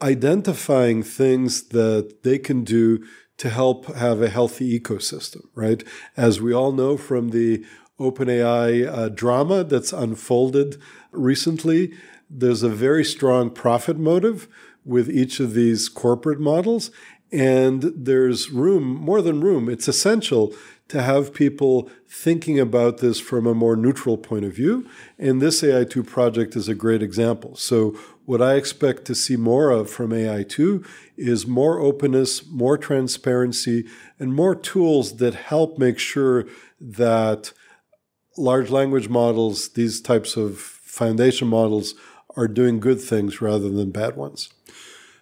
identifying 0.00 1.02
things 1.02 1.68
that 1.68 2.22
they 2.22 2.38
can 2.38 2.64
do 2.64 3.04
to 3.36 3.50
help 3.50 3.86
have 3.94 4.20
a 4.20 4.28
healthy 4.28 4.78
ecosystem, 4.78 5.42
right? 5.54 5.82
As 6.16 6.40
we 6.40 6.52
all 6.52 6.72
know 6.72 6.96
from 6.96 7.30
the 7.30 7.64
OpenAI 7.98 8.86
uh, 8.86 9.08
drama 9.08 9.64
that's 9.64 9.92
unfolded 9.92 10.80
recently, 11.12 11.92
there's 12.30 12.62
a 12.62 12.68
very 12.68 13.04
strong 13.04 13.50
profit 13.50 13.98
motive 13.98 14.48
with 14.84 15.10
each 15.10 15.40
of 15.40 15.54
these 15.54 15.88
corporate 15.88 16.40
models. 16.40 16.90
And 17.30 17.92
there's 17.94 18.50
room, 18.50 18.84
more 18.84 19.20
than 19.20 19.40
room, 19.40 19.68
it's 19.68 19.88
essential 19.88 20.54
to 20.88 21.02
have 21.02 21.34
people 21.34 21.90
thinking 22.08 22.58
about 22.58 22.98
this 22.98 23.20
from 23.20 23.46
a 23.46 23.54
more 23.54 23.76
neutral 23.76 24.16
point 24.16 24.46
of 24.46 24.54
view. 24.54 24.88
And 25.18 25.42
this 25.42 25.60
AI2 25.60 26.06
project 26.06 26.56
is 26.56 26.68
a 26.68 26.74
great 26.74 27.02
example. 27.02 27.54
So 27.56 27.90
what 28.24 28.40
I 28.40 28.54
expect 28.54 29.04
to 29.06 29.14
see 29.14 29.36
more 29.36 29.70
of 29.70 29.90
from 29.90 30.10
AI2 30.10 30.86
is 31.18 31.46
more 31.46 31.78
openness, 31.78 32.46
more 32.46 32.78
transparency, 32.78 33.86
and 34.18 34.34
more 34.34 34.54
tools 34.54 35.18
that 35.18 35.34
help 35.34 35.78
make 35.78 35.98
sure 35.98 36.46
that 36.80 37.52
large 38.38 38.70
language 38.70 39.08
models, 39.08 39.70
these 39.70 40.00
types 40.00 40.36
of 40.36 40.58
foundation 40.58 41.48
models, 41.48 41.94
are 42.36 42.48
doing 42.48 42.80
good 42.80 43.00
things 43.00 43.40
rather 43.40 43.68
than 43.68 43.90
bad 43.90 44.16
ones. 44.16 44.50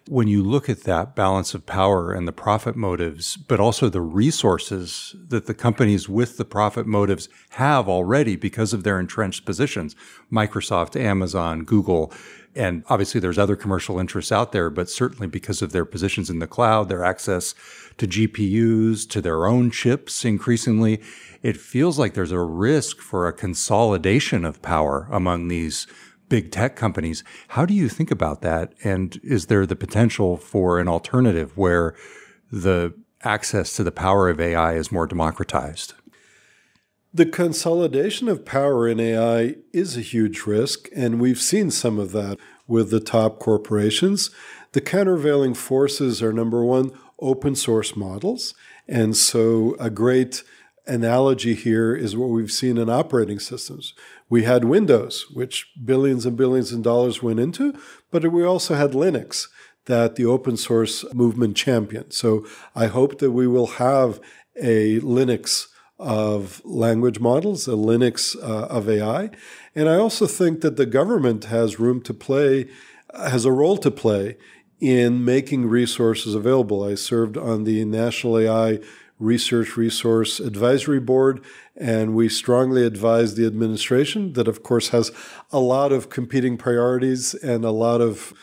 When 0.07 0.29
you 0.29 0.41
look 0.41 0.69
at 0.69 0.83
that 0.83 1.15
balance 1.15 1.53
of 1.53 1.65
power 1.65 2.13
and 2.13 2.25
the 2.25 2.31
profit 2.31 2.77
motives, 2.77 3.35
but 3.35 3.59
also 3.59 3.89
the 3.89 3.99
resources 3.99 5.13
that 5.27 5.47
the 5.47 5.53
companies 5.53 6.07
with 6.07 6.37
the 6.37 6.45
profit 6.45 6.85
motives 6.85 7.27
have 7.49 7.89
already 7.89 8.37
because 8.37 8.71
of 8.71 8.83
their 8.83 9.01
entrenched 9.01 9.43
positions, 9.43 9.97
Microsoft, 10.31 10.97
Amazon, 10.97 11.65
Google, 11.65 12.13
and 12.57 12.83
obviously, 12.89 13.21
there's 13.21 13.37
other 13.37 13.55
commercial 13.55 13.99
interests 13.99 14.31
out 14.31 14.51
there, 14.51 14.71
but 14.71 14.89
certainly 14.89 15.27
because 15.27 15.61
of 15.61 15.73
their 15.73 15.85
positions 15.85 16.27
in 16.27 16.39
the 16.39 16.47
cloud, 16.47 16.89
their 16.89 17.03
access 17.03 17.53
to 17.97 18.07
GPUs, 18.07 19.09
to 19.09 19.21
their 19.21 19.45
own 19.45 19.71
chips 19.71 20.23
increasingly, 20.23 21.01
it 21.41 21.57
feels 21.57 21.97
like 21.97 22.13
there's 22.13 22.31
a 22.31 22.39
risk 22.39 22.99
for 22.99 23.27
a 23.27 23.33
consolidation 23.33 24.45
of 24.45 24.61
power 24.61 25.07
among 25.11 25.47
these 25.47 25.87
big 26.29 26.51
tech 26.51 26.75
companies. 26.75 27.23
How 27.49 27.65
do 27.65 27.73
you 27.73 27.89
think 27.89 28.11
about 28.11 28.41
that? 28.41 28.73
And 28.83 29.19
is 29.23 29.45
there 29.45 29.65
the 29.65 29.75
potential 29.75 30.37
for 30.37 30.79
an 30.79 30.87
alternative 30.87 31.57
where 31.57 31.95
the 32.51 32.93
access 33.23 33.75
to 33.75 33.83
the 33.83 33.91
power 33.91 34.29
of 34.29 34.39
AI 34.39 34.73
is 34.73 34.91
more 34.91 35.07
democratized? 35.07 35.93
The 37.13 37.25
consolidation 37.25 38.27
of 38.27 38.45
power 38.45 38.87
in 38.87 38.99
AI 38.99 39.55
is 39.73 39.97
a 39.97 40.01
huge 40.01 40.41
risk, 40.41 40.89
and 40.95 41.19
we've 41.19 41.41
seen 41.41 41.71
some 41.71 41.97
of 41.97 42.11
that 42.11 42.37
with 42.67 42.91
the 42.91 42.99
top 42.99 43.39
corporations. 43.39 44.29
The 44.73 44.81
countervailing 44.81 45.55
forces 45.55 46.21
are 46.21 46.33
number 46.33 46.63
one, 46.63 46.91
open 47.19 47.55
source 47.55 47.95
models. 47.95 48.53
And 48.87 49.15
so 49.15 49.75
a 49.79 49.89
great 49.89 50.43
analogy 50.85 51.53
here 51.53 51.95
is 51.95 52.15
what 52.15 52.29
we've 52.29 52.51
seen 52.51 52.77
in 52.77 52.89
operating 52.89 53.39
systems. 53.39 53.93
We 54.29 54.43
had 54.43 54.65
Windows, 54.65 55.25
which 55.33 55.69
billions 55.83 56.25
and 56.25 56.37
billions 56.37 56.71
of 56.71 56.81
dollars 56.81 57.21
went 57.21 57.39
into, 57.39 57.73
but 58.11 58.31
we 58.31 58.43
also 58.43 58.75
had 58.75 58.91
Linux 58.91 59.47
that 59.85 60.15
the 60.15 60.25
open 60.25 60.57
source 60.57 61.05
movement 61.13 61.55
championed. 61.55 62.13
So 62.13 62.45
I 62.75 62.87
hope 62.87 63.19
that 63.19 63.31
we 63.31 63.47
will 63.47 63.67
have 63.67 64.19
a 64.55 64.99
Linux 64.99 65.67
of 65.99 66.61
language 66.63 67.19
models, 67.19 67.67
a 67.67 67.71
Linux 67.71 68.35
uh, 68.35 68.67
of 68.67 68.89
AI. 68.89 69.31
And 69.75 69.89
I 69.89 69.95
also 69.95 70.27
think 70.27 70.61
that 70.61 70.75
the 70.75 70.85
government 70.85 71.45
has 71.45 71.79
room 71.79 72.01
to 72.01 72.13
play, 72.13 72.67
has 73.17 73.45
a 73.45 73.51
role 73.51 73.77
to 73.77 73.89
play 73.89 74.37
in 74.79 75.25
making 75.25 75.67
resources 75.67 76.35
available. 76.35 76.83
I 76.83 76.95
served 76.95 77.37
on 77.37 77.63
the 77.63 77.83
National 77.85 78.37
AI 78.37 78.79
Research 79.19 79.75
Resource 79.75 80.39
Advisory 80.39 80.99
Board, 80.99 81.43
and 81.75 82.13
we 82.15 82.29
strongly 82.29 82.85
advise 82.85 83.35
the 83.35 83.47
administration 83.47 84.33
that, 84.33 84.47
of 84.47 84.61
course, 84.61 84.89
has 84.89 85.11
a 85.51 85.59
lot 85.59 85.91
of 85.91 86.09
competing 86.09 86.57
priorities 86.57 87.33
and 87.33 87.65
a 87.65 87.71
lot 87.71 88.01
of 88.01 88.33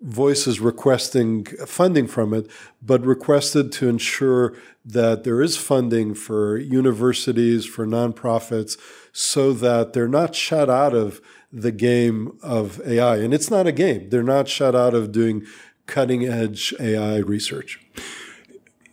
voices 0.00 0.60
requesting 0.60 1.44
funding 1.66 2.06
from 2.06 2.34
it, 2.34 2.48
but 2.80 3.04
requested 3.04 3.70
to 3.72 3.88
ensure 3.88 4.54
that 4.84 5.22
there 5.24 5.40
is 5.40 5.56
funding 5.56 6.14
for 6.14 6.56
universities, 6.56 7.64
for 7.64 7.86
nonprofits, 7.86 8.76
so 9.12 9.52
that 9.52 9.92
they're 9.92 10.08
not 10.08 10.34
shut 10.34 10.68
out 10.68 10.94
of 10.94 11.20
the 11.52 11.70
game 11.70 12.36
of 12.42 12.80
AI. 12.86 13.18
And 13.18 13.32
it's 13.34 13.50
not 13.50 13.66
a 13.66 13.72
game, 13.72 14.08
they're 14.08 14.22
not 14.22 14.48
shut 14.48 14.74
out 14.74 14.94
of 14.94 15.12
doing 15.12 15.44
cutting 15.86 16.24
edge 16.24 16.74
AI 16.80 17.18
research. 17.18 17.80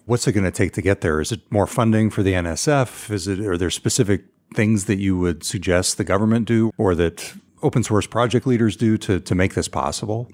What's 0.06 0.28
it 0.28 0.32
going 0.32 0.46
to 0.46 0.52
take 0.52 0.74
to 0.74 0.82
get 0.82 1.02
there? 1.02 1.22
Is 1.22 1.32
it 1.32 1.42
more 1.52 1.68
funding 1.68 2.10
for 2.10 2.24
the 2.24 2.34
NSF? 2.34 3.12
Is 3.12 3.28
it 3.28 3.40
are 3.42 3.58
there 3.58 3.70
specific 3.70 4.26
things 4.56 4.86
that 4.86 4.98
you 4.98 5.18
would 5.18 5.44
suggest 5.44 5.98
the 5.98 6.04
government 6.04 6.48
do 6.48 6.72
or 6.78 6.96
that 6.96 7.34
open 7.62 7.84
source 7.84 8.08
project 8.08 8.48
leaders 8.48 8.76
do 8.76 8.98
to, 8.98 9.20
to 9.20 9.36
make 9.36 9.54
this 9.54 9.68
possible? 9.68 10.32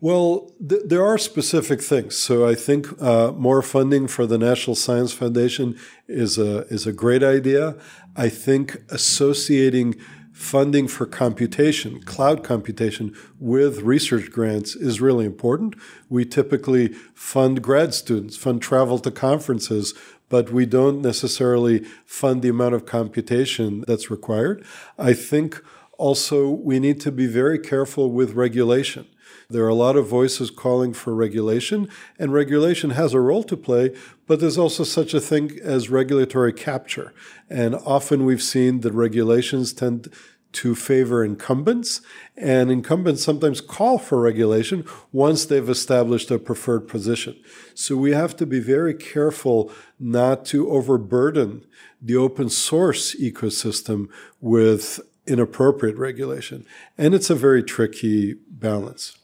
Well, 0.00 0.50
th- 0.68 0.82
there 0.84 1.06
are 1.06 1.16
specific 1.16 1.80
things. 1.80 2.16
So 2.16 2.46
I 2.46 2.56
think 2.56 3.00
uh, 3.00 3.30
more 3.32 3.62
funding 3.62 4.08
for 4.08 4.26
the 4.26 4.36
National 4.36 4.74
Science 4.74 5.12
Foundation 5.12 5.78
is 6.08 6.38
a 6.38 6.66
is 6.66 6.86
a 6.86 6.92
great 6.92 7.22
idea. 7.22 7.76
I 8.16 8.28
think 8.28 8.78
associating 8.90 9.94
funding 10.32 10.88
for 10.88 11.06
computation, 11.06 12.02
cloud 12.02 12.42
computation, 12.42 13.14
with 13.38 13.82
research 13.82 14.30
grants 14.30 14.74
is 14.74 15.00
really 15.00 15.26
important. 15.26 15.74
We 16.08 16.24
typically 16.24 16.88
fund 17.14 17.62
grad 17.62 17.94
students, 17.94 18.36
fund 18.36 18.62
travel 18.62 18.98
to 19.00 19.10
conferences, 19.10 19.94
but 20.28 20.50
we 20.50 20.64
don't 20.64 21.02
necessarily 21.02 21.80
fund 22.06 22.42
the 22.42 22.48
amount 22.48 22.74
of 22.74 22.86
computation 22.86 23.84
that's 23.86 24.10
required. 24.10 24.64
I 24.98 25.12
think 25.12 25.62
also 25.98 26.48
we 26.48 26.80
need 26.80 27.00
to 27.02 27.12
be 27.12 27.26
very 27.26 27.58
careful 27.58 28.10
with 28.10 28.32
regulation. 28.32 29.06
There 29.52 29.64
are 29.64 29.68
a 29.68 29.74
lot 29.74 29.96
of 29.96 30.08
voices 30.08 30.50
calling 30.50 30.94
for 30.94 31.14
regulation, 31.14 31.88
and 32.18 32.32
regulation 32.32 32.90
has 32.90 33.12
a 33.12 33.20
role 33.20 33.44
to 33.44 33.56
play, 33.56 33.94
but 34.26 34.40
there's 34.40 34.56
also 34.56 34.82
such 34.82 35.12
a 35.12 35.20
thing 35.20 35.58
as 35.62 35.90
regulatory 35.90 36.54
capture. 36.54 37.12
And 37.50 37.74
often 37.74 38.24
we've 38.24 38.42
seen 38.42 38.80
that 38.80 38.94
regulations 38.94 39.74
tend 39.74 40.08
to 40.52 40.74
favor 40.74 41.22
incumbents, 41.22 42.00
and 42.36 42.70
incumbents 42.70 43.22
sometimes 43.22 43.60
call 43.60 43.98
for 43.98 44.20
regulation 44.20 44.86
once 45.10 45.44
they've 45.44 45.68
established 45.68 46.30
a 46.30 46.38
preferred 46.38 46.88
position. 46.88 47.36
So 47.74 47.96
we 47.96 48.12
have 48.12 48.36
to 48.36 48.46
be 48.46 48.60
very 48.60 48.94
careful 48.94 49.70
not 49.98 50.44
to 50.46 50.70
overburden 50.70 51.64
the 52.00 52.16
open 52.16 52.48
source 52.48 53.14
ecosystem 53.14 54.08
with 54.40 55.00
inappropriate 55.26 55.96
regulation. 55.96 56.66
And 56.98 57.14
it's 57.14 57.30
a 57.30 57.34
very 57.34 57.62
tricky 57.62 58.34
balance. 58.48 59.18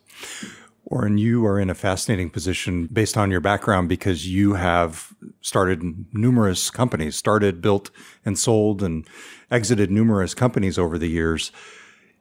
Oren, 0.91 1.19
you 1.19 1.45
are 1.45 1.61
in 1.61 1.69
a 1.69 1.75
fascinating 1.75 2.31
position 2.31 2.87
based 2.87 3.19
on 3.19 3.31
your 3.31 3.41
background 3.41 3.91
because 3.91 4.27
you 4.27 4.55
have 4.55 5.14
started 5.43 6.07
numerous 6.14 6.71
companies, 6.71 7.14
started, 7.14 7.61
built, 7.61 7.91
and 8.25 8.39
sold 8.39 8.83
and 8.83 9.07
exited 9.51 9.91
numerous 9.91 10.35
companies 10.35 10.79
over 10.79 10.97
the 10.97 11.09
years. 11.09 11.53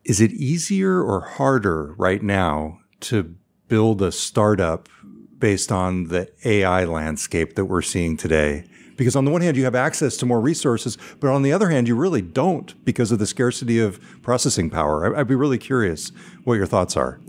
Is 0.04 0.20
it 0.20 0.32
easier 0.32 1.02
or 1.02 1.22
harder 1.22 1.95
right 1.98 2.22
now 2.22 2.80
to 3.02 3.36
build 3.70 4.02
a 4.02 4.12
startup 4.12 4.89
based 5.38 5.72
on 5.72 6.06
the 6.06 6.30
AI 6.43 6.84
landscape 6.84 7.56
that 7.56 7.66
we're 7.66 7.82
seeing 7.82 8.18
today? 8.18 8.66
Because 8.98 9.16
on 9.16 9.24
the 9.24 9.32
one 9.32 9.41
hand, 9.41 9.56
you 9.56 9.64
have 9.64 9.76
access 9.76 10.18
to 10.18 10.26
more 10.26 10.41
resources, 10.41 10.98
but 11.22 11.30
on 11.30 11.41
the 11.41 11.54
other 11.54 11.70
hand, 11.70 11.88
you 11.88 11.95
really 11.95 12.22
don't 12.22 12.84
because 12.84 13.14
of 13.14 13.20
the 13.20 13.28
scarcity 13.28 13.80
of 13.80 14.02
processing 14.24 14.70
power. 14.70 15.16
I'd 15.16 15.28
be 15.28 15.36
really 15.36 15.60
curious 15.60 16.12
what 16.43 16.56
your 16.56 16.66
thoughts 16.66 16.98
are. 16.98 17.22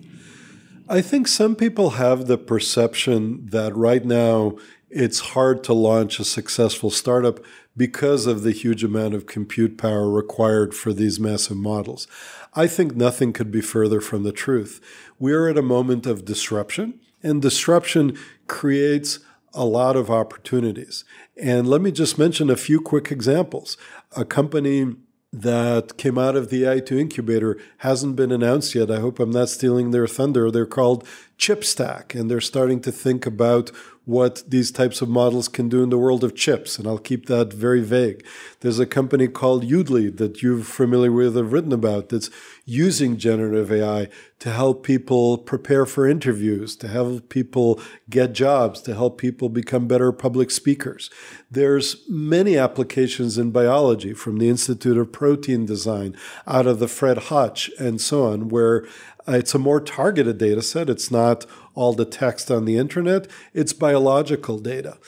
I 0.91 1.03
think 1.03 1.29
some 1.29 1.55
people 1.55 1.91
have 1.91 2.27
the 2.27 2.39
perception 2.39 3.47
that 3.51 3.77
right 3.77 4.03
now 4.03 4.57
it's 4.89 5.21
hard 5.21 5.63
to 5.65 5.75
launch 5.75 6.19
a 6.19 6.25
successful 6.25 6.91
startup 6.91 7.41
because 7.77 8.27
of 8.27 8.43
the 8.43 8.53
huge 8.53 8.83
amount 8.83 9.13
of 9.13 9.27
compute 9.27 9.77
power 9.77 10.09
required 10.11 10.75
for 10.75 10.95
these 10.95 11.21
massive 11.21 11.59
models. 11.59 12.09
I 12.55 12.69
think 12.69 12.97
nothing 12.97 13.35
could 13.35 13.51
be 13.51 13.61
further 13.61 14.01
from 14.01 14.23
the 14.23 14.33
truth. 14.33 14.81
We 15.19 15.35
are 15.35 15.49
at 15.49 15.59
a 15.59 15.63
moment 15.63 16.07
of 16.07 16.25
disruption, 16.25 16.99
and 17.23 17.43
disruption 17.43 18.17
creates 18.47 19.19
a 19.53 19.67
lot 19.67 19.95
of 19.95 20.11
opportunities. 20.11 21.05
And 21.37 21.69
let 21.69 21.83
me 21.83 21.93
just 21.93 22.19
mention 22.19 22.49
a 22.49 22.57
few 22.57 22.81
quick 22.81 23.13
examples. 23.13 23.77
A 24.17 24.25
company 24.25 24.97
that 25.33 25.97
came 25.99 26.19
out 26.19 26.37
of 26.37 26.51
the 26.51 26.63
AI2 26.63 26.99
incubator 26.99 27.59
hasn't 27.79 28.17
been 28.17 28.33
announced 28.33 28.75
yet. 28.75 28.91
I 28.91 29.01
hope 29.01 29.21
I'm 29.21 29.31
not 29.31 29.51
stealing 29.51 29.91
their 29.91 30.07
thunder. 30.07 30.51
They're 30.51 30.67
called 30.67 31.07
ChipStack, 31.39 32.19
and 32.19 32.31
they're 32.31 32.41
starting 32.41 32.81
to 32.81 32.93
think 32.93 33.25
about 33.27 33.71
what 34.09 34.43
these 34.49 34.71
types 34.71 35.03
of 35.03 35.09
models 35.09 35.49
can 35.49 35.69
do 35.69 35.83
in 35.83 35.91
the 35.91 35.99
world 35.99 36.25
of 36.25 36.35
chips, 36.35 36.79
and 36.79 36.89
I'll 36.89 36.97
keep 36.97 37.27
that 37.27 37.53
very 37.53 37.83
vague. 37.83 38.25
There's 38.61 38.79
a 38.79 38.87
company 38.87 39.29
called 39.29 39.65
Yoodli 39.65 40.17
that 40.17 40.43
you're 40.43 40.63
familiar 40.63 41.13
with 41.13 41.37
have 41.37 41.53
written 41.53 41.75
about 41.75 42.09
that's 42.09 42.31
using 42.65 43.19
generative 43.19 43.71
AI 43.71 44.09
to 44.39 44.51
help 44.51 44.83
people 44.83 45.37
prepare 45.37 45.85
for 45.85 46.09
interviews, 46.09 46.75
to 46.77 46.89
help 46.89 47.29
people 47.29 47.83
get 48.09 48.33
jobs, 48.33 48.81
to 48.81 48.95
help 48.95 49.19
people 49.19 49.51
become 49.51 49.87
better 49.87 50.11
public 50.11 50.51
speakers. 50.51 51.11
There's 51.51 52.09
many 52.09 52.57
applications 52.57 53.37
in 53.37 53.51
biology 53.51 54.15
from 54.15 54.39
the 54.39 54.49
Institute 54.49 54.97
of 54.97 55.13
Protein 55.13 55.67
Design 55.67 56.17
out 56.47 56.67
of 56.67 56.79
the 56.79 56.89
Fred 56.89 57.19
Hutch 57.25 57.71
and 57.79 58.01
so 58.01 58.25
on, 58.25 58.49
where 58.49 58.87
Uh, 59.29 59.33
it's 59.33 59.55
a 59.55 59.59
more 59.59 59.81
targeted 59.81 60.39
data 60.39 60.63
set. 60.63 60.89
It's 60.89 61.11
not 61.11 61.45
all 61.75 61.93
the 61.93 62.05
text 62.05 62.51
on 62.51 62.65
the 62.65 62.79
internet, 62.79 63.29
it's 63.53 63.73
biological 63.73 64.59
data. 64.59 64.99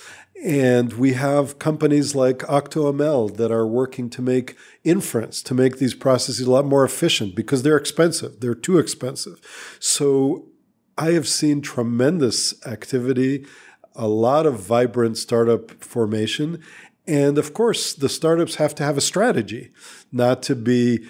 And 0.45 0.95
we 0.95 1.13
have 1.15 1.59
companies 1.59 2.15
like 2.15 2.39
OctoML 2.39 3.37
that 3.37 3.53
are 3.53 3.67
working 3.67 4.09
to 4.11 4.23
make 4.23 4.57
inference, 4.85 5.43
to 5.43 5.55
make 5.55 5.79
these 5.79 5.95
processes 5.95 6.47
a 6.47 6.51
lot 6.51 6.65
more 6.65 6.85
efficient 6.85 7.35
because 7.35 7.63
they're 7.63 7.77
expensive. 7.77 8.41
They're 8.41 8.55
too 8.55 8.79
expensive. 8.79 9.77
So 9.81 10.47
I 10.97 11.11
have 11.11 11.29
seen 11.29 11.61
tremendous 11.61 12.55
activity, 12.67 13.47
a 13.95 14.09
lot 14.09 14.47
of 14.47 14.61
vibrant 14.61 15.19
startup 15.19 15.73
formation. 15.85 16.63
And 17.07 17.37
of 17.37 17.53
course, 17.53 17.93
the 17.93 18.09
startups 18.09 18.55
have 18.55 18.75
to 18.77 18.85
have 18.85 18.97
a 18.97 19.03
strategy, 19.03 19.73
not 20.11 20.43
to 20.45 20.55
be 20.55 21.07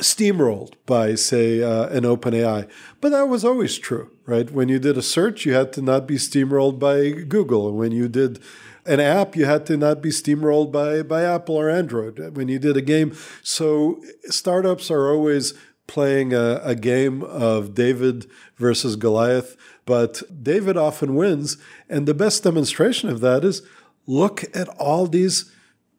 steamrolled 0.00 0.74
by, 0.86 1.14
say, 1.14 1.62
uh, 1.62 1.88
an 1.88 2.04
OpenAI. 2.04 2.68
But 3.00 3.10
that 3.10 3.28
was 3.28 3.44
always 3.44 3.78
true, 3.78 4.10
right? 4.26 4.50
When 4.50 4.68
you 4.68 4.78
did 4.78 4.96
a 4.96 5.02
search, 5.02 5.44
you 5.44 5.54
had 5.54 5.72
to 5.74 5.82
not 5.82 6.06
be 6.06 6.16
steamrolled 6.16 6.78
by 6.78 7.10
Google. 7.10 7.72
When 7.72 7.92
you 7.92 8.08
did 8.08 8.40
an 8.86 9.00
app, 9.00 9.36
you 9.36 9.44
had 9.44 9.66
to 9.66 9.76
not 9.76 10.02
be 10.02 10.10
steamrolled 10.10 10.72
by, 10.72 11.02
by 11.02 11.22
Apple 11.22 11.56
or 11.56 11.68
Android. 11.68 12.36
When 12.36 12.48
you 12.48 12.58
did 12.58 12.76
a 12.76 12.82
game. 12.82 13.14
So 13.42 14.02
startups 14.24 14.90
are 14.90 15.10
always 15.10 15.54
playing 15.86 16.32
a, 16.32 16.60
a 16.64 16.74
game 16.74 17.22
of 17.22 17.74
David 17.74 18.30
versus 18.56 18.96
Goliath. 18.96 19.56
But 19.84 20.22
David 20.42 20.76
often 20.76 21.14
wins. 21.14 21.58
And 21.88 22.06
the 22.06 22.14
best 22.14 22.44
demonstration 22.44 23.08
of 23.08 23.20
that 23.20 23.44
is 23.44 23.62
look 24.06 24.44
at 24.56 24.68
all 24.70 25.06
these 25.06 25.52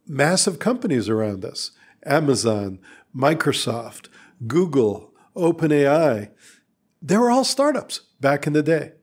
massive 0.08 0.60
companies 0.60 1.08
around 1.08 1.46
us 1.46 1.72
Amazon, 2.06 2.80
Microsoft, 3.16 4.07
Google, 4.47 5.14
OpenAI, 5.36 6.32
they 7.01 7.18
were 7.18 7.30
all 7.30 7.43
startups 7.43 8.01
back 8.20 8.47
in 8.47 8.53
the 8.53 8.64
day. 8.64 8.93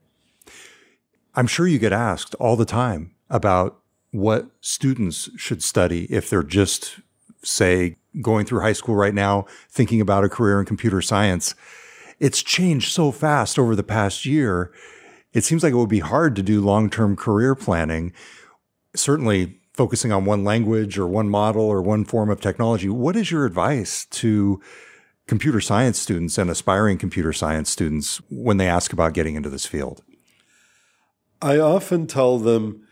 I'm 1.35 1.47
sure 1.47 1.67
you 1.67 1.79
get 1.79 1.93
asked 1.93 2.35
all 2.37 2.57
the 2.57 2.65
time 2.65 3.15
about 3.29 3.81
what 4.11 4.51
students 4.61 5.31
should 5.37 5.63
study 5.63 6.05
if 6.07 6.29
they're 6.29 6.43
just, 6.43 6.99
say, 7.45 7.97
going 8.21 8.45
through 8.45 8.61
high 8.61 8.73
school 8.73 8.97
right 8.97 9.15
now, 9.15 9.47
thinking 9.69 10.01
about 10.01 10.25
a 10.25 10.29
career 10.29 10.59
in 10.59 10.67
computer 10.67 11.01
science. 11.01 11.55
It's 12.19 12.43
changed 12.43 12.93
so 12.93 13.13
fast 13.13 13.59
over 13.59 13.77
the 13.77 13.85
past 13.85 14.27
year. 14.27 14.73
It 15.33 15.45
seems 15.45 15.63
like 15.63 15.73
it 15.73 15.77
would 15.77 15.89
be 15.89 16.01
hard 16.01 16.35
to 16.37 16.43
do 16.43 16.61
long 16.61 16.91
term 16.91 17.15
career 17.15 17.55
planning. 17.55 18.13
Certainly, 18.97 19.60
focusing 19.81 20.13
on 20.13 20.27
one 20.27 20.45
language 20.45 20.99
or 20.99 21.07
one 21.07 21.31
model 21.31 21.63
or 21.63 21.81
one 21.81 22.05
form 22.05 22.29
of 22.29 22.39
technology. 22.39 22.87
What 22.87 23.17
is 23.17 23.31
your 23.31 23.47
advice 23.47 24.05
to 24.11 24.61
computer 25.27 25.59
science 25.59 25.99
students 25.99 26.37
and 26.37 26.51
aspiring 26.51 26.99
computer 26.99 27.33
science 27.33 27.71
students 27.71 28.21
when 28.29 28.59
they 28.59 28.69
ask 28.69 28.93
about 28.93 29.15
getting 29.15 29.37
into 29.37 29.49
this 29.49 29.65
field? 29.65 30.03
I 31.41 31.59
often 31.59 32.07
tell 32.07 32.39
them 32.39 32.87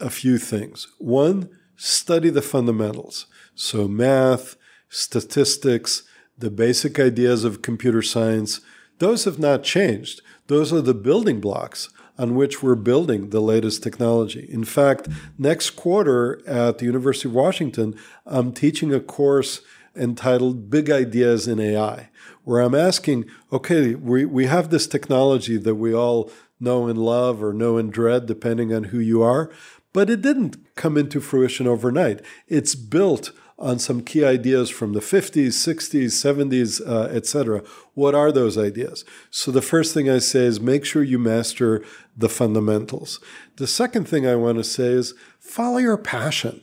a 0.00 0.08
few 0.08 0.38
things. 0.38 0.88
One, 0.96 1.50
study 1.76 2.30
the 2.30 2.40
fundamentals. 2.40 3.26
So, 3.54 3.86
math, 3.86 4.56
statistics, 4.88 6.04
the 6.38 6.50
basic 6.50 6.98
ideas 6.98 7.44
of 7.44 7.60
computer 7.60 8.00
science, 8.00 8.62
those 8.98 9.24
have 9.24 9.38
not 9.38 9.62
changed. 9.62 10.22
Those 10.46 10.72
are 10.72 10.80
the 10.80 10.94
building 10.94 11.38
blocks 11.38 11.90
on 12.20 12.34
which 12.34 12.62
we're 12.62 12.74
building 12.74 13.30
the 13.30 13.40
latest 13.40 13.82
technology. 13.82 14.46
In 14.52 14.62
fact, 14.62 15.08
next 15.38 15.70
quarter 15.70 16.46
at 16.46 16.76
the 16.76 16.84
University 16.84 17.28
of 17.30 17.34
Washington, 17.34 17.96
I'm 18.26 18.52
teaching 18.52 18.92
a 18.92 19.00
course 19.00 19.62
entitled 19.96 20.68
Big 20.68 20.90
Ideas 20.90 21.48
in 21.48 21.58
AI, 21.58 22.10
where 22.44 22.60
I'm 22.60 22.74
asking, 22.74 23.24
okay, 23.50 23.94
we, 23.94 24.26
we 24.26 24.44
have 24.46 24.68
this 24.68 24.86
technology 24.86 25.56
that 25.56 25.76
we 25.76 25.94
all 25.94 26.30
know 26.60 26.88
and 26.88 26.98
love 26.98 27.42
or 27.42 27.54
know 27.54 27.78
and 27.78 27.90
dread, 27.90 28.26
depending 28.26 28.70
on 28.70 28.84
who 28.84 28.98
you 28.98 29.22
are, 29.22 29.50
but 29.94 30.10
it 30.10 30.20
didn't 30.20 30.58
come 30.76 30.98
into 30.98 31.22
fruition 31.22 31.66
overnight. 31.66 32.20
It's 32.48 32.74
built 32.74 33.32
on 33.60 33.78
some 33.78 34.00
key 34.00 34.24
ideas 34.24 34.70
from 34.70 34.94
the 34.94 35.00
50s, 35.00 35.48
60s, 35.48 36.06
70s, 36.06 36.80
uh, 36.86 37.14
etc. 37.14 37.62
What 37.92 38.14
are 38.14 38.32
those 38.32 38.56
ideas? 38.56 39.04
So 39.30 39.50
the 39.50 39.60
first 39.60 39.92
thing 39.92 40.08
I 40.08 40.18
say 40.18 40.40
is 40.40 40.60
make 40.60 40.86
sure 40.86 41.02
you 41.02 41.18
master 41.18 41.84
the 42.16 42.30
fundamentals. 42.30 43.20
The 43.56 43.66
second 43.66 44.08
thing 44.08 44.26
I 44.26 44.34
want 44.34 44.56
to 44.58 44.64
say 44.64 44.86
is 44.86 45.14
follow 45.38 45.76
your 45.76 45.98
passion. 45.98 46.62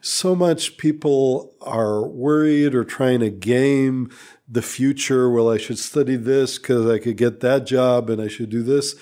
So 0.00 0.34
much 0.34 0.78
people 0.78 1.54
are 1.60 2.06
worried 2.06 2.74
or 2.74 2.82
trying 2.82 3.20
to 3.20 3.30
game 3.30 4.10
the 4.48 4.62
future. 4.62 5.30
Well, 5.30 5.50
I 5.50 5.58
should 5.58 5.78
study 5.78 6.16
this 6.16 6.58
because 6.58 6.86
I 6.86 6.98
could 6.98 7.18
get 7.18 7.40
that 7.40 7.66
job 7.66 8.08
and 8.08 8.22
I 8.22 8.28
should 8.28 8.48
do 8.48 8.62
this. 8.62 8.94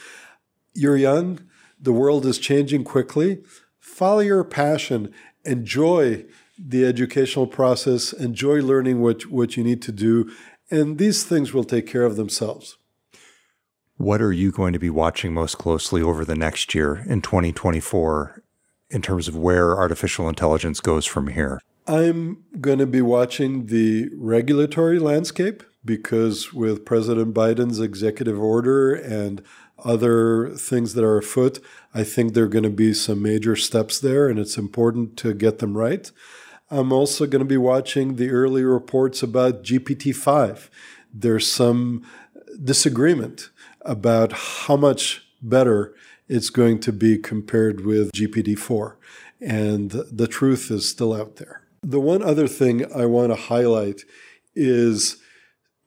You're 0.75 0.97
young. 0.97 1.41
The 1.81 1.93
world 1.93 2.27
is 2.27 2.39
changing 2.39 2.85
quickly. 2.85 3.43
Follow 3.79 4.21
your 4.21 4.43
passion. 4.43 5.15
Enjoy 5.45 6.25
the 6.59 6.85
educational 6.85 7.47
process, 7.47 8.13
enjoy 8.13 8.63
learning 8.63 9.01
what, 9.01 9.27
what 9.27 9.57
you 9.57 9.65
need 9.65 9.83
to 9.83 9.93
do, 9.93 10.31
and 10.71 10.99
these 10.99 11.25
things 11.25 11.53
will 11.53 11.65
take 11.65 11.87
care 11.87 12.05
of 12.05 12.17
themselves. 12.17 12.77
What 13.97 14.21
are 14.21 14.33
you 14.33 14.53
going 14.53 14.73
to 14.73 14.79
be 14.79 14.91
watching 14.91 15.33
most 15.33 15.59
closely 15.59 16.03
over 16.03 16.25
the 16.25 16.35
next 16.35 16.75
year 16.75 17.05
in 17.07 17.23
2024 17.23 18.43
in 18.91 19.03
terms 19.03 19.27
of 19.27 19.37
where 19.37 19.77
artificial 19.77 20.29
intelligence 20.29 20.81
goes 20.81 21.07
from 21.07 21.29
here? 21.29 21.61
I'm 21.87 22.43
going 22.61 22.79
to 22.79 22.87
be 22.87 23.01
watching 23.01 23.67
the 23.67 24.11
regulatory 24.17 24.99
landscape 24.99 25.63
because 25.85 26.53
with 26.53 26.85
President 26.85 27.33
Biden's 27.33 27.81
executive 27.81 28.39
order 28.39 28.93
and 28.93 29.43
other 29.85 30.51
things 30.51 30.95
that 30.95 31.05
are 31.05 31.19
afoot, 31.19 31.61
I 31.95 32.03
think 32.03 32.35
there 32.35 32.45
are 32.45 32.49
going 32.49 32.65
to 32.65 32.71
be 32.71 32.93
some 32.93 33.23
major 33.23 33.57
steps 33.57 34.01
there, 34.01 34.29
and 34.29 34.39
it's 34.39 34.59
important 34.59 35.17
to 35.19 35.33
get 35.33 35.59
them 35.59 35.77
right. 35.77 36.11
I'm 36.71 36.93
also 36.93 37.27
going 37.27 37.41
to 37.41 37.49
be 37.49 37.57
watching 37.57 38.17
the 38.17 38.31
early 38.31 38.65
reports 38.65 39.23
about 39.23 39.63
GPT 39.63 40.15
5. 40.15 40.71
There's 41.15 41.51
some 41.51 42.05
disagreement 42.63 43.51
about 43.83 44.33
how 44.33 44.77
much 44.77 45.27
better 45.41 45.95
it's 46.29 46.51
going 46.51 46.81
to 46.81 46.93
be 46.93 47.19
compared 47.19 47.85
with 47.85 48.11
GPT 48.13 48.59
4. 48.59 48.99
And 49.41 49.91
the 49.91 50.27
truth 50.27 50.71
is 50.71 50.89
still 50.89 51.15
out 51.15 51.37
there. 51.37 51.63
The 51.83 52.01
one 52.01 52.23
other 52.23 52.49
thing 52.49 52.93
I 52.93 53.07
want 53.07 53.31
to 53.31 53.37
highlight 53.37 54.03
is 54.57 55.19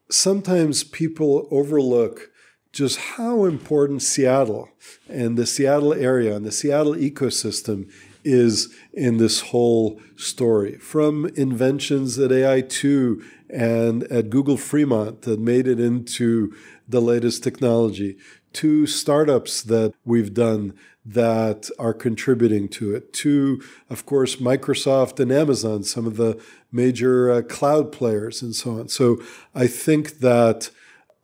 sometimes 0.10 0.84
people 0.84 1.48
overlook 1.52 2.32
just 2.72 3.00
how 3.00 3.46
important 3.46 4.02
Seattle 4.02 4.70
and 5.10 5.38
the 5.38 5.46
Seattle 5.46 5.94
area 5.94 6.36
and 6.36 6.46
the 6.46 6.52
Seattle 6.52 6.94
ecosystem 6.94 7.92
is 8.24 8.74
in 8.94 9.18
this 9.18 9.42
whole 9.42 10.00
story. 10.16 10.78
From 10.78 11.26
inventions 11.36 12.18
at 12.20 12.32
AI2 12.32 13.24
and 13.50 14.04
at 14.04 14.30
Google 14.30 14.58
Fremont 14.58 15.24
that 15.24 15.40
made 15.40 15.68
it 15.68 15.80
into 15.80 16.56
the 16.88 17.02
latest 17.02 17.44
technology, 17.44 18.18
to 18.54 18.88
startups 18.88 19.62
that 19.62 19.94
we've 20.06 20.34
done 20.34 20.74
that 21.06 21.70
are 21.80 21.94
contributing 21.94 22.68
to 22.68 22.94
it, 22.94 23.14
to, 23.14 23.62
of 23.90 24.06
course, 24.06 24.38
Microsoft 24.38 25.20
and 25.20 25.32
Amazon, 25.32 25.84
some 25.84 26.06
of 26.06 26.18
the 26.18 26.40
major 26.72 27.32
uh, 27.32 27.42
cloud 27.42 27.92
players, 27.92 28.42
and 28.42 28.56
so 28.56 28.80
on. 28.80 28.88
So 28.90 29.22
I 29.56 29.68
think 29.68 30.20
that 30.20 30.70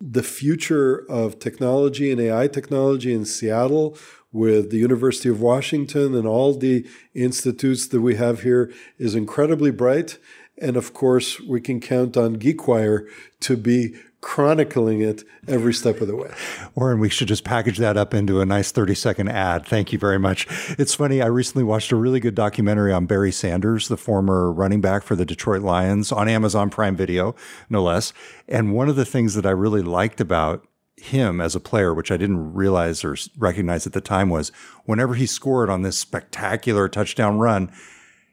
the 0.01 0.23
future 0.23 1.05
of 1.09 1.39
technology 1.39 2.11
and 2.11 2.19
AI 2.19 2.47
technology 2.47 3.13
in 3.13 3.25
Seattle 3.25 3.97
with 4.35 4.69
the 4.69 4.77
University 4.77 5.29
of 5.29 5.39
Washington 5.39 6.13
and 6.13 6.27
all 6.27 6.53
the 6.53 6.85
institutes 7.13 7.87
that 7.87 8.01
we 8.01 8.15
have 8.15 8.41
here 8.41 8.71
is 8.97 9.15
incredibly 9.15 9.71
bright. 9.71 10.17
And 10.61 10.75
of 10.75 10.93
course, 10.93 11.39
we 11.39 11.61
can 11.61 11.79
count 11.79 12.17
on 12.17 12.35
GeekWire 12.35 13.07
to 13.39 13.55
be 13.55 13.95
chronicling 14.19 14.99
it 14.99 15.23
every 15.47 15.73
step 15.73 16.01
of 16.01 16.07
the 16.07 16.15
way. 16.17 16.33
Oren, 16.75 16.99
we 16.99 17.09
should 17.09 17.29
just 17.29 17.45
package 17.45 17.77
that 17.77 17.95
up 17.95 18.13
into 18.13 18.41
a 18.41 18.45
nice 18.45 18.73
30 18.73 18.93
second 18.93 19.29
ad. 19.29 19.65
Thank 19.65 19.93
you 19.93 19.99
very 19.99 20.19
much. 20.19 20.47
It's 20.77 20.95
funny, 20.95 21.21
I 21.21 21.27
recently 21.27 21.63
watched 21.63 21.93
a 21.93 21.95
really 21.95 22.19
good 22.19 22.35
documentary 22.35 22.91
on 22.91 23.05
Barry 23.05 23.31
Sanders, 23.31 23.87
the 23.87 23.95
former 23.97 24.51
running 24.51 24.81
back 24.81 25.03
for 25.03 25.15
the 25.15 25.25
Detroit 25.25 25.61
Lions, 25.61 26.11
on 26.11 26.27
Amazon 26.27 26.69
Prime 26.69 26.97
Video, 26.97 27.35
no 27.69 27.83
less. 27.83 28.11
And 28.49 28.73
one 28.73 28.89
of 28.89 28.97
the 28.97 29.05
things 29.05 29.35
that 29.35 29.45
I 29.45 29.51
really 29.51 29.81
liked 29.81 30.19
about 30.19 30.67
him 31.05 31.41
as 31.41 31.55
a 31.55 31.59
player, 31.59 31.93
which 31.93 32.11
I 32.11 32.17
didn't 32.17 32.53
realize 32.53 33.03
or 33.03 33.15
recognize 33.37 33.85
at 33.87 33.93
the 33.93 34.01
time, 34.01 34.29
was 34.29 34.51
whenever 34.85 35.15
he 35.15 35.25
scored 35.25 35.69
on 35.69 35.81
this 35.81 35.97
spectacular 35.97 36.87
touchdown 36.87 37.39
run, 37.39 37.71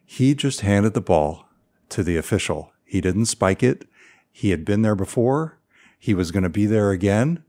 he 0.05 0.35
just 0.35 0.61
handed 0.61 0.95
the 0.95 1.01
ball 1.01 1.47
to 1.91 2.03
the 2.03 2.17
official. 2.17 2.73
He 2.85 3.01
didn't 3.01 3.27
spike 3.27 3.63
it. 3.63 3.87
He 4.31 4.51
had 4.51 4.65
been 4.65 4.83
there 4.83 4.95
before 4.95 5.59
he 6.03 6.15
was 6.15 6.33
going 6.33 6.43
to 6.43 6.49
be 6.49 6.67
there 6.67 6.91
again. 6.91 7.45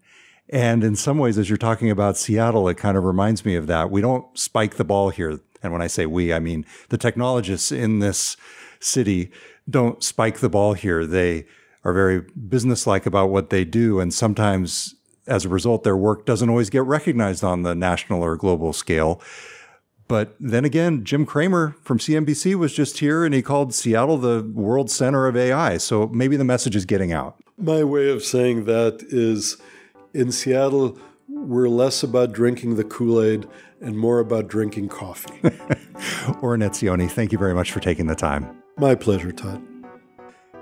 And 0.48 0.84
in 0.84 0.96
some 0.96 1.18
ways, 1.18 1.40
as 1.40 1.50
you're 1.50 1.58
talking 1.58 1.90
about 1.90 2.18
Seattle, 2.18 2.68
it 2.68 2.78
kind 2.78 2.96
of 2.96 3.04
reminds 3.04 3.44
me 3.44 3.56
of 3.56 3.66
that. 3.66 3.90
We 3.90 4.00
don't 4.00 4.38
spike 4.38 4.76
the 4.76 4.84
ball 4.84 5.10
here. 5.10 5.40
And 5.64 5.74
when 5.74 5.82
I 5.82 5.88
say 5.88 6.06
we, 6.06 6.32
I 6.32 6.38
mean 6.38 6.64
the 6.90 6.98
technologists 7.00 7.72
in 7.72 7.98
this 7.98 8.38
city 8.80 9.32
don't 9.68 10.04
spike 10.04 10.40
the 10.40 10.50
ball 10.50 10.74
here. 10.74 11.06
They 11.06 11.48
are 11.84 11.94
very 11.94 12.22
businesslike 12.48 13.08
about 13.08 13.32
what 13.32 13.50
they 13.50 13.66
do. 13.66 14.00
And 14.00 14.14
sometimes, 14.14 14.94
as 15.28 15.46
a 15.46 15.50
result, 15.50 15.84
their 15.84 15.98
work 15.98 16.26
doesn't 16.26 16.50
always 16.50 16.70
get 16.70 16.84
recognized 16.84 17.44
on 17.44 17.64
the 17.64 17.76
national 17.76 18.22
or 18.22 18.36
global 18.36 18.74
scale. 18.74 19.22
But 20.08 20.36
then 20.40 20.66
again, 20.66 21.06
Jim 21.06 21.26
Cramer 21.26 21.76
from 21.82 21.98
CNBC 21.98 22.56
was 22.56 22.74
just 22.74 23.00
here 23.00 23.24
and 23.24 23.34
he 23.34 23.42
called 23.42 23.74
Seattle 23.74 24.18
the 24.18 24.44
world 24.54 24.92
center 24.92 25.28
of 25.28 25.38
AI. 25.38 25.78
So 25.78 26.08
maybe 26.08 26.36
the 26.36 26.44
message 26.44 26.76
is 26.76 26.86
getting 26.86 27.12
out. 27.12 27.38
My 27.58 27.84
way 27.84 28.10
of 28.10 28.24
saying 28.24 28.66
that 28.66 29.04
is 29.10 29.58
in 30.14 30.32
Seattle, 30.32 30.98
we're 31.28 31.70
less 31.70 32.04
about 32.04 32.34
drinking 32.34 32.76
the 32.76 32.84
Kool 32.84 33.22
Aid 33.22 33.48
and 33.82 33.98
more 33.98 34.20
about 34.20 34.48
drinking 34.48 34.90
coffee. 34.90 35.34
Oren 36.42 36.62
Etzioni, 36.62 37.10
thank 37.10 37.32
you 37.32 37.38
very 37.38 37.54
much 37.54 37.72
for 37.72 37.80
taking 37.80 38.08
the 38.08 38.16
time. 38.16 38.62
My 38.78 38.96
pleasure, 38.96 39.32
Todd. 39.32 39.62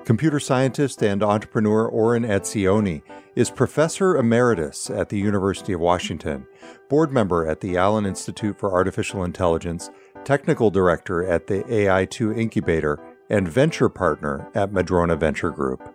Computer 0.05 0.39
scientist 0.39 1.03
and 1.03 1.21
entrepreneur 1.21 1.87
Oren 1.87 2.23
Etzioni 2.23 3.03
is 3.35 3.51
professor 3.51 4.17
emeritus 4.17 4.89
at 4.89 5.09
the 5.09 5.19
University 5.19 5.73
of 5.73 5.79
Washington, 5.79 6.47
board 6.89 7.11
member 7.11 7.47
at 7.47 7.61
the 7.61 7.77
Allen 7.77 8.07
Institute 8.07 8.57
for 8.57 8.73
Artificial 8.73 9.23
Intelligence, 9.23 9.91
technical 10.23 10.71
director 10.71 11.23
at 11.23 11.45
the 11.45 11.63
AI2 11.63 12.37
Incubator, 12.37 12.99
and 13.29 13.47
venture 13.47 13.89
partner 13.89 14.49
at 14.55 14.73
Madrona 14.73 15.15
Venture 15.15 15.51
Group. 15.51 15.93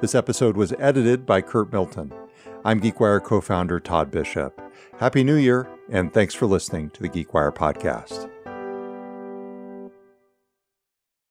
This 0.00 0.14
episode 0.14 0.56
was 0.56 0.74
edited 0.80 1.24
by 1.24 1.40
Curt 1.40 1.72
Milton. 1.72 2.12
I'm 2.64 2.80
GeekWire 2.80 3.22
co 3.22 3.40
founder 3.40 3.78
Todd 3.78 4.10
Bishop. 4.10 4.60
Happy 4.98 5.22
New 5.22 5.36
Year, 5.36 5.68
and 5.88 6.12
thanks 6.12 6.34
for 6.34 6.46
listening 6.46 6.90
to 6.90 7.02
the 7.02 7.08
GeekWire 7.08 7.54
podcast. 7.54 8.28